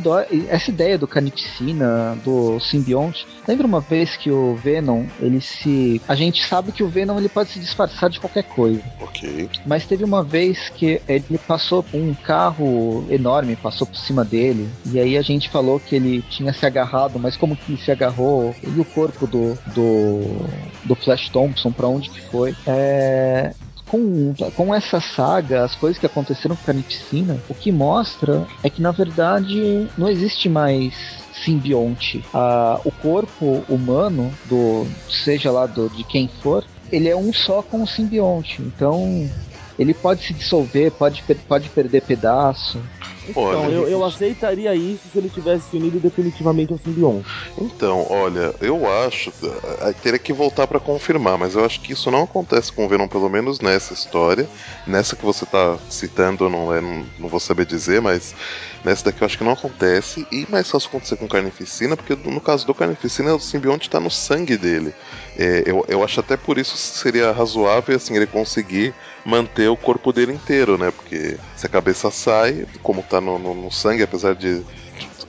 essa 0.49 0.70
ideia 0.70 0.99
do 0.99 1.07
Carnificina, 1.07 2.16
do 2.25 2.59
simbionte, 2.61 3.27
lembra 3.46 3.66
uma 3.66 3.81
vez 3.81 4.16
que 4.16 4.31
o 4.31 4.55
Venom, 4.57 5.05
ele 5.20 5.40
se. 5.40 6.01
A 6.09 6.14
gente 6.14 6.44
sabe 6.46 6.72
que 6.72 6.83
o 6.83 6.88
Venom 6.88 7.18
ele 7.18 7.29
pode 7.29 7.51
se 7.51 7.59
disfarçar 7.59 8.11
de 8.11 8.20
qualquer 8.20 8.44
coisa. 8.44 8.83
ok. 9.01 9.49
Mas 9.64 9.87
teve 9.87 10.05
uma 10.05 10.22
vez 10.22 10.68
que 10.70 11.01
ele 11.09 11.38
passou 11.46 11.83
por 11.83 11.99
um 11.99 12.14
carro 12.14 13.07
enorme, 13.11 13.57
passou 13.57 13.87
por 13.87 13.96
cima 13.96 14.25
dele, 14.25 14.68
e 14.87 14.99
aí 14.99 15.16
a 15.16 15.22
gente 15.22 15.49
falou 15.49 15.79
que 15.81 15.96
ele 15.96 16.22
tinha 16.22 16.53
se 16.53 16.64
agarrado, 16.64 17.18
mas 17.18 17.37
como 17.37 17.57
que 17.57 17.72
ele 17.72 17.81
se 17.81 17.90
agarrou? 17.90 18.55
E 18.62 18.81
o 18.81 18.85
corpo 18.85 19.27
do, 19.27 19.59
do, 19.75 20.26
do 20.85 20.95
Flash 20.95 21.29
Thompson, 21.31 21.73
pra 21.73 21.89
onde 21.89 22.11
que 22.11 22.21
foi? 22.31 22.55
É, 22.67 23.53
com, 23.89 24.35
com 24.55 24.75
essa 24.75 25.01
saga, 25.01 25.65
as 25.65 25.75
coisas 25.75 25.99
que 25.99 26.07
aconteceram 26.07 26.57
com 26.57 26.62
a 26.62 26.67
Carnificina, 26.67 27.41
o 27.49 27.55
que 27.55 27.71
mostra 27.71 28.47
é 28.62 28.69
que 28.69 28.83
na 28.83 28.91
verdade 28.91 29.89
não 29.97 30.09
existe 30.09 30.49
mais 30.49 30.95
simbionte. 31.45 32.25
Ah, 32.33 32.81
o 32.85 32.91
corpo 32.91 33.62
humano, 33.69 34.33
do 34.47 34.87
seja 35.09 35.51
lá 35.51 35.67
do, 35.67 35.89
de 35.89 36.05
quem 36.05 36.29
for, 36.43 36.65
ele 36.91 37.09
é 37.09 37.17
um 37.17 37.33
só 37.33 37.62
com 37.62 37.83
o 37.83 37.87
simbionte. 37.87 38.61
Então 38.62 39.29
ele 39.79 39.95
pode 39.95 40.25
se 40.25 40.33
dissolver, 40.33 40.91
pode, 40.93 41.23
pode 41.47 41.69
perder 41.71 42.03
pedaço. 42.03 42.81
Então, 43.29 43.43
Olha, 43.45 43.73
eu, 43.73 43.89
eu 43.89 44.05
aceitaria 44.05 44.75
isso 44.75 45.03
se 45.12 45.19
ele 45.19 45.29
tivesse 45.29 45.71
se 45.71 45.77
unido 45.77 45.99
definitivamente 45.99 46.73
ao 46.73 46.79
simbionte. 46.79 47.29
Então, 47.59 48.07
olha, 48.09 48.55
eu 48.61 48.89
acho. 49.05 49.33
eh, 49.43 49.93
Teria 50.03 50.19
que 50.19 50.33
voltar 50.33 50.67
pra 50.67 50.79
confirmar, 50.79 51.37
mas 51.39 51.55
eu 51.55 51.65
acho 51.65 51.81
que 51.81 51.93
isso 51.93 52.11
não 52.11 52.23
acontece 52.23 52.73
com 52.73 52.85
o 52.85 52.89
Venom, 52.89 53.09
pelo 53.09 53.29
menos 53.29 53.61
nessa 53.61 53.93
história. 53.95 54.49
Nessa 54.87 55.17
que 55.17 55.25
você 55.25 55.45
tá 55.47 55.79
citando, 55.89 56.49
não, 56.49 56.73
é, 56.73 56.81
não, 56.81 57.05
não 57.19 57.29
vou 57.29 57.41
saber 57.41 57.67
dizer, 57.67 58.01
mas 58.01 58.35
nessa 58.85 59.07
daqui 59.07 59.23
eu 59.23 59.27
acho 59.27 59.39
que 59.39 59.45
não 59.45 59.53
acontece. 59.53 60.27
E 60.31 60.47
mais 60.49 60.71
fácil 60.71 60.89
acontecer 60.89 61.17
com 61.17 61.27
Carnificina, 61.27 61.97
porque 61.97 62.17
no 62.29 62.41
caso 62.41 62.67
do 62.67 62.75
Carnificina, 62.75 63.35
o 63.35 63.41
simbionte 63.41 63.91
tá 63.91 63.99
no 63.99 64.11
sangue 64.11 64.57
dele. 64.57 64.93
É, 65.37 65.65
eu, 65.67 65.85
eu 65.89 66.05
acho 66.05 66.21
até 66.21 66.37
por 66.37 66.59
isso 66.59 66.77
seria 66.77 67.33
razoável 67.33 67.97
assim, 67.97 68.15
ele 68.17 68.27
conseguir 68.27 68.95
manter 69.27 69.69
o 69.69 69.77
corpo 69.79 70.12
dele 70.12 70.33
inteiro, 70.33 70.79
né? 70.79 70.91
Porque 70.93 71.39
se 71.55 71.67
a 71.67 71.71
cabeça 71.71 72.11
sai, 72.11 72.65
como 72.83 73.03
tá 73.05 73.21
no, 73.21 73.39
no- 73.39 73.55
no 73.55 73.71
sangue, 73.73 74.03
apesar 74.05 74.37
de 74.37 74.65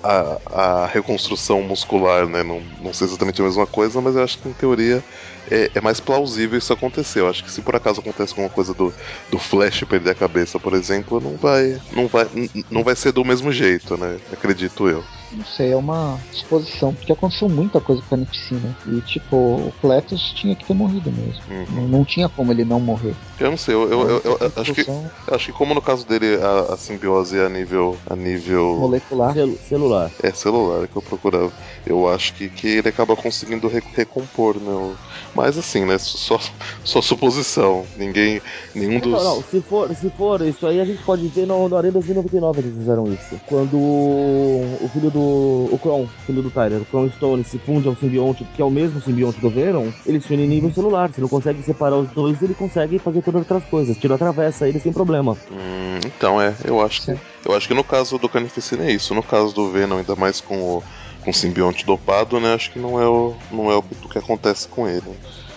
a, 0.04 0.84
a 0.84 0.88
reconstrução 0.88 1.62
muscular, 1.64 2.28
né? 2.28 2.44
Não, 2.44 2.62
não 2.80 2.94
sei 2.94 3.08
exatamente 3.08 3.42
a 3.42 3.46
mesma 3.46 3.68
coisa, 3.68 4.02
mas 4.02 4.16
eu 4.16 4.24
acho 4.24 4.40
que 4.42 4.48
em 4.50 4.54
teoria 4.54 5.06
é, 5.50 5.72
é 5.76 5.82
mais 5.82 6.00
plausível 6.00 6.58
isso 6.58 6.74
acontecer. 6.74 7.20
Eu 7.22 7.30
acho 7.30 7.44
que 7.44 7.52
se 7.52 7.62
por 7.62 7.76
acaso 7.76 8.00
acontece 8.02 8.32
alguma 8.32 8.50
coisa 8.50 8.74
do, 8.74 8.94
do 9.30 9.38
Flash 9.40 9.84
perder 9.84 10.12
a 10.12 10.16
cabeça, 10.16 10.60
por 10.60 10.74
exemplo, 10.74 11.20
não 11.20 11.36
vai, 11.38 11.80
não 11.92 12.08
vai, 12.08 12.26
não 12.70 12.84
vai 12.84 12.96
ser 12.96 13.12
do 13.12 13.24
mesmo 13.26 13.52
jeito, 13.52 13.98
né? 13.98 14.18
Acredito 14.32 14.88
eu. 14.88 15.04
Não 15.32 15.44
sei, 15.44 15.72
é 15.74 15.76
uma 15.76 16.18
suposição, 16.32 16.94
porque 16.94 17.12
aconteceu 17.12 17.50
muita 17.50 17.82
coisa 17.82 18.02
com 18.02 18.08
a 18.08 18.10
Carnificina. 18.12 18.74
E 18.86 19.02
tipo, 19.02 19.36
o 19.36 19.74
Cletus 19.82 20.22
tinha 20.34 20.56
que 20.56 20.66
ter 20.66 20.74
morrido 20.74 21.12
mesmo. 21.12 21.44
Uhum. 21.50 21.66
Não, 21.82 21.88
não 22.00 22.06
tinha 22.06 22.30
como 22.30 22.52
ele 22.54 22.64
não 22.64 22.80
morrer. 22.80 23.14
Eu 23.38 23.50
não 23.52 23.58
sei, 23.58 23.76
eu, 23.76 23.84
eu- 23.92 24.10
eu- 24.10 24.22
eu- 24.24 24.38
eu 24.40 24.52
acho 24.56 24.74
que 24.74 24.86
acho 25.30 25.46
que 25.48 25.52
como 25.52 25.74
no 25.76 25.82
caso 25.82 26.08
dele 26.08 26.40
a, 26.42 26.74
a 26.74 26.78
simbiose 26.78 27.38
é 27.38 27.46
a 27.46 27.50
nível 27.50 27.98
a 28.10 28.16
nível 28.16 28.78
molecular. 28.80 29.34
Celu- 29.34 29.58
celular. 29.68 30.12
é 30.24 30.32
celular 30.32 30.88
que 30.88 30.98
eu 30.98 31.02
procurava, 31.02 31.52
eu 31.86 32.08
acho 32.10 32.34
que, 32.34 32.50
que 32.50 32.68
ele 32.68 32.88
acaba 32.90 33.16
conseguindo 33.16 33.68
re- 33.68 33.84
recompor, 33.94 34.60
né? 34.60 34.96
Mas 35.38 35.56
assim, 35.56 35.86
né? 35.86 36.00
Só, 36.00 36.40
só 36.84 37.00
suposição. 37.00 37.86
Ninguém, 37.96 38.42
nenhum 38.74 39.00
dos 39.00 39.12
Não, 39.12 39.36
não, 39.36 39.44
se 39.44 39.62
for, 39.62 39.96
se 39.96 40.10
for 40.10 40.42
isso 40.42 40.66
aí, 40.66 40.82
a 40.82 40.86
gente 40.86 41.04
pode 41.04 41.28
ver 41.28 41.46
no, 41.46 41.70
no 41.70 41.78
Arena 41.78 41.94
2099 41.94 42.60
eles 42.60 42.76
fizeram 42.76 43.14
isso. 43.14 43.40
Quando 43.46 43.78
o, 43.78 44.90
filho 44.92 45.12
do. 45.12 45.70
O 45.72 45.80
Kron, 45.80 46.08
filho 46.26 46.42
do 46.42 46.50
Tyler, 46.50 46.82
o 46.82 46.86
Kron 46.86 47.08
Stone 47.12 47.44
se 47.44 47.60
funde 47.60 47.88
ao 47.88 47.96
simbionte, 47.96 48.48
que 48.56 48.64
é 48.64 48.66
o 48.66 48.72
mesmo 48.72 49.00
simbionte 49.00 49.40
do 49.40 49.52
Venom, 49.52 49.92
eles 50.08 50.26
se 50.26 50.34
unem 50.34 50.48
em 50.48 50.50
nível 50.50 50.74
celular. 50.74 51.12
Você 51.14 51.22
não 51.22 51.30
consegue 51.30 51.62
separar 51.62 51.98
os 51.98 52.10
dois, 52.10 52.42
ele 52.42 52.56
consegue 52.56 52.98
fazer 52.98 53.22
todas 53.22 53.42
as 53.42 53.52
outras 53.52 53.70
coisas. 53.70 53.96
Tira 53.96 54.16
atravessa 54.16 54.68
ele 54.68 54.80
sem 54.80 54.92
problema. 54.92 55.38
Hum, 55.52 56.00
então 56.04 56.42
é, 56.42 56.52
eu 56.66 56.82
acho 56.82 57.04
que 57.04 57.16
eu 57.46 57.56
acho 57.56 57.68
que 57.68 57.76
no 57.76 57.84
caso 57.84 58.18
do 58.18 58.28
Carnificina 58.28 58.86
é 58.86 58.92
isso. 58.92 59.14
No 59.14 59.22
caso 59.22 59.54
do 59.54 59.70
Venom, 59.70 59.98
ainda 59.98 60.16
mais 60.16 60.42
com 60.42 60.58
o 60.58 60.84
com 61.28 61.34
simbionte 61.34 61.86
dopado, 61.86 62.40
né? 62.40 62.54
Acho 62.54 62.72
que 62.72 62.80
não 62.80 63.02
é 63.02 63.06
o 63.06 63.36
não 63.52 63.70
é 63.70 63.76
o 63.76 63.84
que, 63.84 64.18
acontece 64.18 64.66
com 64.70 64.88
ele. 64.88 65.04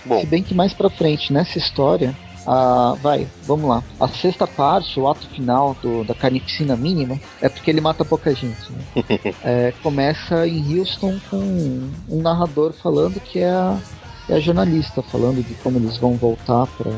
Bom, 0.03 0.19
Se 0.19 0.25
bem 0.25 0.43
que 0.43 0.53
mais 0.53 0.73
pra 0.73 0.89
frente, 0.89 1.31
nessa 1.31 1.57
história, 1.57 2.13
a, 2.45 2.97
vai, 3.01 3.25
vamos 3.43 3.69
lá. 3.69 3.81
A 3.97 4.05
sexta 4.09 4.45
parte, 4.45 4.99
o 4.99 5.07
ato 5.07 5.25
final 5.29 5.73
do, 5.81 6.03
da 6.03 6.13
carnificina 6.13 6.75
mínima, 6.75 7.17
é 7.41 7.47
porque 7.47 7.71
ele 7.71 7.79
mata 7.79 8.03
pouca 8.03 8.35
gente. 8.35 8.69
Né? 8.69 9.33
É, 9.43 9.73
começa 9.81 10.45
em 10.45 10.77
Houston 10.77 11.17
com 11.29 11.89
um 12.09 12.21
narrador 12.21 12.73
falando 12.73 13.19
que 13.21 13.39
é 13.39 13.49
a, 13.49 13.79
é 14.27 14.33
a 14.35 14.39
jornalista, 14.39 15.01
falando 15.01 15.41
de 15.41 15.53
como 15.55 15.77
eles 15.77 15.95
vão 15.95 16.15
voltar 16.15 16.67
para 16.67 16.91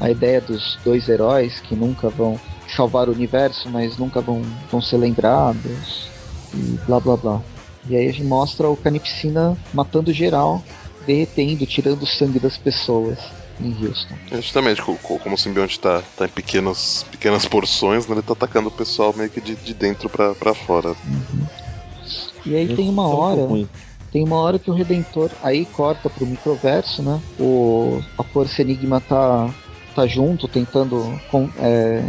a 0.00 0.10
ideia 0.10 0.40
dos 0.40 0.78
dois 0.84 1.08
heróis 1.08 1.60
que 1.60 1.74
nunca 1.74 2.10
vão 2.10 2.38
salvar 2.76 3.08
o 3.08 3.12
universo, 3.12 3.70
mas 3.70 3.96
nunca 3.96 4.20
vão, 4.20 4.42
vão 4.70 4.82
ser 4.82 4.98
lembrados, 4.98 6.08
e 6.54 6.78
blá 6.86 7.00
blá 7.00 7.16
blá. 7.16 7.42
E 7.88 7.96
aí 7.96 8.08
a 8.08 8.12
gente 8.12 8.24
mostra 8.24 8.68
o 8.68 8.76
Carnificina 8.76 9.56
matando 9.72 10.12
geral, 10.12 10.62
derretendo, 11.06 11.66
tirando 11.66 12.02
o 12.02 12.06
sangue 12.06 12.38
das 12.38 12.56
pessoas 12.58 13.18
em 13.60 13.86
Houston. 13.86 14.16
justamente 14.32 14.82
co- 14.82 14.96
co- 14.98 15.18
como 15.18 15.34
o 15.34 15.38
simbionte 15.38 15.80
tá, 15.80 16.02
tá 16.16 16.26
em 16.26 16.28
pequenos, 16.28 17.04
pequenas 17.10 17.44
porções, 17.46 18.06
né, 18.06 18.14
ele 18.14 18.22
tá 18.22 18.32
atacando 18.32 18.68
o 18.68 18.72
pessoal 18.72 19.12
meio 19.16 19.30
que 19.30 19.40
de, 19.40 19.56
de 19.56 19.74
dentro 19.74 20.08
pra, 20.08 20.34
pra 20.34 20.54
fora. 20.54 20.94
E 22.44 22.54
aí 22.54 22.68
tem 22.76 22.88
uma 22.88 23.02
Isso 23.04 23.12
é 23.12 23.16
muito 23.16 23.40
hora, 23.40 23.48
ruim. 23.48 23.68
tem 24.12 24.24
uma 24.24 24.36
hora 24.36 24.58
que 24.58 24.70
o 24.70 24.74
Redentor 24.74 25.30
aí 25.42 25.66
corta 25.66 26.08
pro 26.08 26.26
microverso, 26.26 27.02
né? 27.02 27.20
O 27.38 28.00
a 28.18 28.24
Força 28.24 28.62
Enigma 28.62 29.00
tá 29.00 29.54
tá 29.94 30.06
junto 30.06 30.46
tentando 30.46 31.18
com- 31.30 31.48
é, 31.58 32.02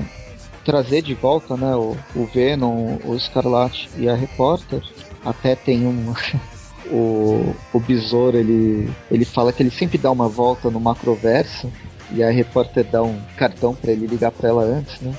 trazer 0.70 1.02
de 1.02 1.16
volta, 1.16 1.58
né, 1.58 1.76
o, 1.76 1.98
o 2.16 2.26
Venom, 2.28 3.00
o 3.04 3.16
Escarlate 3.16 3.90
e 3.98 4.08
a 4.08 4.14
Repórter. 4.14 4.84
Até 5.26 5.56
tem 5.56 5.88
um 5.88 6.14
o, 6.92 7.56
o 7.74 7.80
Besouro, 7.80 8.38
ele 8.38 8.88
ele 9.10 9.26
fala 9.26 9.52
que 9.52 9.64
ele 9.64 9.72
sempre 9.72 9.98
dá 9.98 10.12
uma 10.12 10.30
volta 10.30 10.70
no 10.70 10.80
macroverso 10.80 11.72
e 12.12 12.22
a 12.22 12.30
Repórter 12.30 12.86
dá 12.86 13.02
um 13.02 13.20
cartão 13.36 13.74
pra 13.74 13.92
ele 13.92 14.06
ligar 14.06 14.32
pra 14.32 14.50
ela 14.50 14.62
antes, 14.62 15.02
né? 15.02 15.12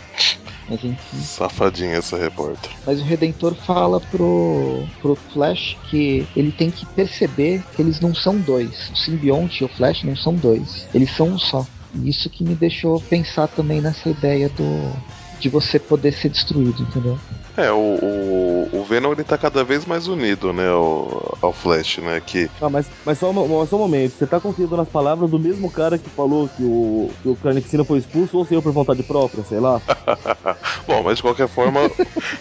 Mas 0.68 0.84
enfim. 0.84 1.20
Safadinha 1.20 1.96
essa 1.96 2.16
repórter. 2.16 2.70
Mas 2.86 3.00
o 3.00 3.04
Redentor 3.04 3.56
fala 3.56 4.00
pro, 4.00 4.84
pro 5.02 5.16
Flash 5.16 5.76
que 5.90 6.24
ele 6.36 6.52
tem 6.52 6.70
que 6.70 6.86
perceber 6.86 7.60
que 7.74 7.82
eles 7.82 8.00
não 8.00 8.14
são 8.14 8.38
dois. 8.38 8.88
O 8.90 8.96
simbionte 8.96 9.62
e 9.62 9.64
o 9.64 9.68
Flash 9.68 10.04
não 10.04 10.14
são 10.14 10.32
dois. 10.32 10.86
Eles 10.94 11.10
são 11.16 11.26
um 11.26 11.38
só. 11.38 11.66
E 11.92 12.08
isso 12.08 12.30
que 12.30 12.44
me 12.44 12.54
deixou 12.54 13.00
pensar 13.00 13.48
também 13.48 13.80
nessa 13.80 14.08
ideia 14.08 14.48
do 14.50 14.92
de 15.40 15.48
você 15.48 15.78
poder 15.78 16.12
ser 16.12 16.28
destruído, 16.30 16.82
entendeu? 16.82 17.18
É, 17.56 17.70
o, 17.72 17.98
o, 18.00 18.80
o 18.80 18.84
Venom 18.84 19.12
ele 19.12 19.24
tá 19.24 19.36
cada 19.36 19.64
vez 19.64 19.84
mais 19.84 20.06
unido, 20.06 20.52
né, 20.52 20.68
ao, 20.68 21.38
ao 21.42 21.52
Flash, 21.52 21.98
né? 21.98 22.20
Que. 22.20 22.48
Ah, 22.60 22.70
mas, 22.70 22.90
mas 23.04 23.18
só, 23.18 23.30
um- 23.30 23.66
só 23.66 23.76
um 23.76 23.80
momento, 23.80 24.16
você 24.16 24.26
tá 24.26 24.40
confiando 24.40 24.76
nas 24.76 24.88
palavras 24.88 25.30
do 25.30 25.38
mesmo 25.38 25.70
cara 25.70 25.98
que 25.98 26.08
falou 26.10 26.48
que 26.48 26.62
o, 26.64 27.10
que 27.20 27.28
o 27.28 27.36
Carnificina 27.36 27.84
foi 27.84 27.98
expulso 27.98 28.36
ou 28.38 28.44
saiu 28.46 28.62
por 28.62 28.72
vontade 28.72 29.02
própria, 29.02 29.44
sei 29.44 29.60
lá? 29.60 29.82
Bom, 30.86 31.02
mas 31.02 31.16
de 31.16 31.22
qualquer 31.22 31.48
forma, 31.48 31.80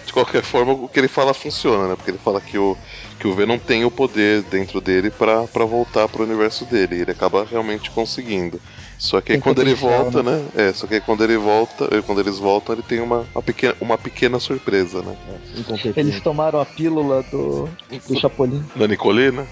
de 0.04 0.12
qualquer 0.12 0.42
forma, 0.42 0.72
o 0.72 0.88
que 0.88 0.98
ele 0.98 1.08
fala 1.08 1.34
funciona, 1.34 1.88
né? 1.88 1.96
Porque 1.96 2.10
ele 2.10 2.18
fala 2.18 2.40
que 2.40 2.58
o, 2.58 2.76
que 3.18 3.26
o 3.26 3.34
Venom 3.34 3.58
tem 3.58 3.84
o 3.84 3.90
poder 3.90 4.42
dentro 4.44 4.80
dele 4.80 5.10
pra, 5.10 5.46
pra 5.48 5.64
voltar 5.64 6.08
pro 6.08 6.24
universo 6.24 6.64
dele. 6.66 6.96
E 6.96 7.00
ele 7.02 7.10
acaba 7.10 7.44
realmente 7.44 7.90
conseguindo. 7.90 8.60
Só 9.00 9.18
que 9.22 9.32
aí 9.32 9.38
Tem 9.38 9.42
quando 9.42 9.62
ele 9.62 9.72
volta, 9.72 10.22
né? 10.22 10.44
É, 10.54 10.74
só 10.74 10.86
que 10.86 10.92
aí 10.92 11.00
quando 11.00 11.24
ele 11.24 11.38
volta, 11.38 11.88
eh, 11.90 12.02
quando 12.02 12.20
eles 12.20 12.36
voltam, 12.36 12.74
ele 12.74 12.82
tem 12.82 13.00
uma, 13.00 13.26
uma, 13.34 13.42
pequena, 13.42 13.74
uma 13.80 13.96
pequena 13.96 14.38
surpresa, 14.38 15.00
né? 15.00 15.16
Incompetente. 15.56 15.98
Eles 15.98 16.20
tomaram 16.20 16.60
a 16.60 16.66
pílula 16.66 17.22
do, 17.22 17.66
do 18.06 18.20
Chapolin. 18.20 18.62
Da 18.76 18.86
Nicolina. 18.86 19.46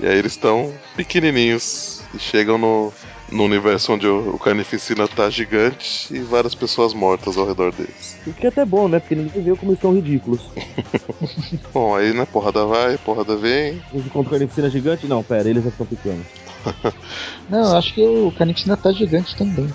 E 0.00 0.06
aí 0.06 0.18
eles 0.18 0.32
estão 0.32 0.72
pequenininhos 0.96 2.00
e 2.14 2.18
chegam 2.18 2.56
no, 2.56 2.90
no 3.34 3.44
universo 3.44 3.92
onde 3.92 4.06
o, 4.06 4.38
Carnificina 4.38 5.08
tá 5.08 5.28
gigante 5.28 6.14
e 6.14 6.20
várias 6.20 6.54
pessoas 6.54 6.94
mortas 6.94 7.36
ao 7.36 7.46
redor 7.46 7.72
deles. 7.72 8.16
O 8.26 8.32
que 8.32 8.46
é 8.46 8.48
até 8.48 8.64
bom, 8.64 8.88
né? 8.88 9.00
Porque 9.00 9.16
ninguém 9.16 9.42
viu 9.42 9.56
como 9.56 9.72
estão 9.72 9.92
ridículos. 9.92 10.40
Bom, 11.74 11.94
aí 11.96 12.14
né, 12.14 12.24
porrada 12.24 12.64
vai, 12.64 12.96
porrada 12.96 13.36
vem. 13.36 13.82
Os 13.92 14.04
contra 14.04 14.20
o 14.20 14.30
Carnificina 14.30 14.70
gigante? 14.70 15.06
Não, 15.06 15.22
pera, 15.22 15.48
eles 15.48 15.64
já 15.64 15.70
estão 15.70 15.84
pequenos. 15.84 16.24
Não, 17.50 17.72
eu 17.72 17.76
acho 17.76 17.92
que 17.92 18.02
o 18.02 18.32
Canixina 18.32 18.76
tá 18.76 18.92
gigante 18.92 19.36
também. 19.36 19.68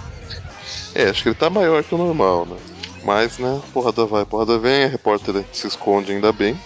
É, 0.96 1.10
acho 1.10 1.22
que 1.22 1.30
ele 1.30 1.36
tá 1.36 1.50
maior 1.50 1.84
que 1.84 1.94
o 1.94 1.98
normal, 1.98 2.46
né? 2.46 2.58
Mas, 3.04 3.38
né, 3.38 3.62
porrada 3.74 4.06
vai, 4.06 4.26
porrada 4.26 4.58
vem, 4.58 4.86
a 4.86 4.88
repórter 4.88 5.44
se 5.52 5.68
esconde 5.68 6.12
ainda 6.12 6.32
bem. 6.32 6.58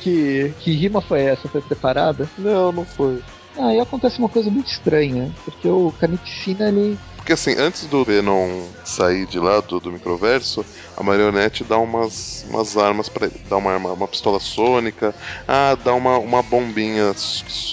Que, 0.00 0.52
que 0.58 0.72
rima 0.72 1.00
foi 1.00 1.22
essa? 1.22 1.48
Foi 1.48 1.60
preparada? 1.60 2.28
Não, 2.36 2.72
não 2.72 2.84
foi. 2.84 3.22
Ah, 3.58 3.68
Aí 3.68 3.80
acontece 3.80 4.18
uma 4.18 4.28
coisa 4.28 4.50
muito 4.50 4.66
estranha, 4.70 5.30
porque 5.44 5.68
o 5.68 5.92
Canixina 5.92 6.68
ele 6.68 6.98
Porque 7.16 7.32
assim, 7.32 7.54
antes 7.58 7.86
do 7.86 8.04
Venom 8.04 8.70
sair 8.84 9.26
de 9.26 9.38
lá 9.38 9.60
do, 9.60 9.78
do 9.78 9.92
microverso, 9.92 10.64
a 10.96 11.02
marionete 11.02 11.62
dá 11.64 11.78
umas, 11.78 12.44
umas 12.48 12.76
armas 12.76 13.08
pra 13.08 13.26
ele. 13.26 13.40
Dá 13.48 13.56
uma 13.56 13.70
arma, 13.72 13.92
uma 13.92 14.08
pistola 14.08 14.40
sônica. 14.40 15.14
Ah, 15.46 15.74
dá 15.74 15.94
uma, 15.94 16.18
uma 16.18 16.42
bombinha, 16.42 17.12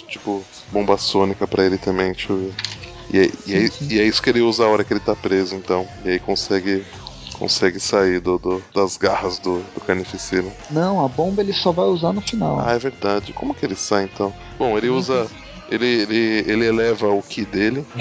tipo, 0.08 0.46
bomba 0.72 0.98
sônica 0.98 1.48
pra 1.48 1.66
ele 1.66 1.78
também, 1.78 2.12
deixa 2.12 2.32
eu 2.34 2.40
ver. 2.40 2.54
E 3.12 3.20
é, 3.20 3.30
e, 3.48 3.56
é, 3.56 3.70
e 3.90 4.00
é 4.00 4.04
isso 4.04 4.22
que 4.22 4.30
ele 4.30 4.42
usa 4.42 4.66
a 4.66 4.70
hora 4.70 4.84
que 4.84 4.94
ele 4.94 5.00
tá 5.00 5.16
preso, 5.16 5.56
então. 5.56 5.88
E 6.06 6.10
aí 6.10 6.20
consegue. 6.20 6.86
Consegue 7.34 7.80
sair 7.80 8.20
do, 8.20 8.38
do- 8.38 8.62
das 8.76 8.98
garras 8.98 9.40
do, 9.40 9.62
do 9.74 9.80
carnificina. 9.80 10.52
Não, 10.70 11.00
a 11.06 11.08
bomba 11.08 11.42
ele 11.42 11.54
só 11.54 11.72
vai 11.72 11.86
usar 11.86 12.12
no 12.12 12.20
final. 12.22 12.60
Ah, 12.60 12.74
é 12.74 12.78
verdade. 12.78 13.32
Como 13.32 13.56
que 13.56 13.66
ele 13.66 13.78
sai 13.78 14.04
então? 14.04 14.34
Bom, 14.58 14.78
ele 14.78 14.90
usa. 14.90 15.26
Ele, 15.72 15.86
ele, 15.86 16.44
ele 16.52 16.66
eleva 16.66 17.08
o 17.08 17.22
ki 17.22 17.46
dele. 17.46 17.86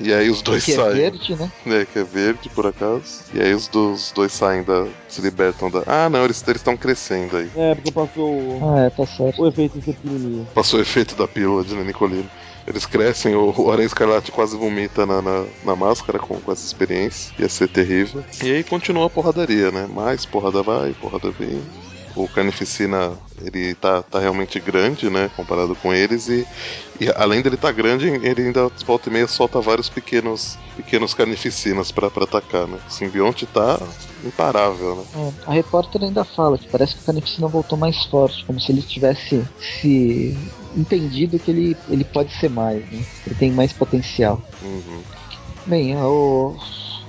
E 0.00 0.12
aí 0.12 0.28
os 0.28 0.42
dois 0.42 0.64
que 0.64 0.72
é 0.72 0.74
saem. 0.74 0.94
verde, 0.96 1.36
né? 1.36 1.52
É, 1.66 1.84
que 1.84 1.98
é 1.98 2.04
verde, 2.04 2.48
por 2.48 2.66
acaso. 2.66 3.02
E 3.32 3.40
aí 3.40 3.54
os, 3.54 3.68
dos, 3.68 4.12
dois 4.12 4.32
saem 4.32 4.62
da. 4.64 4.86
se 5.08 5.20
libertam 5.20 5.70
da. 5.70 5.82
Ah, 5.86 6.08
não, 6.08 6.24
eles 6.24 6.44
estão 6.46 6.76
crescendo 6.76 7.36
aí. 7.36 7.48
é, 7.56 7.74
porque 7.74 7.92
passou 7.92 8.28
o, 8.36 8.74
Ah, 8.76 8.80
é, 8.86 8.90
tá 8.90 9.06
certo. 9.06 9.42
o 9.42 9.46
efeito 9.48 9.80
ser 9.80 9.92
pequenininho. 9.94 10.46
Passou 10.54 10.78
o 10.80 10.82
efeito 10.82 11.14
da 11.14 11.28
pílula 11.28 11.62
de 11.64 11.74
Nicolino. 11.76 12.28
Eles 12.66 12.86
crescem, 12.86 13.34
o, 13.36 13.54
o 13.56 13.70
Aranha 13.70 13.86
Escarlate 13.86 14.32
quase 14.32 14.56
vomita 14.56 15.04
na, 15.06 15.20
na, 15.22 15.44
na 15.64 15.76
máscara 15.76 16.18
com, 16.18 16.40
com 16.40 16.50
essa 16.50 16.66
experiência. 16.66 17.32
Ia 17.38 17.48
ser 17.48 17.68
terrível. 17.68 18.24
E 18.42 18.50
aí 18.52 18.64
continua 18.64 19.06
a 19.06 19.10
porradaria, 19.10 19.70
né? 19.70 19.86
Mais 19.88 20.24
porrada 20.26 20.62
vai, 20.62 20.92
porrada 20.94 21.30
vem. 21.30 21.62
O 22.16 22.28
Carnificina, 22.28 23.18
ele 23.40 23.74
tá, 23.74 24.02
tá 24.02 24.20
realmente 24.20 24.60
grande, 24.60 25.10
né? 25.10 25.30
Comparado 25.36 25.74
com 25.74 25.92
eles. 25.92 26.28
E, 26.28 26.46
e 27.00 27.08
além 27.16 27.42
dele 27.42 27.56
tá 27.56 27.72
grande, 27.72 28.06
ele 28.06 28.42
ainda 28.42 28.70
volta 28.86 29.08
e 29.08 29.12
meia 29.12 29.26
solta 29.26 29.60
vários 29.60 29.88
pequenos, 29.88 30.56
pequenos 30.76 31.12
carnificinas 31.12 31.90
pra, 31.90 32.08
pra 32.08 32.24
atacar, 32.24 32.68
né? 32.68 32.78
O 32.88 32.92
simbionte 32.92 33.46
tá 33.46 33.78
imparável, 34.24 34.96
né? 34.96 35.04
É, 35.14 35.50
a 35.50 35.52
repórter 35.52 36.02
ainda 36.02 36.24
fala 36.24 36.56
que 36.56 36.68
parece 36.68 36.94
que 36.94 37.02
o 37.02 37.04
Canixina 37.04 37.48
voltou 37.48 37.76
mais 37.76 38.04
forte, 38.04 38.44
como 38.44 38.60
se 38.60 38.70
ele 38.70 38.82
tivesse 38.82 39.44
se 39.58 40.36
entendido 40.76 41.38
que 41.38 41.50
ele, 41.50 41.76
ele 41.88 42.04
pode 42.04 42.32
ser 42.38 42.48
mais, 42.48 42.80
né? 42.92 43.04
Ele 43.26 43.34
tem 43.34 43.50
mais 43.50 43.72
potencial. 43.72 44.40
Uhum. 44.62 45.02
Bem, 45.66 45.96
o, 45.96 46.54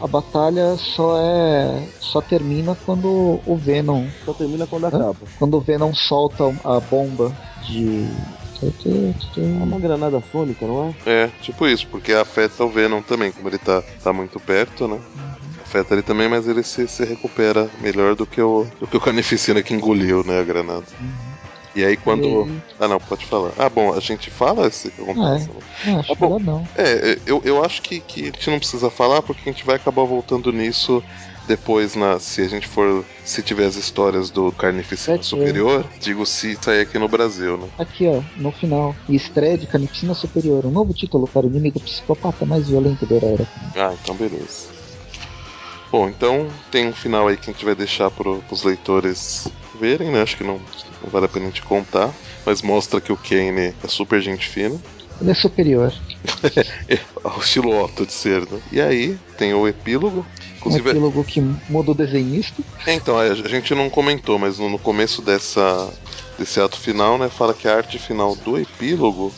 a 0.01 0.07
batalha 0.07 0.75
só 0.77 1.17
é 1.19 1.87
só 1.99 2.21
termina 2.21 2.77
quando 2.85 3.39
o 3.45 3.55
Venom 3.57 4.07
Só 4.25 4.33
termina 4.33 4.67
quando 4.67 4.85
acaba. 4.85 5.15
quando 5.37 5.55
o 5.55 5.59
Venom 5.61 5.93
solta 5.93 6.43
a 6.63 6.79
bomba 6.79 7.35
de 7.67 8.07
É 9.37 9.63
uma 9.63 9.79
granada 9.79 10.21
sônica, 10.31 10.65
não 10.65 10.95
é? 11.05 11.23
É, 11.23 11.27
tipo 11.41 11.67
isso, 11.67 11.87
porque 11.87 12.13
afeta 12.13 12.63
o 12.63 12.69
Venom 12.69 13.01
também, 13.01 13.31
como 13.31 13.47
ele 13.49 13.57
tá, 13.57 13.83
tá 14.03 14.13
muito 14.13 14.39
perto, 14.39 14.87
né? 14.87 14.99
Afeta 15.61 15.93
ele 15.93 16.03
também, 16.03 16.29
mas 16.29 16.47
ele 16.47 16.63
se, 16.63 16.87
se 16.87 17.03
recupera 17.03 17.69
melhor 17.81 18.15
do 18.15 18.25
que 18.25 18.41
o, 18.41 18.65
do 18.79 18.87
que 18.87 18.95
o 18.95 19.01
Carnificina 19.01 19.61
que 19.61 19.73
engoliu, 19.73 20.23
né, 20.23 20.39
a 20.39 20.43
granada. 20.43 20.85
E 21.76 21.84
aí 21.84 21.97
quando. 21.97 22.26
Ele- 22.28 22.61
Ah 22.80 22.88
não, 22.88 22.99
pode 22.99 23.26
falar. 23.26 23.53
Ah, 23.57 23.69
bom, 23.69 23.93
a 23.93 23.99
gente 23.99 24.30
fala 24.30 24.67
esse 24.67 24.89
que 24.91 25.01
acontece. 25.01 25.49
né? 25.49 25.55
Não, 25.86 25.99
acho 25.99 26.11
Ah, 26.11 26.15
bom. 26.15 26.39
não. 26.39 26.67
É, 26.78 27.11
é, 27.11 27.17
eu, 27.26 27.41
eu 27.45 27.63
acho 27.63 27.82
que, 27.82 27.99
que 28.01 28.21
a 28.21 28.26
gente 28.26 28.49
não 28.49 28.59
precisa 28.59 28.89
falar 28.89 29.21
porque 29.21 29.49
a 29.49 29.51
gente 29.51 29.65
vai 29.65 29.76
acabar 29.76 30.03
voltando 30.03 30.51
nisso 30.51 31.01
depois 31.47 31.95
na 31.95 32.19
se 32.19 32.41
a 32.41 32.47
gente 32.47 32.67
for 32.67 33.05
se 33.23 33.41
tiver 33.43 33.65
as 33.65 33.76
histórias 33.76 34.30
do 34.30 34.51
Carnificina 34.51 35.17
É 35.17 35.21
Superior, 35.21 35.86
digo 35.99 36.26
se 36.26 36.55
sair 36.61 36.82
aqui 36.82 36.97
no 36.97 37.07
Brasil, 37.07 37.57
né? 37.57 37.67
Aqui, 37.78 38.07
ó, 38.07 38.21
no 38.38 38.51
final. 38.51 38.95
E 39.07 39.15
estreia 39.15 39.57
de 39.57 39.67
Canixina 39.67 40.13
Superior, 40.13 40.65
um 40.65 40.71
novo 40.71 40.93
título 40.93 41.28
para 41.28 41.45
o 41.45 41.49
inimigo 41.49 41.80
psicopata 41.80 42.45
mais 42.45 42.67
violento 42.67 43.05
da 43.05 43.15
era. 43.15 43.47
Ah, 43.76 43.95
então 44.01 44.15
beleza. 44.15 44.74
Bom, 45.95 46.09
então 46.09 46.49
tem 46.69 46.89
um 46.89 46.91
final 46.91 47.25
aí 47.25 47.37
que 47.37 47.49
a 47.49 47.53
gente 47.53 47.63
vai 47.63 47.73
deixar 47.73 48.11
pro, 48.11 48.41
pros 48.49 48.65
leitores 48.65 49.47
verem, 49.79 50.11
né? 50.11 50.23
Acho 50.23 50.35
que 50.35 50.43
não, 50.43 50.59
não 51.01 51.09
vale 51.09 51.25
a 51.25 51.29
pena 51.29 51.45
a 51.45 51.47
gente 51.47 51.61
contar. 51.61 52.13
Mas 52.45 52.61
mostra 52.61 52.99
que 52.99 53.13
o 53.13 53.15
Kane 53.15 53.73
é 53.81 53.87
super 53.87 54.21
gente 54.21 54.45
fina. 54.45 54.77
Ele 55.21 55.31
é 55.31 55.33
superior. 55.33 55.93
Ao 57.23 57.39
estilo 57.39 57.81
Otto 57.81 58.05
de 58.05 58.11
ser, 58.11 58.41
né? 58.41 58.59
E 58.73 58.81
aí 58.81 59.17
tem 59.37 59.53
o 59.53 59.65
epílogo. 59.69 60.17
Um 60.17 60.57
Inclusive, 60.57 60.89
epílogo 60.89 61.23
que 61.23 61.39
muda 61.69 61.91
o 61.91 61.95
desenhista. 61.95 62.61
É, 62.85 62.93
então, 62.93 63.17
a 63.17 63.33
gente 63.33 63.73
não 63.73 63.89
comentou, 63.89 64.37
mas 64.37 64.59
no, 64.59 64.69
no 64.69 64.77
começo 64.77 65.21
dessa, 65.21 65.89
desse 66.37 66.59
ato 66.59 66.77
final, 66.77 67.17
né, 67.17 67.29
fala 67.29 67.53
que 67.53 67.69
a 67.69 67.77
arte 67.77 67.97
final 67.97 68.35
do 68.35 68.59
epílogo, 68.59 69.33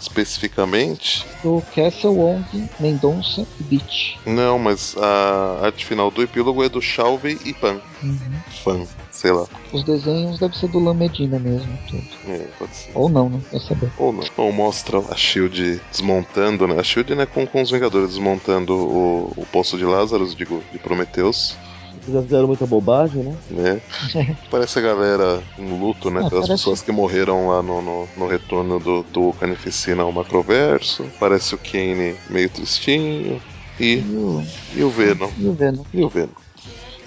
especificamente, 0.00 1.26
Do 1.42 1.62
Castle 1.74 2.14
Wong, 2.14 2.44
Mendonça 2.78 3.46
e 3.60 3.62
Beach. 3.64 4.18
não, 4.26 4.58
mas 4.58 4.96
a 4.96 5.60
arte 5.66 5.84
final 5.84 6.10
do 6.10 6.22
epílogo 6.22 6.62
é 6.64 6.68
do 6.68 6.80
Chalvey 6.80 7.38
e 7.44 7.52
Pan. 7.54 7.80
Uhum. 8.02 8.18
Fan, 8.62 8.86
sei 9.10 9.32
lá. 9.32 9.46
Os 9.72 9.82
desenhos 9.84 10.38
devem 10.38 10.56
ser 10.56 10.68
do 10.68 10.78
Lam 10.78 10.94
Medina 10.94 11.38
mesmo. 11.38 11.78
Tudo. 11.88 12.04
É, 12.28 12.46
pode 12.58 12.76
ser. 12.76 12.90
Ou 12.94 13.08
não, 13.08 13.28
né? 13.28 13.40
Vai 13.50 13.60
saber. 13.60 13.90
Ou 13.98 14.12
não. 14.12 14.24
Ou 14.36 14.52
mostra 14.52 14.98
a 14.98 15.16
Shield 15.16 15.80
desmontando, 15.90 16.66
né? 16.68 16.78
A 16.78 16.82
Shield, 16.84 17.14
né, 17.14 17.26
com, 17.26 17.46
com 17.46 17.60
os 17.60 17.70
Vingadores 17.70 18.10
desmontando 18.10 18.74
o, 18.74 19.32
o 19.36 19.46
Poço 19.46 19.76
de 19.76 19.84
Lázaro, 19.84 20.26
digo, 20.34 20.62
de 20.72 20.78
Prometeus, 20.78 21.56
Vocês 21.92 22.14
já 22.14 22.22
fizeram 22.22 22.46
muita 22.46 22.66
bobagem, 22.66 23.22
né? 23.22 23.36
né? 23.50 23.80
Parece 24.50 24.78
a 24.78 24.82
galera 24.82 25.42
em 25.58 25.78
luto, 25.78 26.10
né? 26.10 26.20
Ah, 26.24 26.28
Pelas 26.30 26.46
parece- 26.46 26.62
pessoas 26.64 26.82
que 26.82 26.92
morreram 26.92 27.48
lá 27.48 27.62
no, 27.62 27.80
no, 27.82 28.08
no 28.16 28.26
retorno 28.26 28.78
do, 28.78 29.02
do 29.02 29.32
Carnificina 29.34 30.02
ao 30.02 30.12
Macroverso. 30.12 31.10
Parece 31.18 31.54
o 31.54 31.58
Kane 31.58 32.16
meio 32.30 32.48
tristinho. 32.50 33.40
E, 33.80 33.98
E 33.98 34.16
o, 34.16 34.42
e 34.74 34.82
o 34.84 34.90
Venom. 34.90 35.30
e 35.38 35.46
o 35.48 35.52
Venom. 35.52 35.84
E 35.92 36.02
o 36.04 36.08
Venom. 36.08 36.28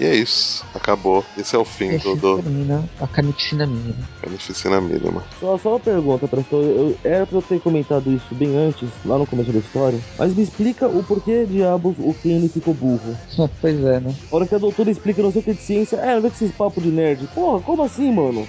E 0.01 0.05
é 0.05 0.15
isso. 0.15 0.65
Acabou. 0.73 1.23
Esse 1.37 1.55
é 1.55 1.59
o 1.59 1.63
fim 1.63 1.95
do, 1.97 2.15
do 2.15 2.41
termina 2.41 2.83
a 2.99 3.05
Canipsina 3.05 3.67
mínima. 3.67 3.93
Carnificina 4.19 4.81
Mínima. 4.81 5.23
Só, 5.39 5.55
só 5.59 5.69
uma 5.69 5.79
pergunta, 5.79 6.27
Preston. 6.27 6.61
Eu, 6.61 6.97
era 7.03 7.27
pra 7.27 7.37
eu 7.37 7.41
ter 7.43 7.59
comentado 7.59 8.11
isso 8.11 8.33
bem 8.33 8.57
antes, 8.57 8.89
lá 9.05 9.19
no 9.19 9.27
começo 9.27 9.51
da 9.51 9.59
história. 9.59 9.99
Mas 10.17 10.33
me 10.33 10.41
explica 10.41 10.87
o 10.87 11.03
porquê 11.03 11.45
diabos 11.45 11.95
o 11.99 12.15
Kane 12.15 12.49
ficou 12.49 12.73
burro. 12.73 13.15
pois 13.61 13.79
é, 13.83 13.99
né? 13.99 14.15
A 14.31 14.35
hora 14.35 14.47
que 14.47 14.55
a 14.55 14.57
doutora 14.57 14.89
explica 14.89 15.21
não 15.21 15.31
sei 15.31 15.41
o 15.41 15.43
que 15.43 15.53
de 15.53 15.61
ciência, 15.61 15.97
é, 15.97 16.15
não 16.15 16.21
vê 16.23 16.31
que 16.31 16.35
esses 16.35 16.51
papos 16.51 16.81
de 16.81 16.89
nerd. 16.89 17.27
Porra, 17.35 17.61
como 17.61 17.83
assim, 17.83 18.11
mano? 18.11 18.47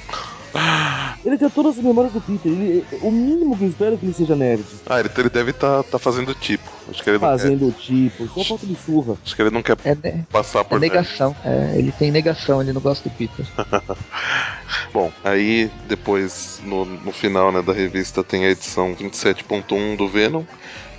Ele 1.25 1.39
tem 1.39 1.49
todas 1.51 1.79
as 1.79 1.85
memórias 1.85 2.13
do 2.13 2.21
Peter. 2.21 2.51
Ele, 2.51 2.85
o 3.01 3.11
mínimo 3.11 3.57
que 3.57 3.65
eu 3.65 3.69
espero 3.69 3.95
é 3.95 3.97
que 3.97 4.05
ele 4.07 4.13
seja 4.13 4.35
nerd. 4.37 4.65
Ah, 4.87 5.01
ele, 5.01 5.09
ele 5.17 5.31
deve 5.31 5.51
estar 5.53 5.83
tá, 5.85 5.99
fazendo 5.99 6.35
tipo. 6.35 6.69
Acho 6.91 7.03
que 7.03 7.11
ele 7.11 7.19
não 7.19 7.29
quer, 7.29 7.39
Fazendo 7.39 7.73
tipo, 7.73 8.29
só 8.29 8.45
falta 8.45 8.67
de 8.67 8.75
surra. 8.77 9.17
acho 9.25 9.35
que 9.37 9.43
ele 9.43 9.51
não 9.51 9.63
quer 9.63 9.77
É, 9.85 9.95
ne- 9.95 10.27
passar 10.31 10.61
é 10.61 10.65
por 10.65 10.81
nerd. 10.81 10.91
negação. 10.93 11.35
É, 11.45 11.75
ele 11.79 11.93
tem 11.93 12.11
negação, 12.11 12.61
ele 12.61 12.73
não 12.73 12.81
gosta 12.81 13.09
do 13.09 13.15
Peter. 13.15 13.47
Bom, 14.93 15.11
aí 15.25 15.71
depois, 15.89 16.61
no, 16.65 16.85
no 16.85 17.13
final 17.13 17.51
né, 17.53 17.63
da 17.63 17.73
revista, 17.73 18.23
tem 18.23 18.45
a 18.45 18.51
edição 18.51 18.95
27.1 18.95 19.97
do 19.97 20.09
Venom, 20.09 20.45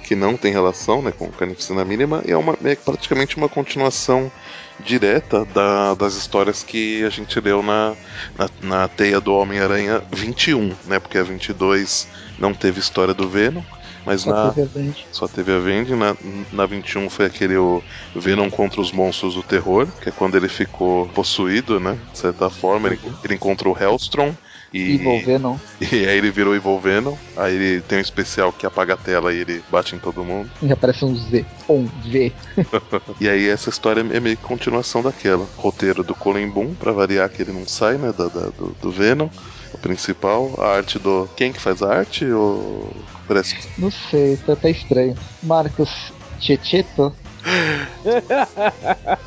que 0.04 0.16
não 0.16 0.38
tem 0.38 0.52
relação 0.52 1.02
né, 1.02 1.12
com 1.12 1.32
Carnificina 1.32 1.84
Mínima, 1.86 2.22
e 2.26 2.32
é, 2.32 2.38
uma, 2.38 2.58
é 2.64 2.76
praticamente 2.76 3.38
uma 3.38 3.50
continuação 3.50 4.32
direta 4.80 5.46
da- 5.46 5.94
das 5.96 6.16
histórias 6.16 6.64
que 6.64 7.04
a 7.04 7.10
gente 7.10 7.40
leu 7.40 7.62
na, 7.62 7.96
na, 8.38 8.50
na 8.62 8.88
teia 8.88 9.20
do 9.22 9.34
Homem-Aranha 9.34 10.02
21, 10.12 10.76
né? 10.86 11.00
Porque 11.00 11.18
a 11.18 11.24
22 11.24 12.08
não 12.38 12.54
teve 12.54 12.80
história 12.80 13.14
do 13.14 13.30
Venom, 13.30 13.62
mas 14.06 14.22
Só 14.22 14.32
na, 14.32 14.52
teve 14.52 14.64
só 15.12 15.28
teve 15.28 15.52
a 15.54 15.60
Vendi. 15.60 15.96
Na, 15.96 16.16
na 16.52 16.66
21 16.66 17.10
foi 17.10 17.26
aquele 17.26 17.56
o 17.56 17.84
Venom 18.16 18.50
contra 18.50 18.82
os 18.82 18.92
monstros 18.92 19.36
do 19.36 19.44
terror, 19.44 19.88
que 20.02 20.10
é 20.10 20.12
quando 20.12 20.36
ele 20.36 20.50
ficou 20.50 21.08
possuído, 21.10 21.80
né? 21.80 21.98
De 22.12 22.18
certa 22.20 22.50
forma, 22.50 22.88
ele, 22.90 23.00
ele 23.24 23.36
encontrou 23.36 23.76
o 23.76 23.82
Hellstrom. 23.82 24.34
E, 24.74 24.98
não. 25.40 25.60
e 25.80 26.08
aí 26.08 26.18
ele 26.18 26.32
virou 26.32 26.56
Evil 26.56 26.80
Venom. 26.80 27.16
Aí 27.38 27.54
ele 27.56 27.82
tem 27.82 28.00
um 28.00 28.02
especial 28.02 28.52
que 28.52 28.66
apaga 28.66 28.96
a 28.96 28.98
tela 28.98 29.32
e 29.34 29.38
ele 29.38 29.64
bate 29.70 29.96
em 29.96 30.00
todo 30.00 30.24
mundo. 30.24 30.50
E 30.62 30.72
aparece 30.72 31.06
um 31.06 31.16
Z. 31.16 31.46
Um 31.70 31.86
V. 31.86 32.32
E 33.22 33.30
aí 33.30 33.48
essa 33.48 33.70
história 33.70 34.00
é 34.02 34.20
meio 34.20 34.36
que 34.36 34.44
continuação 34.44 35.02
daquela. 35.04 35.48
Roteiro 35.58 36.04
do 36.04 36.16
Colin 36.16 36.50
Boom, 36.50 36.74
pra 36.74 36.92
variar 36.92 37.30
que 37.30 37.42
ele 37.42 37.52
não 37.52 37.68
sai, 37.68 37.98
né? 37.98 38.12
Da, 38.18 38.28
da- 38.28 38.50
do, 38.50 38.76
do 38.82 38.92
Venom. 38.92 39.30
O 39.74 39.78
principal. 39.78 40.54
A 40.58 40.76
arte 40.78 40.98
do. 41.00 41.30
Quem 41.36 41.52
que 41.54 41.60
faz 41.62 41.82
a 41.82 41.94
arte? 41.94 42.26
O. 42.26 42.92
Parece. 43.28 43.56
Não 43.78 43.92
sei, 43.92 44.38
tá 44.38 44.54
até 44.54 44.72
estranho. 44.72 45.16
Marcos 45.42 46.12
Checheto. 46.40 47.14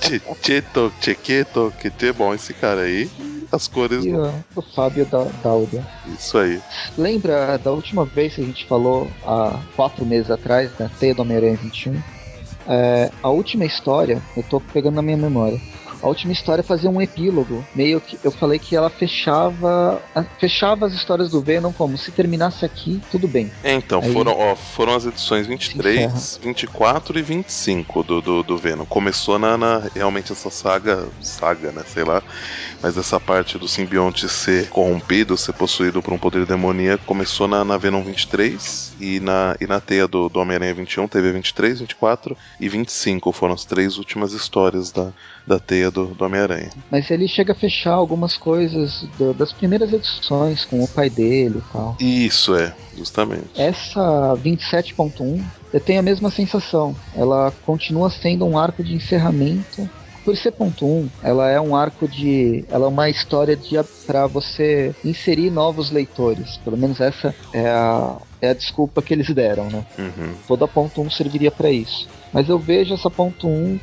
Checheto, 0.01 0.93
Chequeto, 1.01 1.73
que 1.81 1.91
te 1.91 2.12
bom 2.12 2.35
esse 2.35 2.53
cara 2.55 2.83
aí. 2.83 3.11
As 3.53 3.69
cores. 3.69 4.05
E 4.05 4.12
do- 4.12 4.45
o 4.57 4.62
Fábio 4.75 5.07
da 5.07 5.25
Dáudia. 5.43 5.87
Isso 6.07 6.37
aí. 6.39 6.61
Lembra 6.99 7.57
da 7.59 7.71
última 7.71 8.05
vez 8.05 8.35
que 8.35 8.41
a 8.43 8.45
gente 8.45 8.67
falou, 8.67 9.11
há 9.25 9.59
quatro 9.77 10.05
meses 10.05 10.31
atrás, 10.31 10.71
da 10.79 10.89
Teia 10.89 11.14
do 11.14 11.23
Homem-Aranha 11.23 11.57
21? 11.57 12.01
É, 12.69 13.11
a 13.23 13.29
última 13.31 13.64
história, 13.64 14.21
eu 14.37 14.43
tô 14.43 14.61
pegando 14.61 14.97
na 14.97 15.03
minha 15.03 15.17
memória. 15.17 15.61
A 16.07 16.09
última 16.09 16.33
história 16.33 16.63
fazia 16.63 16.89
um 16.89 17.03
epílogo. 17.03 17.67
Meio 17.75 18.01
que 18.01 18.17
eu 18.23 18.31
falei 18.31 18.61
que 18.61 18.77
ela 18.77 18.89
fechava. 18.89 20.01
Fechava 20.39 20.87
as 20.87 20.93
histórias 20.93 21.31
do 21.31 21.41
Venom 21.41 21.73
como 21.73 21.99
se 21.99 22.13
terminasse 22.13 22.65
aqui, 22.65 23.03
tudo 23.11 23.27
bem. 23.27 23.51
É, 23.65 23.73
então, 23.75 24.01
Aí- 24.01 24.13
foram, 24.13 24.39
ó, 24.39 24.55
foram 24.55 24.95
as 24.95 25.05
edições 25.05 25.47
Se 25.47 25.51
23, 25.51 26.39
24 26.41 27.19
e 27.19 27.23
25 27.23 28.05
do, 28.05 28.21
do, 28.21 28.43
do 28.45 28.57
Venom. 28.57 28.85
Começou 28.85 29.37
na, 29.37 29.59
na- 29.59 29.83
realmente 29.97 30.31
essa 30.31 30.49
saga, 30.49 31.09
saga, 31.21 31.73
né, 31.73 31.83
sei 31.85 32.05
lá, 32.05 32.23
mas 32.81 32.97
essa 32.97 33.19
parte 33.19 33.59
do 33.59 33.67
simbionte 33.67 34.29
ser 34.29 34.69
corrompido, 34.69 35.37
ser 35.37 35.55
possuído 35.55 36.01
por 36.01 36.13
um 36.13 36.19
poder 36.19 36.47
demoníaco, 36.47 37.05
começou 37.05 37.49
na, 37.49 37.65
na 37.65 37.77
Venom 37.77 38.05
23 38.05 38.95
e 39.01 39.19
na, 39.19 39.57
e 39.61 39.67
na 39.67 39.81
teia 39.81 40.07
do, 40.07 40.29
do 40.29 40.39
Homem-Aranha 40.39 40.73
21 40.73 41.09
teve 41.09 41.33
23, 41.33 41.81
24 41.81 42.37
e 42.61 42.69
25. 42.69 43.33
Foram 43.33 43.55
as 43.55 43.65
três 43.65 43.99
últimas 43.99 44.33
histórias 44.33 44.93
da, 44.93 45.13
da 45.47 45.59
teia 45.59 45.91
do, 45.91 46.07
do 46.07 46.25
Homem-Aranha. 46.25 46.71
Mas 46.91 47.11
ele 47.11 47.29
chega 47.29 47.53
a 47.53 47.57
fechar 47.57 47.93
algumas 47.93 48.37
coisas 48.37 49.03
do- 49.19 49.33
das 49.35 49.53
primeiras 49.53 49.93
edições 49.93 50.65
com 50.65 50.83
o 50.83 50.89
pai 50.89 51.09
dele 51.09 51.59
e 51.59 51.73
tal. 51.73 51.97
Isso 52.01 52.55
é, 52.57 52.75
justamente. 52.97 53.45
Essa 53.57 54.35
27.1, 54.43 55.43
eu 55.73 55.81
tenho 55.81 56.01
a 56.01 56.03
mesma 56.03 56.31
sensação. 56.31 56.97
Ela 57.15 57.53
continua 57.65 58.11
sendo 58.11 58.45
um 58.47 58.59
arco 58.59 58.83
de 58.83 58.95
encerramento. 58.95 59.89
Por 60.25 60.37
ser 60.37 60.51
ponto 60.51 60.85
1, 60.85 61.09
ela 61.23 61.49
é 61.49 61.61
um 61.61 61.77
arco 61.77 62.09
de. 62.09 62.65
Ela 62.69 62.87
é 62.87 62.89
uma 62.89 63.09
história 63.09 63.55
de 63.57 63.77
para 64.05 64.27
você 64.27 64.93
inserir 65.05 65.51
novos 65.51 65.93
leitores. 65.93 66.57
Pelo 66.59 66.77
menos 66.77 67.01
essa 67.01 67.33
é 67.53 67.69
a, 67.69 68.17
é 68.41 68.51
a 68.51 68.55
desculpa 68.55 69.01
que 69.03 69.15
eles 69.15 69.33
deram, 69.33 69.71
né? 69.71 69.85
Uhum. 69.97 70.35
Toda 70.49 70.67
ponto 70.67 71.01
1 71.01 71.11
serviria 71.11 71.51
para 71.53 71.71
isso. 71.71 72.09
Mas 72.33 72.49
eu 72.49 72.59
vejo 72.59 72.93
essa 72.95 73.09
ponto 73.09 73.47
1 73.47 73.79
como 73.79 73.81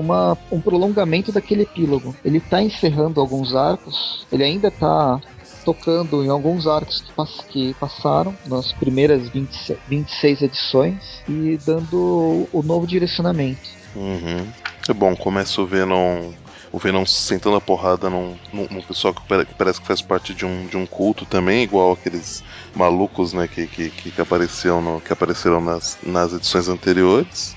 uma, 0.00 0.36
um 0.50 0.60
prolongamento 0.60 1.32
daquele 1.32 1.62
epílogo. 1.62 2.14
Ele 2.24 2.40
tá 2.40 2.62
encerrando 2.62 3.20
alguns 3.20 3.54
arcos, 3.54 4.26
ele 4.30 4.44
ainda 4.44 4.70
tá 4.70 5.20
tocando 5.64 6.22
em 6.22 6.28
alguns 6.28 6.66
arcos 6.66 7.00
que, 7.00 7.12
pass- 7.12 7.44
que 7.48 7.74
passaram 7.74 8.36
nas 8.46 8.72
primeiras 8.72 9.28
20 9.28 9.76
26 9.88 10.42
edições 10.42 11.22
e 11.28 11.58
dando 11.58 12.48
o 12.52 12.62
novo 12.62 12.86
direcionamento. 12.86 13.68
Uhum. 13.94 14.46
É 14.88 14.92
bom, 14.92 15.16
começa 15.16 15.60
o 15.60 15.66
Venom. 15.66 16.32
O 16.72 16.78
Venom 16.78 17.04
sentando 17.04 17.56
a 17.56 17.60
porrada 17.60 18.08
num, 18.08 18.36
num, 18.52 18.66
num 18.70 18.82
pessoal 18.82 19.12
que, 19.14 19.20
que 19.46 19.54
parece 19.54 19.80
que 19.80 19.86
faz 19.86 20.00
parte 20.02 20.34
de 20.34 20.44
um, 20.44 20.66
de 20.66 20.76
um 20.76 20.86
culto 20.86 21.24
também, 21.24 21.62
igual 21.62 21.92
aqueles 21.92 22.44
malucos 22.74 23.32
né, 23.32 23.48
que, 23.48 23.66
que, 23.66 23.90
que, 23.90 24.20
apareciam 24.20 24.80
no- 24.80 25.00
que 25.00 25.12
apareceram 25.12 25.60
nas, 25.60 25.98
nas 26.04 26.32
edições 26.32 26.68
anteriores. 26.68 27.55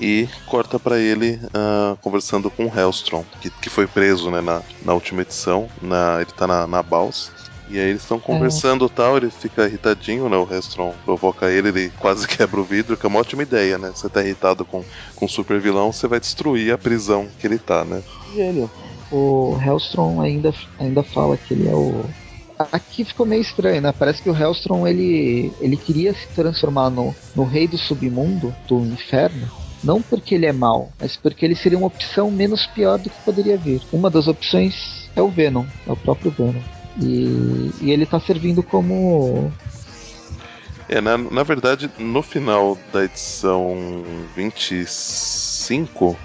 E 0.00 0.28
corta 0.46 0.78
pra 0.78 0.98
ele 0.98 1.40
ah, 1.52 1.96
conversando 2.00 2.50
com 2.50 2.66
o 2.66 2.72
Hellstrom, 2.78 3.24
que, 3.40 3.50
que 3.50 3.68
foi 3.68 3.86
preso 3.86 4.30
né, 4.30 4.40
na, 4.40 4.62
na 4.84 4.94
última 4.94 5.22
edição. 5.22 5.68
Na, 5.82 6.16
ele 6.20 6.30
tá 6.32 6.46
na, 6.46 6.66
na 6.66 6.82
balsa. 6.82 7.32
E 7.70 7.78
aí 7.78 7.90
eles 7.90 8.02
estão 8.02 8.18
conversando 8.18 8.86
e 8.86 8.88
tal, 8.88 9.16
ele 9.16 9.30
fica 9.30 9.66
irritadinho, 9.66 10.28
né? 10.28 10.36
O 10.38 10.48
Hellstrom 10.50 10.94
provoca 11.04 11.50
ele, 11.50 11.68
ele 11.68 11.92
quase 11.98 12.26
quebra 12.28 12.58
o 12.60 12.64
vidro, 12.64 12.96
que 12.96 13.04
é 13.04 13.08
uma 13.08 13.18
ótima 13.18 13.42
ideia, 13.42 13.76
né? 13.76 13.92
Você 13.94 14.08
tá 14.08 14.22
irritado 14.22 14.64
com, 14.64 14.82
com 15.14 15.26
um 15.26 15.28
super 15.28 15.60
vilão, 15.60 15.92
você 15.92 16.08
vai 16.08 16.18
destruir 16.18 16.72
a 16.72 16.78
prisão 16.78 17.28
que 17.38 17.46
ele 17.46 17.58
tá, 17.58 17.84
né? 17.84 18.02
Gênio. 18.34 18.70
O 19.12 19.58
Hellstrom 19.62 20.20
ainda, 20.20 20.52
ainda 20.78 21.02
fala 21.02 21.36
que 21.36 21.54
ele 21.54 21.68
é 21.68 21.74
o. 21.74 22.04
Aqui 22.72 23.04
ficou 23.04 23.24
meio 23.24 23.42
estranho, 23.42 23.80
né? 23.82 23.92
Parece 23.96 24.22
que 24.22 24.30
o 24.30 24.36
Hellstrom 24.36 24.86
ele, 24.86 25.52
ele 25.60 25.76
queria 25.76 26.12
se 26.14 26.26
transformar 26.34 26.90
no, 26.90 27.14
no 27.36 27.44
rei 27.44 27.68
do 27.68 27.78
submundo, 27.78 28.54
do 28.66 28.80
inferno, 28.80 29.48
não 29.82 30.02
porque 30.02 30.34
ele 30.34 30.46
é 30.46 30.52
mau, 30.52 30.92
mas 31.00 31.16
porque 31.16 31.44
ele 31.44 31.54
seria 31.54 31.78
uma 31.78 31.86
opção 31.86 32.30
menos 32.30 32.66
pior 32.66 32.98
do 32.98 33.10
que 33.10 33.16
poderia 33.24 33.56
vir. 33.56 33.82
Uma 33.92 34.10
das 34.10 34.26
opções 34.28 35.08
é 35.14 35.22
o 35.22 35.28
Venom, 35.28 35.64
é 35.86 35.92
o 35.92 35.96
próprio 35.96 36.30
Venom. 36.30 36.60
E, 37.00 37.70
e 37.80 37.90
ele 37.90 38.04
tá 38.06 38.18
servindo 38.18 38.62
como. 38.62 39.52
É, 40.88 41.00
na, 41.00 41.18
na 41.18 41.42
verdade, 41.42 41.90
no 41.98 42.22
final 42.22 42.76
da 42.92 43.04
edição 43.04 43.76
25, 44.34 46.16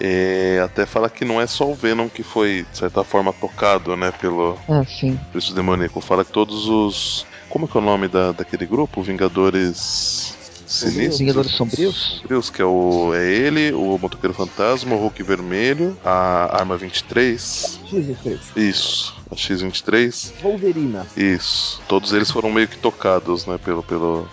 é, 0.00 0.60
até 0.64 0.84
fala 0.84 1.08
que 1.08 1.24
não 1.24 1.40
é 1.40 1.46
só 1.46 1.70
o 1.70 1.74
Venom 1.74 2.08
que 2.08 2.22
foi, 2.22 2.66
de 2.70 2.78
certa 2.78 3.04
forma, 3.04 3.32
tocado, 3.32 3.96
né, 3.96 4.10
pelo, 4.10 4.58
Ah, 4.68 4.84
sim. 4.84 5.18
por 5.30 5.38
isso 5.38 5.54
demoníaco. 5.54 6.00
Fala 6.00 6.24
que 6.24 6.32
todos 6.32 6.66
os. 6.66 7.26
Como 7.48 7.66
é 7.66 7.68
que 7.68 7.76
é 7.76 7.80
o 7.80 7.84
nome 7.84 8.08
da, 8.08 8.32
daquele 8.32 8.66
grupo? 8.66 9.02
Vingadores. 9.02 10.34
Sinistros? 10.70 11.18
Vingadores 11.18 11.50
Sombrios? 11.52 12.18
Sombrios, 12.20 12.48
que 12.50 12.62
é 12.62 12.64
o. 12.64 13.12
É 13.14 13.28
ele, 13.32 13.72
o 13.72 13.98
Motoqueiro 13.98 14.32
Fantasma, 14.32 14.94
o 14.94 14.98
Hulk 14.98 15.22
Vermelho, 15.22 15.96
a 16.04 16.56
Arma 16.58 16.76
23. 16.76 17.80
X3. 17.92 18.38
Isso, 18.56 19.14
a 19.30 19.34
X23. 19.34 20.32
Wolverina. 20.40 21.06
Isso. 21.16 21.82
Todos 21.88 22.12
eles 22.12 22.30
foram 22.30 22.50
meio 22.52 22.68
que 22.68 22.78
tocados, 22.78 23.46
né, 23.46 23.58
pelo. 23.58 23.82
pelo 23.82 24.28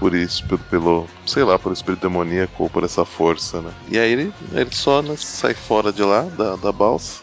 por 0.00 0.12
isso, 0.12 0.44
pelo, 0.46 0.58
pelo, 0.64 1.06
sei 1.24 1.44
lá, 1.44 1.56
por 1.56 1.72
espírito 1.72 2.00
demoníaco 2.02 2.64
ou 2.64 2.68
por 2.68 2.82
essa 2.82 3.04
força, 3.04 3.60
né? 3.62 3.70
E 3.88 3.96
aí 3.96 4.12
ele, 4.12 4.34
ele 4.52 4.70
só 4.72 5.00
né, 5.00 5.14
sai 5.16 5.54
fora 5.54 5.92
de 5.92 6.02
lá, 6.02 6.22
da, 6.22 6.56
da 6.56 6.72
balsa, 6.72 7.20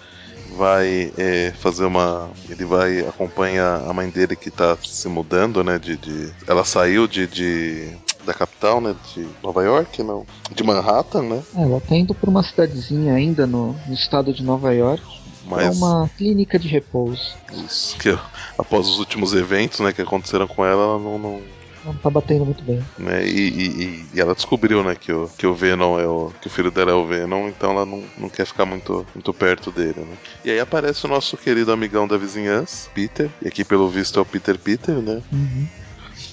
vai 0.58 1.12
é, 1.18 1.52
fazer 1.60 1.84
uma. 1.84 2.30
Ele 2.50 2.64
vai 2.64 3.02
acompanha 3.02 3.76
a 3.88 3.92
mãe 3.94 4.10
dele 4.10 4.38
que 4.38 4.50
tá 4.50 4.78
se 4.84 5.08
mudando, 5.10 5.62
né? 5.66 5.78
De, 5.78 5.98
de- 5.98 6.32
ela 6.48 6.64
saiu 6.64 7.08
de, 7.10 7.28
de- 7.28 7.90
da 8.26 8.34
capital, 8.34 8.80
né? 8.82 8.96
De 9.14 9.28
Nova 9.44 9.64
York, 9.64 10.02
não? 10.04 10.26
De 10.56 10.64
Manhattan, 10.64 11.24
né? 11.24 11.44
É, 11.56 11.64
ela 11.64 11.80
tá 11.82 11.96
indo 11.96 12.14
pra 12.14 12.30
uma 12.30 12.44
cidadezinha 12.44 13.14
ainda 13.14 13.46
no, 13.48 13.74
no 13.88 13.94
estado 13.94 14.34
de 14.34 14.44
Nova 14.44 14.74
York. 14.74 15.04
É 15.04 15.46
Mas 15.50 15.78
uma 15.78 16.10
clínica 16.18 16.58
de 16.60 16.68
repouso. 16.68 17.22
isso, 17.66 17.98
que 17.98 18.10
após 18.58 18.88
os 18.88 19.00
últimos 19.00 19.34
eventos, 19.34 19.80
né, 19.80 19.92
que 19.92 20.02
aconteceram 20.02 20.48
com 20.48 20.64
ela, 20.64 20.84
ela 20.84 21.00
não, 21.00 21.18
não, 21.18 21.42
Não 21.84 21.94
tá 21.96 22.10
batendo 22.10 22.46
muito 22.46 22.64
bem. 22.64 22.80
né? 22.98 23.26
E, 23.26 23.50
e- 23.50 23.84
e- 23.84 24.06
e 24.14 24.20
ela 24.22 24.36
descobriu, 24.36 24.84
né, 24.84 24.96
que 24.96 25.12
o, 25.12 25.28
que 25.38 25.48
o 25.48 25.54
Venom 25.54 26.00
é 26.00 26.08
o. 26.08 26.32
que 26.42 26.48
o 26.48 26.50
filho 26.50 26.70
dela 26.72 26.92
é 26.92 26.94
o 26.94 27.06
Venom, 27.08 27.48
então 27.48 27.72
ela 27.72 27.86
não, 27.86 28.04
não 28.18 28.30
quer 28.30 28.46
ficar 28.46 28.66
muito, 28.66 29.06
muito 29.16 29.34
perto 29.34 29.72
dele, 29.72 30.00
né? 30.00 30.16
E 30.46 30.52
aí 30.52 30.60
aparece 30.60 31.06
o 31.06 31.10
nosso 31.10 31.36
querido 31.38 31.72
amigão 31.72 32.08
da 32.08 32.18
vizinhança, 32.18 32.90
Peter, 32.94 33.30
e 33.42 33.48
aqui 33.48 33.64
pelo 33.66 33.90
visto 33.90 34.20
é 34.20 34.22
o 34.22 34.26
Peter 34.26 34.58
Peter, 34.60 34.96
né? 35.02 35.22
Uhum. 35.34 35.68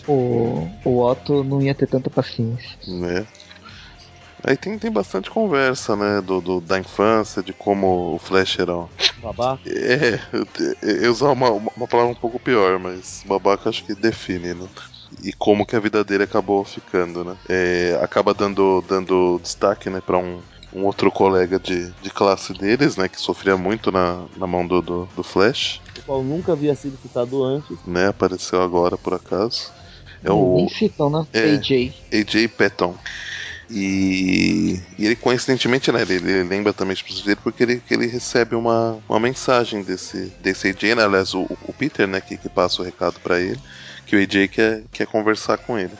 O, 0.08 0.72
o 0.82 1.02
Otto 1.04 1.44
não 1.44 1.62
ia 1.62 1.72
ter 1.74 1.86
tanta 1.86 2.10
paciência. 2.10 2.78
né? 2.86 3.28
Aí 4.46 4.56
tem, 4.56 4.78
tem 4.78 4.90
bastante 4.92 5.30
conversa, 5.30 5.96
né? 5.96 6.20
Do, 6.22 6.40
do- 6.40 6.60
da 6.60 6.78
infância, 6.78 7.42
de 7.42 7.52
como 7.52 8.14
o 8.14 8.18
Flash 8.18 8.58
era. 8.60 8.76
um- 8.76 8.88
Babá. 9.16 9.60
É, 9.66 10.14
eu, 10.82 11.02
eu 11.02 11.10
usar 11.12 11.30
uma, 11.32 11.50
uma 11.50 11.88
palavra 11.88 12.12
um 12.12 12.16
pouco 12.16 12.40
pior, 12.40 12.78
mas 12.78 13.22
babaca 13.26 13.68
acho 13.68 13.84
que 13.84 13.94
define, 13.94 14.54
né? 14.54 14.68
E 15.22 15.32
como 15.34 15.66
que 15.66 15.76
a 15.76 15.80
vida 15.80 16.04
dele 16.04 16.24
acabou 16.24 16.64
ficando, 16.64 17.24
né? 17.24 17.38
É, 17.48 17.94
acaba 18.02 18.34
dando, 18.34 18.82
dando 18.82 19.38
destaque, 19.40 19.90
né, 19.90 20.00
pra 20.00 20.18
um, 20.18 20.44
um 20.72 20.84
outro 20.84 21.10
colega 21.12 21.58
de, 21.60 21.94
de 21.94 22.10
classe 22.10 22.54
deles, 22.54 22.96
né? 22.96 23.08
Que 23.08 23.20
sofria 23.20 23.56
muito 23.58 23.90
na, 23.92 24.28
na 24.36 24.46
mão 24.46 24.66
do, 24.66 24.82
do, 24.82 25.06
do 25.14 25.24
Flash, 25.24 25.82
O 25.94 26.02
qual 26.02 26.24
nunca 26.24 26.54
havia 26.54 26.74
sido 26.74 26.96
citado 26.98 27.42
antes. 27.44 27.78
né? 27.84 28.06
Apareceu 28.06 28.62
agora, 28.62 28.96
por 28.96 29.14
acaso. 29.14 29.74
É 30.22 30.28
Nem- 30.28 30.68
citam, 30.68 31.10
né? 31.10 31.26
É. 31.32 31.54
AJ. 31.54 31.92
AJ 32.12 32.48
Patton. 32.48 32.94
E, 33.70 34.80
e 34.98 35.04
ele 35.04 35.14
coincidentemente, 35.14 35.92
né, 35.92 36.00
ele, 36.00 36.14
ele 36.14 36.42
lembra 36.44 36.72
também 36.72 36.94
os 36.94 37.02
princípios 37.02 37.26
dele 37.26 37.40
porque 37.42 37.62
ele, 37.62 37.82
ele 37.90 38.06
recebe 38.06 38.54
uma, 38.54 38.98
uma 39.06 39.20
mensagem 39.20 39.82
desse, 39.82 40.32
desse 40.42 40.68
AJ, 40.68 40.94
né, 40.96 41.04
aliás, 41.04 41.34
o, 41.34 41.42
o 41.66 41.72
Peter, 41.74 42.08
né, 42.08 42.20
que, 42.20 42.38
que 42.38 42.48
passa 42.48 42.80
o 42.80 42.84
recado 42.84 43.20
para 43.20 43.38
ele, 43.38 43.58
que 44.06 44.16
o 44.16 44.18
AJ 44.18 44.48
quer, 44.48 44.82
quer 44.90 45.06
conversar 45.06 45.58
com 45.58 45.78
ele. 45.78 45.92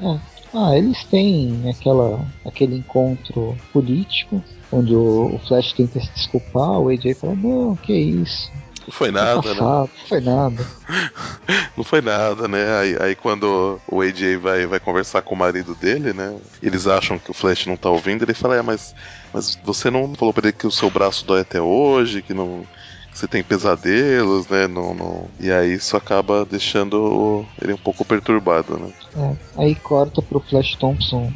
É. 0.00 0.18
Ah, 0.54 0.76
eles 0.76 1.04
têm 1.04 1.70
aquela, 1.70 2.24
aquele 2.46 2.76
encontro 2.76 3.56
político, 3.72 4.42
onde 4.70 4.94
o, 4.94 5.34
o 5.34 5.38
Flash 5.46 5.72
tenta 5.74 6.00
se 6.00 6.10
desculpar, 6.12 6.78
o 6.80 6.88
AJ 6.88 7.14
fala, 7.14 7.34
não, 7.34 7.76
que 7.76 7.92
isso. 7.92 8.50
Não 8.86 8.92
foi 8.92 9.10
nada, 9.10 9.36
né? 9.36 9.54
passado, 9.54 9.90
não 10.00 10.08
foi 10.08 10.20
nada. 10.20 10.66
Não 11.76 11.84
foi 11.84 12.00
nada, 12.02 12.46
né? 12.48 12.78
Aí, 12.78 12.96
aí 13.00 13.16
quando 13.16 13.80
o 13.90 14.00
AJ 14.02 14.36
vai, 14.36 14.66
vai 14.66 14.78
conversar 14.78 15.22
com 15.22 15.34
o 15.34 15.38
marido 15.38 15.74
dele, 15.74 16.12
né? 16.12 16.36
Eles 16.62 16.86
acham 16.86 17.18
que 17.18 17.30
o 17.30 17.34
Flash 17.34 17.66
não 17.66 17.76
tá 17.76 17.88
ouvindo, 17.88 18.22
ele 18.24 18.34
fala, 18.34 18.56
é, 18.56 18.62
mas, 18.62 18.94
mas 19.32 19.56
você 19.64 19.90
não 19.90 20.14
falou 20.14 20.34
pra 20.34 20.48
ele 20.48 20.52
que 20.52 20.66
o 20.66 20.70
seu 20.70 20.90
braço 20.90 21.26
dói 21.26 21.40
até 21.40 21.60
hoje, 21.60 22.22
que 22.22 22.34
não. 22.34 22.64
Você 23.12 23.26
tem 23.26 23.42
pesadelos, 23.42 24.46
né? 24.48 24.66
Não, 24.66 24.94
não... 24.94 25.28
E 25.38 25.50
aí 25.52 25.74
isso 25.74 25.96
acaba 25.96 26.44
deixando 26.46 26.94
o- 26.94 27.46
ele 27.60 27.74
um 27.74 27.78
pouco 27.78 28.04
perturbado, 28.04 28.78
né? 28.78 28.90
É, 29.16 29.60
aí 29.62 29.74
corta 29.76 30.22
pro 30.22 30.40
Flash 30.40 30.76
Thompson 30.76 31.30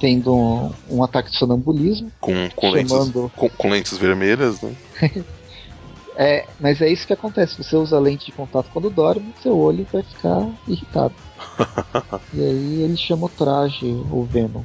tendo 0.00 0.34
um, 0.34 0.70
um 0.90 1.04
ataque 1.04 1.30
de 1.30 1.38
sonambulismo. 1.38 2.10
Com, 2.20 2.48
com, 2.56 2.70
lentes, 2.70 2.92
Chamando. 2.92 3.30
com, 3.36 3.48
com 3.50 3.70
lentes 3.70 3.96
vermelhas, 3.98 4.60
né? 4.60 4.72
É, 6.16 6.46
mas 6.60 6.80
é 6.80 6.88
isso 6.90 7.06
que 7.06 7.12
acontece. 7.12 7.56
Você 7.56 7.76
usa 7.76 7.98
lente 7.98 8.26
de 8.26 8.32
contato 8.32 8.70
quando 8.70 8.90
dorme, 8.90 9.34
seu 9.42 9.56
olho 9.58 9.86
vai 9.92 10.02
ficar 10.02 10.46
irritado. 10.66 11.14
e 12.32 12.42
aí 12.42 12.82
ele 12.82 12.96
chama 12.96 13.26
o 13.26 13.30
traje, 13.30 13.86
o 14.10 14.24
Venom. 14.24 14.64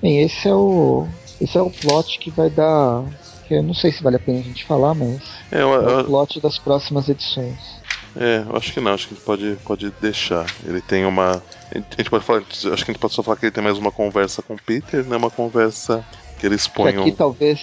Bem, 0.00 0.22
esse 0.22 0.48
é 0.48 0.54
o. 0.54 1.08
Esse 1.40 1.56
é 1.58 1.62
o 1.62 1.70
plot 1.70 2.18
que 2.18 2.30
vai 2.30 2.50
dar. 2.50 3.04
Que 3.44 3.54
eu 3.54 3.62
não 3.62 3.74
sei 3.74 3.90
se 3.92 4.02
vale 4.02 4.16
a 4.16 4.20
pena 4.20 4.38
a 4.38 4.42
gente 4.42 4.64
falar, 4.64 4.94
mas 4.94 5.24
É, 5.50 5.62
eu, 5.62 5.72
é 5.74 5.78
o 5.78 6.00
eu- 6.00 6.04
plot 6.06 6.40
das 6.40 6.58
próximas 6.58 7.08
edições. 7.08 7.82
é, 8.14 8.38
eu 8.46 8.56
acho 8.56 8.72
que 8.72 8.80
não, 8.80 8.92
acho 8.92 9.08
que 9.08 9.14
a 9.14 9.16
gente 9.16 9.24
pode, 9.24 9.56
pode 9.64 9.90
deixar. 9.92 10.54
Ele 10.64 10.82
tem 10.82 11.04
uma. 11.04 11.42
A 11.70 11.78
gente 11.98 12.10
pode 12.10 12.24
falar. 12.24 12.40
Acho 12.40 12.60
que 12.60 12.68
a 12.72 12.76
gente 12.76 12.98
pode 12.98 13.14
só 13.14 13.22
falar 13.22 13.36
que 13.36 13.46
ele 13.46 13.52
tem 13.52 13.64
mais 13.64 13.78
uma 13.78 13.90
conversa 13.92 14.42
com 14.42 14.54
o 14.54 14.58
Peter, 14.60 15.04
né? 15.06 15.16
Uma 15.16 15.30
conversa 15.30 16.06
que 16.38 16.46
eles 16.46 16.68
põem 16.68 16.96
aqui 16.96 17.12
talvez 17.12 17.60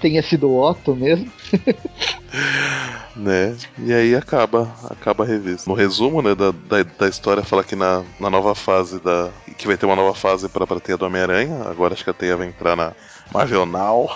tenha 0.00 0.22
sido 0.22 0.48
o 0.48 0.60
Otto 0.60 0.94
mesmo. 0.94 1.30
né? 3.16 3.56
E 3.78 3.92
aí 3.92 4.14
acaba, 4.14 4.72
acaba 4.90 5.24
a 5.24 5.26
revista. 5.26 5.68
No 5.68 5.76
resumo, 5.76 6.22
né, 6.22 6.34
da, 6.34 6.50
da, 6.50 6.82
da 6.98 7.08
história 7.08 7.42
fala 7.42 7.64
que 7.64 7.76
na, 7.76 8.04
na 8.18 8.30
nova 8.30 8.54
fase 8.54 9.00
da 9.00 9.30
que 9.56 9.66
vai 9.66 9.76
ter 9.76 9.86
uma 9.86 9.96
nova 9.96 10.14
fase 10.14 10.48
para 10.48 10.64
a 10.64 10.80
teia 10.80 10.96
do 10.96 11.04
Homem-Aranha. 11.04 11.64
Agora 11.64 11.94
acho 11.94 12.04
que 12.04 12.10
a 12.10 12.14
teia 12.14 12.36
vai 12.36 12.46
entrar 12.46 12.76
na 12.76 12.92
Marvel 13.32 13.66
Now. 13.66 14.08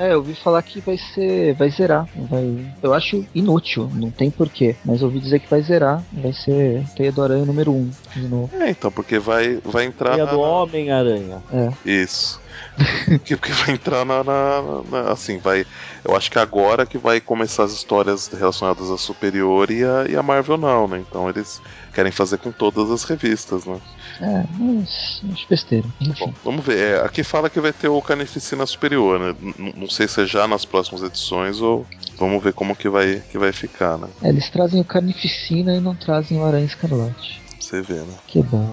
É, 0.00 0.12
eu 0.14 0.18
ouvi 0.18 0.34
falar 0.34 0.62
que 0.62 0.80
vai 0.80 0.96
ser. 0.96 1.54
vai 1.54 1.68
zerar. 1.68 2.08
Vai, 2.14 2.72
eu 2.82 2.94
acho 2.94 3.22
inútil, 3.34 3.90
não 3.92 4.10
tem 4.10 4.30
porquê. 4.30 4.74
Mas 4.82 5.02
eu 5.02 5.08
ouvi 5.08 5.20
dizer 5.20 5.40
que 5.40 5.50
vai 5.50 5.60
zerar. 5.60 6.02
Vai 6.10 6.32
ser 6.32 6.84
Teia 6.96 7.12
do 7.12 7.22
Aranha 7.22 7.44
número 7.44 7.70
1 7.72 7.90
de 8.16 8.28
novo. 8.28 8.50
É, 8.56 8.70
então, 8.70 8.90
porque 8.90 9.18
vai 9.18 9.58
vai 9.62 9.84
entrar 9.84 10.12
Teia 10.12 10.24
na, 10.24 10.32
do 10.32 10.40
Homem-Aranha. 10.40 11.42
É. 11.52 11.70
Isso. 11.84 12.40
porque, 13.18 13.36
porque 13.36 13.52
vai 13.52 13.74
entrar 13.74 14.04
na, 14.04 14.22
na- 14.24 14.82
na- 14.90 15.12
Assim, 15.12 15.38
vai. 15.38 15.66
Eu 16.04 16.16
acho 16.16 16.30
que 16.30 16.38
agora 16.38 16.86
que 16.86 16.98
vai 16.98 17.20
começar 17.20 17.64
as 17.64 17.72
histórias 17.72 18.28
relacionadas 18.28 18.90
à 18.90 18.96
Superior 18.96 19.70
e 19.70 19.84
a, 19.84 20.06
e 20.08 20.16
a 20.16 20.22
Marvel 20.22 20.56
não, 20.56 20.86
né? 20.88 20.98
Então 20.98 21.28
eles 21.28 21.60
querem 21.92 22.12
fazer 22.12 22.38
com 22.38 22.52
todas 22.52 22.90
as 22.90 23.04
revistas, 23.04 23.64
né? 23.66 23.80
É, 24.20 24.44
mas 24.58 25.20
acho 25.32 25.48
besteira. 25.48 25.88
Enfim. 26.00 26.26
Bom, 26.26 26.34
vamos 26.44 26.64
ver. 26.64 26.78
É, 26.78 27.00
aqui 27.04 27.22
fala 27.22 27.50
que 27.50 27.60
vai 27.60 27.72
ter 27.72 27.88
o 27.88 28.00
Carnificina 28.02 28.64
Superior, 28.66 29.18
né? 29.18 29.34
N- 29.58 29.74
Não 29.76 29.88
sei 29.88 30.06
se 30.08 30.22
é 30.22 30.26
já 30.26 30.46
nas 30.46 30.64
próximas 30.64 31.02
edições 31.02 31.60
ou 31.60 31.86
vamos 32.18 32.42
ver 32.42 32.52
como 32.52 32.76
que 32.76 32.88
vai, 32.88 33.22
que 33.30 33.38
vai 33.38 33.52
ficar, 33.52 33.98
né? 33.98 34.08
É, 34.22 34.28
eles 34.28 34.48
trazem 34.50 34.80
o 34.80 34.84
Carnificina 34.84 35.74
e 35.74 35.80
não 35.80 35.94
trazem 35.96 36.38
o 36.38 36.44
Aranha 36.44 36.66
Escarlate. 36.66 37.40
Você 37.70 37.82
vê, 37.82 37.94
né? 38.00 38.14
Que 38.26 38.42
bom. 38.42 38.66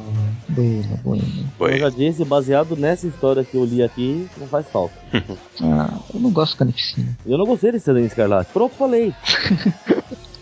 Bueno, 0.50 1.00
bueno. 1.04 1.24
Como 1.56 1.70
eu 1.70 1.78
já 1.78 1.90
disse, 1.90 2.26
baseado 2.26 2.76
nessa 2.76 3.06
história 3.06 3.44
que 3.46 3.56
eu 3.56 3.64
li 3.64 3.84
aqui, 3.84 4.28
não 4.38 4.48
faz 4.48 4.68
falta. 4.70 4.96
Ah, 5.62 6.00
eu 6.14 6.20
não 6.20 6.32
gosto 6.32 6.54
do 6.54 6.60
Carnificina. 6.60 7.16
Eu 7.26 7.38
não 7.38 7.46
gostei 7.46 7.72
desse 7.72 7.90
Aranha 7.90 8.08
Escarlate. 8.08 8.52
Pronto, 8.52 8.76
falei. 8.76 9.14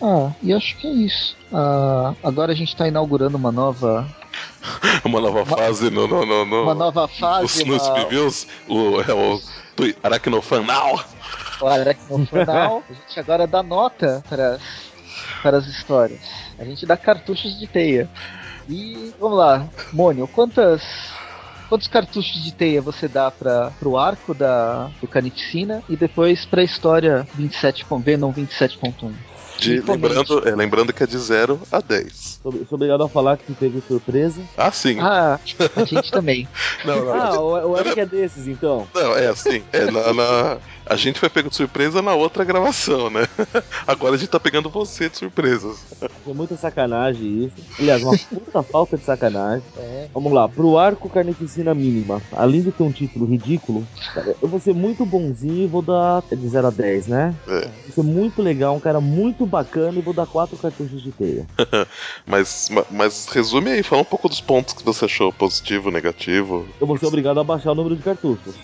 Ah, 0.01 0.29
e 0.43 0.53
acho 0.53 0.77
que 0.77 0.87
é 0.87 0.91
isso. 0.91 1.35
Ah, 1.51 2.13
agora 2.23 2.51
a 2.51 2.55
gente 2.55 2.75
tá 2.75 2.87
inaugurando 2.87 3.37
uma 3.37 3.51
nova. 3.51 4.07
Uma 5.05 5.21
nova 5.21 5.45
fase 5.45 5.89
no, 5.89 6.07
no, 6.07 6.25
no, 6.25 6.45
no, 6.45 6.63
Uma 6.63 6.73
nova 6.75 7.01
no, 7.03 7.07
fase. 7.07 7.63
no 7.65 7.75
uma- 7.75 7.97
Reviews, 7.99 8.47
o, 8.67 8.99
é 9.01 9.13
o 9.13 9.39
do 9.75 9.95
Aracnofan 10.03 10.63
Now. 10.63 10.99
o 11.61 11.65
Aracnofanal. 11.67 12.83
a 12.89 12.93
gente 12.93 13.19
agora 13.19 13.45
dá 13.47 13.61
nota 13.63 14.23
para, 14.29 14.59
para 15.41 15.57
as 15.57 15.67
histórias. 15.67 16.19
A 16.59 16.65
gente 16.65 16.85
dá 16.85 16.97
cartuchos 16.97 17.57
de 17.59 17.67
teia. 17.67 18.09
E 18.69 19.13
vamos 19.19 19.37
lá, 19.37 19.67
Mônio, 19.93 20.27
quantas. 20.27 20.81
Quantos 21.67 21.87
cartuchos 21.87 22.43
de 22.43 22.51
teia 22.53 22.79
você 22.79 23.07
dá 23.07 23.31
para 23.31 23.73
o 23.81 23.97
arco 23.97 24.35
da, 24.35 24.87
do 25.01 25.07
Canificina 25.07 25.81
e 25.89 25.95
depois 25.95 26.45
para 26.45 26.61
a 26.61 26.63
história 26.63 27.27
27, 27.33 27.85
com 27.85 27.99
Venom 27.99 28.31
27.1? 28.31 29.11
De, 29.57 29.79
lembrando, 29.79 30.47
é, 30.47 30.55
lembrando 30.55 30.93
que 30.93 31.01
é 31.01 31.07
de 31.07 31.17
0 31.17 31.59
a 31.71 31.79
10. 31.79 32.39
Sou, 32.43 32.51
sou 32.51 32.65
obrigado 32.71 33.03
a 33.03 33.09
falar 33.09 33.37
que 33.37 33.51
de 33.69 33.81
surpresa. 33.81 34.43
Ah, 34.57 34.69
sim. 34.71 34.97
Ah, 34.99 35.39
a 35.75 35.85
gente 35.85 36.11
também. 36.11 36.47
Não, 36.85 37.05
não, 37.05 37.13
Ah, 37.13 37.39
o, 37.41 37.71
o 37.71 37.77
Eric 37.79 37.99
é 37.99 38.05
desses, 38.05 38.47
então. 38.47 38.87
Não, 38.93 39.15
é 39.15 39.27
assim. 39.27 39.63
É, 39.71 39.89
na, 39.89 40.13
na- 40.13 40.57
a 40.87 40.95
gente 40.95 41.19
foi 41.19 41.29
pego 41.29 41.49
de 41.49 41.55
surpresa 41.55 42.01
na 42.01 42.13
outra 42.13 42.43
gravação, 42.43 43.09
né? 43.09 43.21
Agora 43.87 44.15
a 44.15 44.17
gente 44.17 44.29
tá 44.29 44.39
pegando 44.39 44.69
você 44.69 45.09
de 45.09 45.17
surpresas. 45.17 45.77
Foi 46.23 46.33
muita 46.33 46.55
sacanagem 46.57 47.45
isso. 47.45 47.55
Aliás, 47.79 48.01
uma 48.03 48.17
puta 48.17 48.63
falta 48.71 48.97
de 48.97 49.05
sacanagem. 49.05 49.63
É. 49.77 50.07
Vamos 50.13 50.31
lá, 50.33 50.47
pro 50.47 50.77
arco 50.77 51.09
Carnificina 51.09 51.73
Mínima. 51.73 52.21
Além 52.31 52.61
de 52.61 52.71
ter 52.71 52.83
um 52.83 52.91
título 52.91 53.25
ridículo, 53.25 53.87
eu 54.41 54.47
vou 54.47 54.59
ser 54.59 54.73
muito 54.73 55.05
bonzinho 55.05 55.63
e 55.63 55.67
vou 55.67 55.81
dar 55.81 56.23
de 56.31 56.47
0 56.47 56.67
a 56.67 56.71
10, 56.71 57.07
né? 57.07 57.35
É. 57.47 57.61
Vou 57.85 57.91
ser 57.93 58.03
muito 58.03 58.41
legal, 58.41 58.75
um 58.75 58.79
cara 58.79 58.99
muito 59.01 59.45
bacana 59.45 59.97
e 59.99 60.01
vou 60.01 60.13
dar 60.13 60.25
4 60.25 60.57
cartuchos 60.57 61.01
de 61.01 61.11
teia. 61.11 61.45
Mas, 62.25 62.69
ma- 62.69 62.85
mas 62.89 63.27
resume 63.27 63.69
aí, 63.71 63.83
fala 63.83 64.01
um 64.01 64.05
pouco 64.05 64.27
dos 64.27 64.41
pontos 64.41 64.73
que 64.73 64.83
você 64.83 65.05
achou 65.05 65.31
positivo, 65.31 65.91
negativo. 65.91 66.65
Eu 66.79 66.87
vou 66.87 66.97
ser 66.97 67.05
obrigado 67.05 67.39
a 67.39 67.43
baixar 67.43 67.71
o 67.71 67.75
número 67.75 67.95
de 67.95 68.03
cartuchos. 68.03 68.55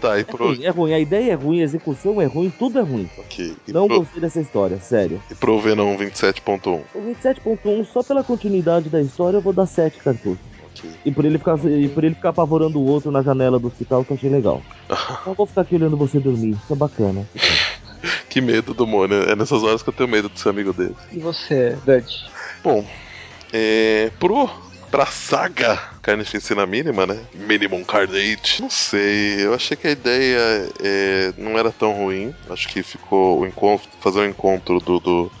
Tá, 0.00 0.16
e 0.18 0.20
É 0.22 0.24
pro. 0.24 0.46
ruim, 0.48 0.64
é 0.64 0.70
ruim, 0.70 0.92
a 0.94 0.98
ideia 0.98 1.32
é 1.32 1.34
ruim, 1.34 1.60
a 1.60 1.64
execução 1.64 2.20
é 2.20 2.24
ruim, 2.24 2.52
tudo 2.58 2.78
é 2.78 2.82
ruim. 2.82 3.08
Ok. 3.18 3.54
E, 3.66 3.72
Não 3.72 3.86
pro, 3.86 4.00
gostei 4.00 4.20
dessa 4.20 4.40
história, 4.40 4.78
sério. 4.80 5.22
e 5.30 5.34
pro 5.34 5.60
Venom 5.60 5.96
27.1. 5.96 6.82
O 6.94 6.98
27.1, 7.00 7.84
só 7.86 8.02
pela 8.02 8.22
continuidade 8.24 8.88
da 8.88 9.00
história, 9.00 9.36
eu 9.38 9.42
vou 9.42 9.52
dar 9.52 9.66
7 9.66 9.98
cartuchos. 9.98 10.38
Ok. 10.74 10.90
E 11.04 11.10
por 11.12 11.24
ele 11.24 11.38
ficar, 11.38 11.58
e 11.64 11.88
por 11.88 12.04
ele 12.04 12.14
ficar 12.14 12.30
apavorando 12.30 12.78
o 12.78 12.86
outro 12.86 13.10
na 13.10 13.22
janela 13.22 13.58
do 13.58 13.68
hospital, 13.68 14.04
que 14.04 14.12
eu 14.12 14.16
achei 14.16 14.30
legal. 14.30 14.62
Não 15.26 15.34
vou 15.34 15.46
ficar 15.46 15.62
aqui 15.62 15.74
olhando 15.76 15.96
você 15.96 16.18
dormir, 16.20 16.50
isso 16.62 16.72
é 16.72 16.76
bacana. 16.76 17.26
Que 18.28 18.40
medo 18.42 18.74
do 18.74 18.86
Mônio. 18.86 19.22
É 19.22 19.34
nessas 19.34 19.62
horas 19.62 19.82
que 19.82 19.88
eu 19.88 19.92
tenho 19.94 20.08
medo 20.08 20.28
de 20.28 20.38
ser 20.38 20.50
amigo 20.50 20.70
dele. 20.72 20.94
E 21.10 21.18
você, 21.18 21.76
Dante? 21.86 22.26
Bom, 22.62 22.84
é. 23.50 24.10
Pro. 24.20 24.48
Pra 24.96 25.04
saga 25.04 25.76
Carnificina 26.00 26.64
Mínima, 26.64 27.04
né? 27.06 27.22
Minimum 27.34 27.84
Carnage. 27.84 28.62
Não 28.62 28.70
sei, 28.70 29.44
eu 29.44 29.52
achei 29.52 29.76
que 29.76 29.86
a 29.86 29.90
ideia 29.90 30.38
é, 30.82 31.34
não 31.36 31.58
era 31.58 31.70
tão 31.70 31.92
ruim. 31.92 32.34
Acho 32.48 32.66
que 32.66 32.82
ficou 32.82 33.40
o 33.40 33.46
encontro. 33.46 33.86
Fazer 34.00 34.20
o 34.20 34.24
encontro 34.24 34.80
do, 34.80 34.98
do, 34.98 35.32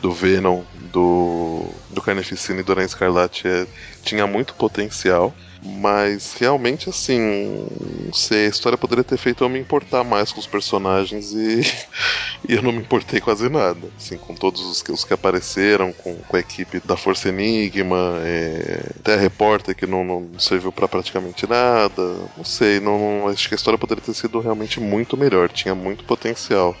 do 0.00 0.12
Venom, 0.12 0.62
do, 0.92 1.66
do 1.90 2.00
Carnificina 2.00 2.60
e 2.60 2.62
do 2.62 2.70
Aranha 2.70 2.86
Escarlate 2.86 3.48
é, 3.48 3.66
tinha 4.04 4.28
muito 4.28 4.54
potencial. 4.54 5.34
Mas 5.62 6.32
realmente, 6.34 6.88
assim, 6.88 7.18
não 7.20 8.12
sei, 8.14 8.46
a 8.46 8.48
história 8.48 8.78
poderia 8.78 9.04
ter 9.04 9.18
feito 9.18 9.44
eu 9.44 9.48
me 9.48 9.58
importar 9.58 10.02
mais 10.02 10.32
com 10.32 10.40
os 10.40 10.46
personagens 10.46 11.32
e, 11.34 11.60
e 12.48 12.54
eu 12.54 12.62
não 12.62 12.72
me 12.72 12.78
importei 12.80 13.20
quase 13.20 13.46
nada. 13.50 13.92
Assim, 13.98 14.16
com 14.16 14.34
todos 14.34 14.62
os 14.62 14.82
que, 14.82 14.90
os 14.90 15.04
que 15.04 15.12
apareceram, 15.12 15.92
com, 15.92 16.16
com 16.22 16.36
a 16.36 16.40
equipe 16.40 16.80
da 16.80 16.96
Força 16.96 17.28
Enigma, 17.28 18.20
é, 18.24 18.90
até 19.00 19.14
a 19.14 19.18
repórter 19.18 19.76
que 19.76 19.86
não, 19.86 20.02
não 20.02 20.38
serviu 20.38 20.72
pra 20.72 20.88
praticamente 20.88 21.46
nada. 21.46 22.02
Não 22.36 22.44
sei, 22.44 22.80
não, 22.80 22.98
não- 22.98 23.28
acho 23.28 23.46
que 23.48 23.54
a 23.54 23.56
história 23.56 23.78
poderia 23.78 24.02
ter 24.02 24.14
sido 24.14 24.40
realmente 24.40 24.80
muito 24.80 25.14
melhor, 25.16 25.50
tinha 25.50 25.74
muito 25.74 26.04
potencial. 26.04 26.80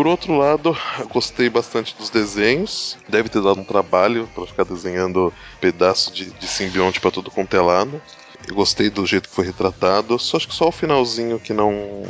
Por 0.00 0.06
outro 0.06 0.34
lado, 0.34 0.74
gostei 1.12 1.50
bastante 1.50 1.94
dos 1.94 2.08
desenhos. 2.08 2.96
Deve 3.06 3.28
ter 3.28 3.42
dado 3.42 3.60
um 3.60 3.64
trabalho 3.64 4.26
para 4.34 4.46
ficar 4.46 4.64
desenhando 4.64 5.30
pedaço 5.60 6.10
de, 6.10 6.30
de 6.30 6.46
simbionte 6.46 6.98
para 6.98 7.10
tudo 7.10 7.30
quanto 7.30 7.54
é 7.54 7.60
lado. 7.60 8.00
eu 8.48 8.54
gostei 8.54 8.88
do 8.88 9.04
jeito 9.04 9.28
que 9.28 9.34
foi 9.34 9.44
retratado. 9.44 10.18
Só 10.18 10.38
acho 10.38 10.48
que 10.48 10.54
só 10.54 10.68
o 10.68 10.72
finalzinho 10.72 11.38
que 11.38 11.52
não. 11.52 12.02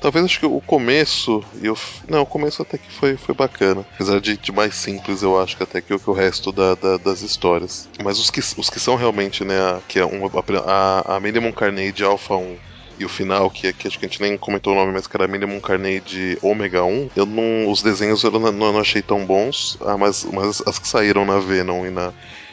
Talvez 0.00 0.24
acho 0.24 0.40
que 0.40 0.46
o 0.46 0.60
começo. 0.60 1.40
E 1.62 1.70
o... 1.70 1.76
Não, 2.08 2.22
o 2.22 2.26
começo 2.26 2.62
até 2.62 2.76
que 2.76 2.90
foi, 2.90 3.16
foi 3.16 3.32
bacana. 3.32 3.86
Apesar 3.94 4.20
de, 4.20 4.36
de 4.36 4.50
mais 4.50 4.74
simples, 4.74 5.22
eu 5.22 5.40
acho 5.40 5.56
que 5.56 5.62
até 5.62 5.80
que, 5.80 5.96
que 5.96 6.10
o 6.10 6.12
resto 6.12 6.50
da, 6.50 6.74
da, 6.74 6.96
das 6.96 7.22
histórias. 7.22 7.88
Mas 8.02 8.18
os 8.18 8.28
que, 8.28 8.40
os 8.40 8.68
que 8.68 8.80
são 8.80 8.96
realmente, 8.96 9.44
né? 9.44 9.56
A, 9.56 9.80
que 9.86 10.00
é 10.00 10.04
um, 10.04 10.28
a, 10.66 11.14
a 11.14 11.20
Minimum 11.20 11.52
Carnage 11.52 12.02
Alpha 12.02 12.34
1 12.34 12.70
e 13.00 13.04
o 13.06 13.08
final, 13.08 13.50
que, 13.50 13.72
que 13.72 13.88
acho 13.88 13.98
que 13.98 14.04
a 14.04 14.08
gente 14.08 14.20
nem 14.20 14.36
comentou 14.36 14.74
o 14.74 14.76
nome, 14.76 14.92
mas 14.92 15.06
que 15.06 15.16
era 15.16 15.26
Minimum 15.26 15.58
Carnage 15.58 16.36
Omega 16.42 16.84
1, 16.84 17.10
eu 17.16 17.24
não, 17.24 17.70
os 17.70 17.82
desenhos 17.82 18.22
eu 18.22 18.30
não, 18.30 18.52
não 18.52 18.78
achei 18.78 19.00
tão 19.00 19.24
bons, 19.24 19.78
ah, 19.80 19.96
mas, 19.96 20.26
mas 20.30 20.62
as 20.66 20.78
que 20.78 20.86
saíram 20.86 21.24
na 21.24 21.38
Venom 21.38 21.86
e 21.86 21.90
na, 21.90 22.12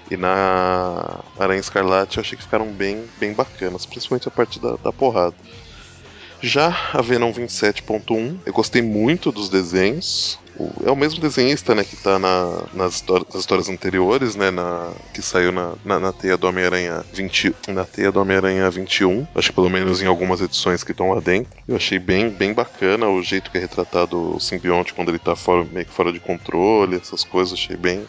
e 0.10 0.16
na 0.16 1.20
Aranha 1.38 1.60
Escarlate 1.60 2.16
eu 2.16 2.22
achei 2.22 2.38
que 2.38 2.46
ficaram 2.46 2.72
bem, 2.72 3.04
bem 3.20 3.34
bacanas, 3.34 3.86
principalmente 3.86 4.30
a 4.30 4.32
parte 4.32 4.58
da, 4.58 4.78
da 4.78 4.94
porrada. 4.94 5.36
Já 6.40 6.74
a 6.94 7.02
Venom 7.02 7.34
27.1, 7.34 8.38
eu 8.46 8.54
gostei 8.54 8.82
muito 8.82 9.34
dos 9.34 9.50
desenhos. 9.50 10.40
É 10.86 10.92
o 10.92 10.96
mesmo 10.96 11.20
desenhista, 11.20 11.76
né, 11.76 11.84
que 11.84 11.96
tá 11.96 12.18
na, 12.18 12.64
nas, 12.74 13.04
nas, 13.04 13.36
histórias, 13.36 13.70
anteriores, 13.70 14.36
né, 14.36 14.50
na, 14.50 14.92
que 15.14 15.22
saiu 15.22 15.52
na, 15.52 15.74
na, 15.86 16.00
na 16.00 16.12
Teia 16.12 16.38
do 16.38 16.48
Homem-Aranha 16.48 17.06
20, 17.14 17.56
na 17.68 17.86
Teia 17.86 18.12
do 18.12 18.20
Homem-Aranha 18.20 18.70
21, 18.70 19.28
acho 19.36 19.50
que 19.50 19.56
pelo 19.56 19.70
menos 19.70 20.02
em 20.02 20.08
algumas 20.08 20.42
edições 20.42 20.84
que 20.84 20.92
estão 20.92 21.12
lá 21.12 21.20
dentro. 21.20 21.52
Eu 21.68 21.76
achei 21.76 22.00
bem, 22.00 22.30
bem 22.30 22.54
bacana 22.54 23.08
o 23.08 23.22
jeito 23.22 23.52
que 23.52 23.58
é 23.58 23.62
retratado 23.62 24.36
o 24.36 24.40
simbionte 24.40 24.94
quando 24.94 25.10
ele 25.10 25.20
tá 25.20 25.36
fora, 25.36 25.64
meio 25.72 25.86
que 25.86 25.94
fora 25.94 26.12
de 26.12 26.20
controle, 26.20 26.96
essas 26.96 27.24
coisas, 27.24 27.54
achei 27.54 27.78
bem, 27.78 28.08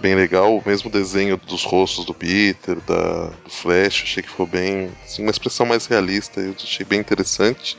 bem 0.00 0.14
legal. 0.14 0.56
O 0.56 0.62
mesmo 0.64 0.90
desenho 0.90 1.36
dos 1.36 1.64
rostos 1.64 2.04
do 2.04 2.14
Peter, 2.14 2.80
da, 2.80 3.26
do 3.26 3.50
Flash, 3.50 4.02
achei 4.02 4.22
que 4.22 4.30
ficou 4.30 4.46
bem. 4.46 4.90
Assim, 5.04 5.22
uma 5.22 5.30
expressão 5.30 5.66
mais 5.66 5.86
realista, 5.86 6.40
eu 6.40 6.54
achei 6.62 6.84
bem 6.84 7.00
interessante. 7.00 7.76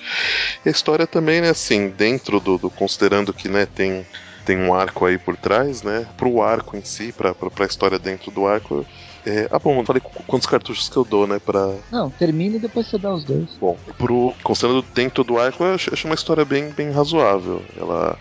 E 0.65 0.69
a 0.69 0.71
história 0.71 1.07
também, 1.07 1.41
né, 1.41 1.49
assim, 1.49 1.89
dentro 1.89 2.39
do. 2.39 2.57
do 2.57 2.69
considerando 2.69 3.33
que 3.33 3.47
né, 3.47 3.65
tem, 3.65 4.05
tem 4.45 4.57
um 4.57 4.73
arco 4.73 5.05
aí 5.05 5.17
por 5.17 5.35
trás, 5.37 5.83
né? 5.83 6.07
Pro 6.17 6.41
arco 6.41 6.77
em 6.77 6.83
si, 6.83 7.11
pra, 7.11 7.33
pra, 7.33 7.49
pra 7.49 7.65
história 7.65 7.99
dentro 7.99 8.31
do 8.31 8.45
arco. 8.45 8.85
É, 9.25 9.47
ah, 9.49 9.57
bom, 9.57 9.83
falei 9.83 10.03
quantos 10.27 10.47
cartuchos 10.47 10.87
que 10.87 10.95
eu 10.95 11.03
dou, 11.03 11.25
né, 11.25 11.39
pra... 11.39 11.73
Não, 11.91 12.11
termina 12.11 12.57
e 12.57 12.59
depois 12.59 12.85
você 12.85 12.95
dá 12.99 13.11
os 13.11 13.23
dois. 13.23 13.49
Bom, 13.59 13.75
pro, 13.97 14.31
considerando 14.43 14.85
dentro 14.93 15.23
do 15.23 15.39
arco, 15.39 15.63
eu 15.63 15.73
acho 15.73 16.05
uma 16.05 16.13
história 16.13 16.45
bem, 16.45 16.69
bem 16.69 16.91
razoável. 16.91 17.63
Ela 17.75 18.15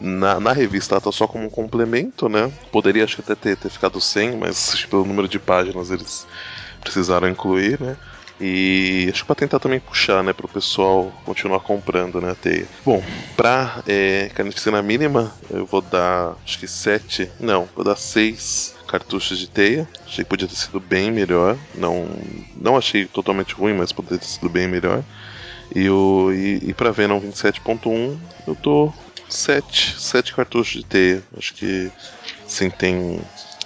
na, 0.00 0.40
na 0.40 0.52
revista 0.52 0.94
ela 0.94 1.00
tá 1.00 1.12
só 1.12 1.26
como 1.26 1.44
um 1.44 1.50
complemento, 1.50 2.28
né? 2.28 2.50
Poderia 2.72 3.04
acho 3.04 3.16
que 3.16 3.22
até 3.22 3.34
ter, 3.34 3.56
ter 3.56 3.70
ficado 3.70 4.00
sem, 4.00 4.36
mas 4.36 4.84
pelo 4.86 5.04
número 5.04 5.28
de 5.28 5.38
páginas 5.38 5.90
eles 5.90 6.26
precisaram 6.80 7.28
incluir, 7.28 7.80
né? 7.80 7.96
E 8.40 9.08
acho 9.10 9.22
que 9.22 9.26
pra 9.26 9.36
tentar 9.36 9.60
também 9.60 9.78
puxar, 9.78 10.22
né, 10.24 10.32
pro 10.32 10.48
pessoal 10.48 11.12
continuar 11.24 11.60
comprando, 11.60 12.20
né, 12.20 12.32
a 12.32 12.34
teia. 12.34 12.66
Bom, 12.84 13.02
pra 13.36 13.82
é, 13.86 14.28
carnificina 14.34 14.82
mínima, 14.82 15.32
eu 15.48 15.64
vou 15.64 15.80
dar, 15.80 16.36
acho 16.44 16.58
que 16.58 16.66
sete, 16.66 17.30
não, 17.38 17.68
vou 17.76 17.84
dar 17.84 17.96
seis 17.96 18.74
cartuchos 18.88 19.38
de 19.38 19.48
teia. 19.48 19.88
Achei 20.04 20.24
que 20.24 20.30
podia 20.30 20.48
ter 20.48 20.56
sido 20.56 20.80
bem 20.80 21.10
melhor. 21.12 21.56
Não, 21.74 22.08
não 22.56 22.76
achei 22.76 23.06
totalmente 23.06 23.54
ruim, 23.54 23.74
mas 23.74 23.92
poderia 23.92 24.18
ter 24.18 24.26
sido 24.26 24.48
bem 24.48 24.66
melhor. 24.66 25.02
E, 25.74 25.88
o, 25.88 26.32
e, 26.32 26.70
e 26.70 26.74
pra 26.74 26.90
Venom 26.90 27.20
27.1, 27.20 28.16
eu 28.46 28.54
tô 28.54 28.92
sete, 29.34 29.94
sete 29.98 30.34
cartuchos 30.34 30.80
de 30.80 30.84
teia. 30.84 31.22
Acho 31.36 31.54
que 31.54 31.90
sim 32.46 32.70
tem. 32.70 33.20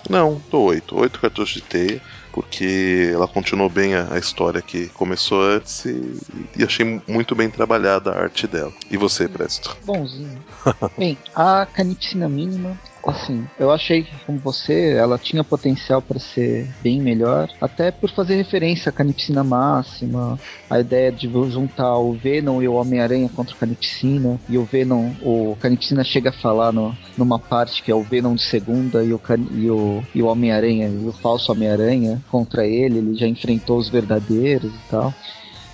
Não, 0.09 0.41
tô 0.51 0.63
oito. 0.63 0.97
Oito 0.99 1.21
cartuchos 1.21 1.55
de 1.55 1.63
teia. 1.63 2.03
Porque 2.33 3.11
ela 3.13 3.27
continuou 3.27 3.69
bem 3.69 3.97
a, 3.97 4.17
história 4.17 4.63
que 4.63 4.89
começou 4.91 5.43
antes 5.43 5.85
e, 5.87 6.21
e, 6.57 6.63
achei 6.63 7.03
muito 7.09 7.35
bem 7.35 7.51
trabalhada 7.51 8.13
a 8.13 8.23
arte 8.23 8.47
dela. 8.47 8.73
E 8.89 8.97
você, 8.97 9.27
Presto? 9.27 9.77
Bonzinho. 9.85 10.39
bem, 10.97 11.19
a 11.35 11.67
canipsina 11.67 12.29
mínima 12.29 12.79
assim, 13.11 13.47
eu 13.59 13.71
achei 13.71 14.03
que, 14.03 14.15
como 14.25 14.39
você, 14.39 14.93
ela 14.93 15.19
tinha 15.19 15.43
potencial 15.43 16.01
para 16.03 16.19
ser 16.19 16.69
bem 16.83 17.01
melhor, 17.01 17.49
até 17.61 17.91
por 17.91 18.11
fazer 18.11 18.37
referência 18.37 18.91
à 18.91 18.93
Canipsina 18.93 19.43
Máxima, 19.43 20.39
a 20.69 20.79
ideia 20.81 21.11
de 21.11 21.29
juntar 21.29 21.97
o 21.99 22.13
Venom 22.13 22.63
e 22.63 22.69
o 22.69 22.75
Homem-Aranha 22.75 23.29
contra 23.35 23.55
o 23.55 23.59
Canipsina, 23.59 24.39
e 24.49 24.59
o 24.59 24.65
Venom, 24.65 25.13
o 25.23 25.57
Canipsina 25.61 26.05
chega 26.05 26.31
a 26.31 26.33
falar 26.33 26.73
no, 26.73 26.97
numa 27.17 27.39
parte 27.39 27.83
que 27.83 27.91
é 27.91 27.95
o 27.95 28.03
Venom 28.03 28.35
de 28.35 28.43
segunda 28.43 29.03
e 29.03 29.13
o, 29.13 29.21
e 29.53 29.71
o, 29.71 30.03
e 30.15 30.23
o 30.23 30.27
Homem-Aranha, 30.27 30.89
e 30.89 31.07
o 31.07 31.13
falso 31.13 31.53
Homem-Aranha 31.53 32.23
contra 32.31 32.67
ele, 32.67 32.99
ele 32.99 33.15
já 33.15 33.27
enfrentou 33.27 33.79
os 33.79 33.89
verdadeiros 33.89 34.73
e 34.73 34.91
tal. 34.91 35.15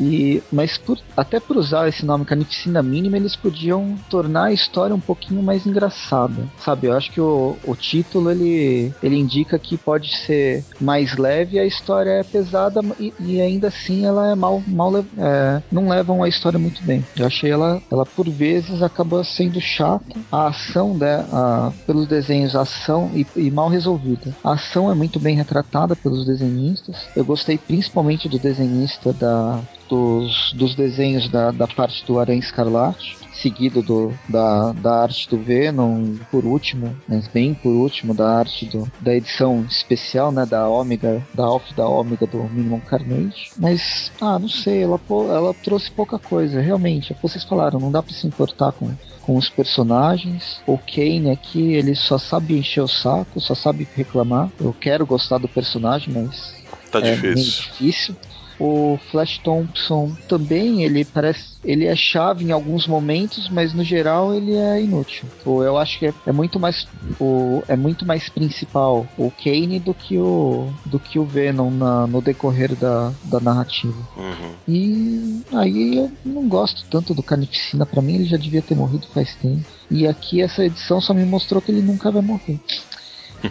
E, 0.05 0.43
mas 0.53 0.77
por, 0.77 0.99
até 1.17 1.41
por 1.41 1.57
usar 1.57 1.89
esse 1.89 2.05
nome 2.05 2.25
Carnificina 2.25 2.83
Mínima, 2.83 3.17
eles 3.17 3.37
podiam 3.37 3.97
tornar 4.11 4.45
a 4.45 4.53
história 4.53 4.95
um 4.95 5.01
pouquinho 5.01 5.43
mais 5.43 5.67
engraçada. 5.67 6.47
Sabe, 6.59 6.89
eu 6.89 6.97
acho 6.97 7.11
que 7.11 7.21
o, 7.21 7.57
o 7.65 7.75
título 7.75 8.31
ele, 8.31 8.93
ele 9.03 9.17
indica 9.17 9.59
que 9.59 9.77
pode 9.77 10.15
ser 10.17 10.65
mais 10.81 11.17
leve, 11.17 11.59
a 11.59 11.65
história 11.65 12.11
é 12.11 12.23
pesada 12.23 12.81
e, 12.99 13.13
e 13.21 13.41
ainda 13.41 13.69
assim 13.69 14.05
ela 14.05 14.31
é 14.31 14.35
mal, 14.35 14.63
mal 14.67 14.95
é, 14.97 15.63
não 15.71 15.89
levam 15.89 16.23
a 16.23 16.29
história 16.29 16.59
muito 16.59 16.83
bem. 16.85 17.05
Eu 17.17 17.27
achei 17.27 17.51
ela, 17.51 17.83
ela 17.91 18.05
por 18.05 18.29
vezes 18.29 18.83
acaba 18.83 19.25
sendo 19.25 19.61
chata. 19.61 20.05
A 20.31 20.49
ação, 20.49 20.95
né, 20.95 21.25
a, 21.33 21.73
pelos 21.87 22.07
desenhos, 22.07 22.55
a 22.55 22.63
ação 22.63 23.11
e, 23.15 23.27
e 23.37 23.51
mal 23.51 23.69
resolvida. 23.69 24.35
A 24.43 24.53
ação 24.53 24.91
é 24.91 24.95
muito 24.95 25.19
bem 25.19 25.37
retratada 25.37 25.97
pelos 25.97 26.27
desenhistas. 26.27 26.97
Eu 27.17 27.25
gostei 27.25 27.59
principalmente 27.59 28.29
do 28.29 28.39
desenhista 28.39 29.13
da 29.13 29.61
dos, 29.95 30.53
dos 30.55 30.75
desenhos 30.75 31.29
da, 31.29 31.53
da 31.53 31.69
parte 31.69 32.05
do 32.05 32.19
Aranha 32.19 32.41
Escarlate, 32.41 33.17
seguido 33.33 33.81
do, 33.81 34.13
da, 34.29 34.73
da 34.73 35.03
arte 35.03 35.29
do 35.29 35.39
Venom, 35.39 36.17
por 36.31 36.45
último, 36.45 36.97
mas 37.09 37.29
bem 37.29 37.55
por 37.55 37.71
último, 37.71 38.13
da 38.13 38.39
arte 38.39 38.67
do, 38.67 38.91
da 39.01 39.15
edição 39.15 39.65
especial, 39.69 40.33
né, 40.33 40.45
da 40.45 40.69
Ômega, 40.69 41.25
da 41.33 41.45
Alpha 41.45 41.73
da 41.77 41.87
Ômega 41.87 42.27
do 42.27 42.43
Minimum 42.43 42.81
Carnage. 42.81 43.51
Mas, 43.57 44.11
ah, 44.21 44.39
não 44.39 44.49
sei, 44.49 44.83
ela, 44.83 45.01
ela 45.09 45.55
trouxe 45.55 45.91
pouca 45.91 46.19
coisa, 46.19 46.61
realmente, 46.61 47.13
é 47.13 47.15
o 47.15 47.17
que 47.17 47.23
vocês 47.23 47.45
falaram, 47.45 47.79
não 47.79 47.93
dá 47.93 48.03
para 48.03 48.13
se 48.13 48.27
importar 48.27 48.73
com 48.73 48.91
com 49.25 49.39
os 49.39 49.49
personagens. 49.49 50.61
O 50.67 50.77
Kane 50.77 51.31
aqui, 51.31 51.73
ele 51.73 51.95
só 51.95 52.19
sabe 52.19 52.59
encher 52.59 52.83
o 52.83 52.87
saco, 52.87 53.41
só 53.41 53.55
sabe 53.55 53.89
reclamar. 53.97 54.51
Eu 54.61 54.71
quero 54.79 55.07
gostar 55.07 55.39
do 55.39 55.49
personagem, 55.49 56.13
mas 56.13 56.55
tá 56.91 56.99
é 56.99 57.15
difícil. 57.15 57.33
meio 57.33 57.37
difícil. 57.37 58.17
O 58.59 58.99
Flash 59.11 59.39
Thompson 59.39 60.17
também, 60.29 60.83
ele 60.85 61.05
parece. 61.05 61.55
Ele 61.65 61.87
é 61.87 61.97
chave 61.97 62.45
em 62.45 62.53
alguns 62.53 62.87
momentos, 62.87 63.49
mas 63.49 63.73
no 63.73 63.83
geral 63.83 64.35
ele 64.35 64.55
é 64.55 64.83
inútil. 64.83 65.27
Eu 65.45 65.79
acho 65.79 65.99
que 65.99 66.07
é, 66.07 66.15
é 66.27 66.33
muito 66.33 66.61
mais. 66.61 66.87
O, 67.19 67.63
é 67.67 67.77
muito 67.77 68.05
mais 68.07 68.29
principal 68.29 69.07
o 69.17 69.31
Kane 69.31 69.81
do 69.81 69.95
que 69.95 70.19
o. 70.19 70.69
do 70.85 70.99
que 70.99 71.19
o 71.19 71.25
Venom 71.25 71.71
na, 71.71 72.07
no 72.07 72.21
decorrer 72.21 72.75
da, 72.77 73.13
da 73.25 73.41
narrativa. 73.41 73.97
Uhum. 74.17 74.53
E 74.69 75.43
aí 75.53 75.97
eu 75.97 76.13
não 76.25 76.49
gosto 76.49 76.85
tanto 76.91 77.15
do 77.15 77.23
Carnificina, 77.23 77.87
para 77.87 78.03
mim 78.03 78.17
ele 78.17 78.25
já 78.25 78.37
devia 78.37 78.63
ter 78.63 78.75
morrido 78.75 79.07
faz 79.09 79.35
tempo. 79.37 79.65
E 79.91 80.07
aqui 80.07 80.41
essa 80.41 80.65
edição 80.65 81.01
só 81.01 81.13
me 81.13 81.25
mostrou 81.25 81.61
que 81.61 81.71
ele 81.71 81.83
nunca 81.83 82.11
vai 82.11 82.23
morrer. 82.23 82.61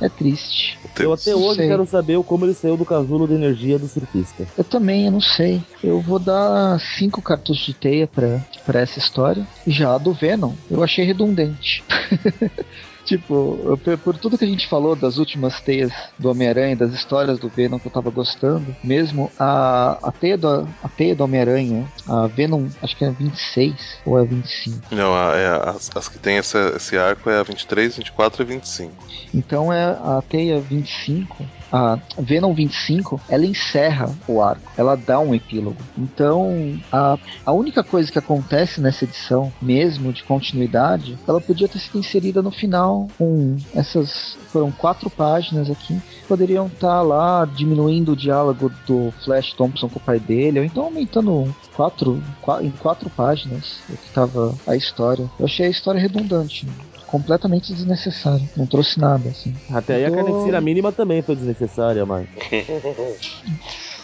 É 0.02 0.10
triste. 0.10 0.80
Eu 1.00 1.14
até 1.14 1.36
hoje 1.36 1.56
sei. 1.58 1.68
quero 1.68 1.86
saber 1.88 2.22
como 2.24 2.46
ele 2.46 2.54
saiu 2.54 2.78
do 2.78 2.86
casulo 2.86 3.28
de 3.28 3.34
energia 3.34 3.80
do 3.80 3.88
surfista. 3.88 4.48
Eu 4.58 4.64
também, 4.64 5.06
eu 5.06 5.12
não 5.12 5.20
sei. 5.22 5.64
Eu 5.84 6.00
vou 6.02 6.20
dar 6.20 6.80
cinco 6.80 7.22
cartuchos 7.22 7.66
de 7.66 7.74
teia 7.74 8.08
pra, 8.08 8.46
pra 8.66 8.82
essa 8.82 9.00
história. 9.00 9.48
Já 9.66 9.96
a 9.96 9.98
do 9.98 10.14
Venom, 10.14 10.54
eu 10.70 10.84
achei 10.84 11.04
redundante. 11.04 11.84
Tipo, 13.06 13.78
por 14.04 14.18
tudo 14.18 14.38
que 14.38 14.46
a 14.46 14.48
gente 14.48 14.68
falou 14.68 14.96
das 14.96 15.18
últimas 15.18 15.60
teias 15.60 15.92
do 16.18 16.30
Homem-Aranha, 16.30 16.76
das 16.76 16.94
histórias 16.94 17.38
do 17.38 17.50
Venom 17.50 17.78
que 17.78 17.88
eu 17.88 17.92
tava 17.92 18.10
gostando, 18.10 18.76
mesmo 18.84 19.32
a, 19.38 20.00
a 20.02 20.12
teia 20.12 20.38
do, 20.38 20.68
a 20.82 20.90
teia 20.90 21.16
do 21.16 21.24
Homem-Aranha, 21.24 21.86
a 22.08 22.28
Venom, 22.28 22.68
acho 22.82 22.96
que 22.96 23.04
é 23.04 23.12
26 23.12 24.00
ou 24.06 24.20
é 24.20 24.26
25. 24.26 24.96
Não, 24.96 25.14
a, 25.14 25.36
é, 25.36 25.70
as, 25.70 25.92
as, 25.96 26.08
que 26.08 26.18
tem 26.18 26.38
essa, 26.38 26.74
esse 26.76 26.98
arco 26.98 27.30
é 27.30 27.40
a 27.40 27.44
23, 27.44 27.98
24 27.98 28.42
e 28.42 28.46
25. 28.46 28.94
Então 29.34 29.72
é 29.72 29.84
a 29.84 30.24
teia 30.28 30.60
25 30.60 31.46
a 31.74 31.98
Venom 32.20 32.54
25, 32.54 33.20
ela 33.28 33.48
encerra 33.48 34.08
o 34.28 34.40
arco, 34.40 34.72
ela 34.78 34.96
dá 34.96 35.20
um 35.20 35.34
epílogo. 35.34 35.78
Então, 35.98 36.80
a, 36.92 37.18
a 37.44 37.52
única 37.52 37.84
coisa 37.84 38.12
que 38.12 38.20
acontece 38.20 38.80
nessa 38.80 39.06
edição, 39.06 39.52
mesmo 39.60 40.14
de 40.14 40.24
continuidade, 40.24 41.18
ela 41.28 41.42
podia 41.42 41.68
ter 41.68 41.80
sido 41.80 41.98
inserida 41.98 42.44
no 42.44 42.52
final 42.52 43.08
com 43.18 43.58
essas 43.74 44.38
foram 44.50 44.72
quatro 44.72 45.10
páginas 45.10 45.68
aqui, 45.72 46.00
poderiam 46.28 46.68
estar 46.68 46.88
tá 46.88 47.02
lá 47.02 47.44
diminuindo 47.44 48.12
o 48.12 48.16
diálogo 48.16 48.72
do 48.86 49.12
Flash 49.26 49.52
Thompson 49.54 49.90
com 49.90 49.98
o 49.98 50.02
pai 50.04 50.20
dele, 50.20 50.60
ou 50.60 50.66
então 50.66 50.84
aumentando 50.84 51.54
quatro, 51.76 52.22
em 52.62 52.70
quatro 52.70 53.10
páginas 53.10 53.80
o 53.90 53.98
que 53.98 54.06
estava 54.06 54.54
a 54.68 54.76
história. 54.76 55.28
Eu 55.40 55.46
achei 55.46 55.66
a 55.66 55.70
história 55.70 56.00
redundante 56.00 56.68
completamente 57.14 57.72
desnecessário. 57.72 58.50
Não 58.58 58.66
trouxe 58.66 59.00
nada, 59.00 59.30
assim. 59.30 59.54
Até 59.70 59.98
aí 59.98 60.06
a 60.06 60.10
carnificina 60.10 60.60
mínima 60.60 60.92
também 60.92 61.22
foi 61.22 61.36
desnecessária, 61.36 62.04
mas. 62.08 62.28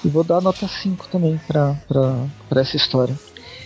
E 0.01 0.07
vou 0.07 0.23
dar 0.23 0.39
nota 0.39 0.65
5 0.65 1.09
também 1.09 1.37
pra, 1.45 1.75
pra, 1.85 2.25
pra 2.47 2.61
essa 2.61 2.77
história. 2.77 3.13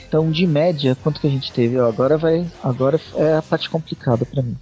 Então, 0.07 0.31
de 0.31 0.47
média, 0.47 0.95
quanto 0.95 1.21
que 1.21 1.27
a 1.27 1.29
gente 1.29 1.53
teve? 1.53 1.79
Ó, 1.79 1.87
agora 1.87 2.17
vai. 2.17 2.43
Agora 2.63 2.99
é 3.17 3.35
a 3.35 3.41
parte 3.41 3.69
complicada 3.69 4.25
pra 4.25 4.41
mim. 4.41 4.57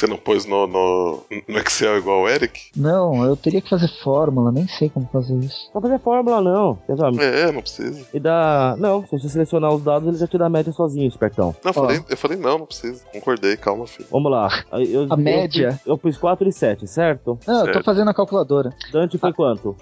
Você 0.00 0.06
não 0.06 0.16
pôs 0.16 0.46
no, 0.46 0.66
no, 0.66 1.20
no 1.46 1.58
Excel 1.58 1.98
igual 1.98 2.22
o 2.22 2.28
Eric? 2.28 2.70
Não, 2.74 3.22
eu 3.22 3.36
teria 3.36 3.60
que 3.60 3.68
fazer 3.68 3.86
fórmula, 4.02 4.50
nem 4.50 4.66
sei 4.66 4.88
como 4.88 5.06
fazer 5.12 5.36
isso. 5.36 5.70
Não 5.74 5.82
fazer 5.82 5.98
fórmula, 6.00 6.40
não. 6.40 6.78
Dizer, 6.88 7.22
É, 7.34 7.52
não 7.52 7.60
precisa. 7.60 8.06
E 8.14 8.18
dá. 8.18 8.76
Não, 8.78 9.04
se 9.04 9.10
você 9.10 9.28
selecionar 9.28 9.70
os 9.74 9.82
dados, 9.82 10.08
ele 10.08 10.16
já 10.16 10.26
te 10.26 10.38
dá 10.38 10.46
a 10.46 10.48
média 10.48 10.72
sozinho, 10.72 11.06
espertão. 11.06 11.54
Não, 11.62 11.68
eu 11.68 11.74
falei, 11.74 12.00
eu 12.08 12.16
falei 12.16 12.38
não, 12.38 12.58
não 12.60 12.64
precisa. 12.66 13.02
Concordei, 13.12 13.58
calma, 13.58 13.86
filho. 13.86 14.08
Vamos 14.10 14.32
lá. 14.32 14.48
Eu, 14.72 15.06
A 15.10 15.16
média? 15.18 15.78
Eu, 15.84 15.98
pus 15.98 16.16
4 16.16 16.48
e 16.48 16.52
7, 16.52 16.86
certo? 16.86 17.38
Não, 17.46 17.66
eu 17.66 17.72
tô 17.72 17.82
fazendo 17.84 18.08
a 18.08 18.14
calculadora. 18.14 18.70
Dante 18.90 19.18
foi 19.18 19.34
quanto? 19.34 19.76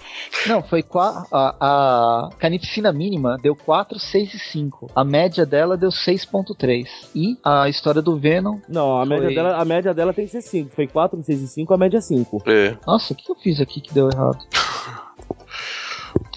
Não, 0.48 0.64
foi 0.64 0.82
qua- 0.82 1.26
a, 1.30 1.54
a 1.60 2.30
canificina 2.40 2.92
mínima 2.92 3.36
deu 3.40 3.54
4, 3.54 4.00
6 4.00 4.34
e 4.34 4.38
5. 4.38 4.90
A 4.96 5.04
média 5.04 5.46
dela 5.46 5.76
deu 5.76 5.90
6.3. 5.90 6.86
E 7.14 7.38
a 7.44 7.68
história 7.68 8.02
do 8.02 8.16
Venom. 8.18 8.58
Não, 8.68 9.00
a 9.00 9.06
média, 9.06 9.26
Foi- 9.26 9.34
dela, 9.36 9.56
a 9.56 9.64
média 9.64 9.94
dela 9.94 10.07
tem 10.12 10.26
que 10.26 10.32
ser 10.32 10.42
5. 10.42 10.70
Foi 10.74 10.86
4, 10.86 11.22
6 11.22 11.42
e 11.42 11.48
5, 11.48 11.74
a 11.74 11.78
média 11.78 11.98
é 11.98 12.00
5. 12.00 12.42
É. 12.46 12.76
Nossa, 12.86 13.12
o 13.12 13.16
que 13.16 13.30
eu 13.30 13.36
fiz 13.36 13.60
aqui 13.60 13.80
que 13.80 13.92
deu 13.92 14.08
errado? 14.10 14.38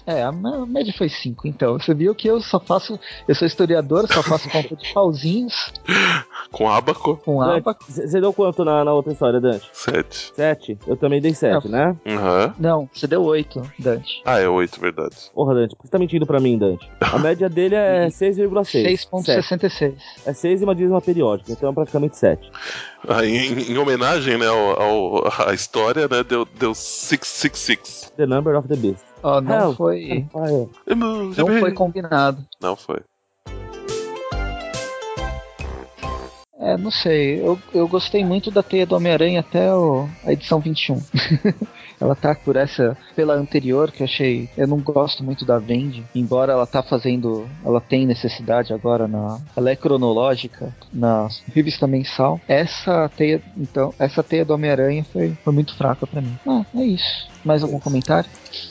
É, 0.06 0.22
a 0.22 0.32
mé- 0.32 0.54
a 0.56 0.66
média 0.66 0.92
foi 0.96 1.08
5, 1.08 1.46
então. 1.46 1.78
Você 1.78 1.94
viu 1.94 2.14
que 2.14 2.26
eu 2.28 2.40
só 2.40 2.58
faço. 2.58 2.98
Eu 3.28 3.34
sou 3.34 3.46
historiador, 3.46 4.06
só 4.12 4.22
faço 4.22 4.48
conta 4.50 4.74
de 4.74 4.92
pauzinhos 4.92 5.72
Com 6.50 6.68
abaco, 6.68 7.16
com 7.24 7.40
aba. 7.40 7.76
Você 7.88 8.20
deu 8.20 8.32
quanto 8.32 8.64
na, 8.64 8.84
na 8.84 8.92
outra 8.92 9.12
história, 9.12 9.40
Dante? 9.40 9.68
7. 9.72 10.32
7? 10.34 10.78
Eu 10.86 10.96
também 10.96 11.20
dei 11.20 11.32
7, 11.34 11.68
Não. 11.68 11.70
né? 11.70 11.96
Aham. 12.06 12.54
Não, 12.58 12.90
você 12.92 13.06
deu 13.06 13.22
8, 13.22 13.62
Dante. 13.78 14.20
Ah, 14.24 14.38
é 14.38 14.48
8, 14.48 14.80
verdade. 14.80 15.16
Porra, 15.34 15.54
Dante, 15.54 15.76
por 15.76 15.82
que 15.82 15.88
você 15.88 15.92
tá 15.92 15.98
mentindo 15.98 16.26
pra 16.26 16.40
mim, 16.40 16.58
Dante? 16.58 16.90
A 17.00 17.18
média 17.18 17.48
dele 17.48 17.74
é 17.76 18.08
6,6. 18.12 19.08
6.66. 19.10 19.94
É 20.26 20.32
6 20.32 20.60
e 20.60 20.64
uma 20.64 20.74
dízima 20.74 21.00
periódica, 21.00 21.52
então 21.52 21.70
é 21.70 21.72
praticamente 21.72 22.16
7. 22.18 22.50
Ah, 23.08 23.24
em, 23.24 23.72
em 23.72 23.78
homenagem, 23.78 24.36
né, 24.36 24.46
ao, 24.46 24.80
ao- 24.80 25.48
à 25.48 25.54
história, 25.54 26.06
né, 26.08 26.22
deu, 26.22 26.44
deu 26.58 26.74
666. 26.74 28.12
The 28.16 28.26
number 28.26 28.56
of 28.58 28.68
the 28.68 28.76
beast. 28.76 29.02
Ó, 29.22 29.40
não 29.40 29.54
Hell. 29.68 29.74
foi. 29.74 30.26
Não 30.34 31.24
Não 31.26 31.46
foi 31.60 31.72
combinado. 31.72 32.44
Não 32.60 32.74
foi. 32.76 33.00
É, 36.58 36.76
não 36.76 36.92
sei. 36.92 37.40
Eu, 37.40 37.58
eu 37.74 37.88
gostei 37.88 38.24
muito 38.24 38.48
da 38.50 38.62
teia 38.62 38.86
do 38.86 38.94
Homem-Aranha 38.94 39.40
até 39.40 39.74
o- 39.74 40.08
a 40.24 40.32
edição 40.32 40.60
21. 40.60 41.02
ela 42.00 42.14
tá 42.14 42.36
por 42.36 42.54
essa, 42.54 42.96
pela 43.16 43.34
anterior, 43.34 43.90
que 43.90 44.02
eu 44.02 44.04
achei. 44.04 44.48
Eu 44.56 44.68
não 44.68 44.78
gosto 44.78 45.24
muito 45.24 45.44
da 45.44 45.58
Vendi, 45.58 46.04
embora 46.14 46.52
ela 46.52 46.66
tá 46.66 46.80
fazendo. 46.80 47.48
Ela 47.64 47.80
tem 47.80 48.06
necessidade 48.06 48.72
agora 48.72 49.08
na. 49.08 49.40
Ela 49.56 49.70
é 49.70 49.76
cronológica 49.76 50.72
na 50.92 51.26
revista 51.52 51.88
mensal. 51.88 52.40
Essa 52.46 53.08
teia, 53.08 53.42
então, 53.56 53.92
essa 53.98 54.22
teia 54.22 54.44
do 54.44 54.54
Homem-Aranha 54.54 55.04
foi, 55.12 55.36
foi 55.42 55.52
muito 55.52 55.76
fraca 55.76 56.06
pra 56.06 56.20
mim. 56.20 56.38
Ah, 56.46 56.64
é 56.76 56.84
isso. 56.84 57.31
Mais 57.44 57.62
algum 57.62 57.78
comentário? 57.80 58.28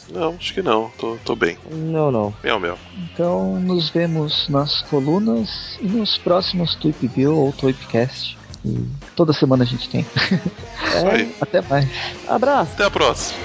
Não, 0.09 0.35
acho 0.35 0.53
que 0.53 0.61
não. 0.61 0.89
Tô, 0.97 1.17
tô 1.25 1.35
bem. 1.35 1.57
Não, 1.69 2.11
não. 2.11 2.33
Meu, 2.43 2.59
meu. 2.59 2.77
Então 2.97 3.59
nos 3.59 3.89
vemos 3.89 4.47
nas 4.49 4.81
colunas 4.83 5.77
e 5.81 5.87
nos 5.87 6.17
próximos 6.17 6.75
Tweep 6.75 7.07
Bill 7.07 7.35
ou 7.35 7.51
Tweepcast. 7.51 8.37
E 8.63 8.87
toda 9.15 9.33
semana 9.33 9.63
a 9.63 9.67
gente 9.67 9.89
tem. 9.89 10.01
Isso 10.01 11.07
aí. 11.09 11.35
Até 11.41 11.61
mais. 11.61 11.89
Abraço! 12.27 12.73
Até 12.73 12.85
a 12.85 12.91
próxima. 12.91 13.39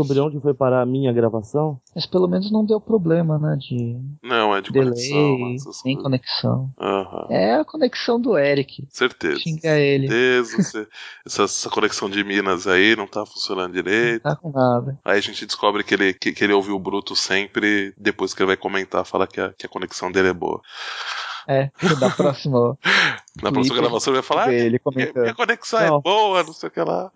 Sobre 0.00 0.20
onde 0.20 0.40
foi 0.40 0.54
parar 0.54 0.82
a 0.82 0.86
minha 0.86 1.12
gravação? 1.12 1.80
Mas 1.92 2.06
pelo 2.06 2.28
menos 2.28 2.52
não 2.52 2.64
deu 2.64 2.80
problema, 2.80 3.36
né? 3.36 3.56
De 3.56 3.96
Não, 4.22 4.54
é 4.54 4.60
de 4.60 4.70
conexão, 4.72 5.36
delay, 5.36 5.54
essas 5.56 5.82
nem 5.84 5.94
coisas. 5.96 6.02
conexão. 6.04 6.70
Aham. 6.80 7.26
É 7.30 7.54
a 7.56 7.64
conexão 7.64 8.20
do 8.20 8.38
Eric. 8.38 8.86
Certeza. 8.90 9.40
Xinga 9.40 9.76
ele. 9.76 10.08
Certeza. 10.08 10.88
essa, 11.26 11.42
essa 11.42 11.68
conexão 11.70 12.08
de 12.08 12.22
Minas 12.22 12.68
aí 12.68 12.94
não 12.94 13.08
tá 13.08 13.26
funcionando 13.26 13.72
direito. 13.72 14.22
Não 14.24 14.34
tá 14.34 14.40
com 14.40 14.52
nada. 14.52 14.96
Aí 15.04 15.18
a 15.18 15.22
gente 15.22 15.44
descobre 15.44 15.82
que 15.82 15.94
ele, 15.94 16.14
que, 16.14 16.32
que 16.32 16.44
ele 16.44 16.52
ouviu 16.52 16.76
o 16.76 16.80
Bruto 16.80 17.16
sempre, 17.16 17.92
depois 17.98 18.32
que 18.32 18.40
ele 18.40 18.46
vai 18.48 18.56
comentar, 18.56 19.04
fala 19.04 19.26
que 19.26 19.40
a, 19.40 19.52
que 19.52 19.66
a 19.66 19.68
conexão 19.68 20.12
dele 20.12 20.28
é 20.28 20.32
boa. 20.32 20.60
É, 21.50 21.70
da 21.98 22.10
próxima. 22.10 22.76
Na 23.42 23.50
próxima 23.52 23.76
gravação 23.76 24.12
ele 24.12 24.20
vai 24.20 24.26
falar, 24.28 24.48
ah, 24.48 24.52
ele 24.52 24.68
minha, 24.68 24.80
comentando. 24.80 25.22
minha 25.22 25.34
conexão 25.34 25.80
Não. 25.80 25.98
é 25.98 26.00
boa, 26.02 26.42
não 26.42 26.52
sei 26.52 26.68
o 26.68 26.72
que 26.72 26.80
lá. 26.80 27.06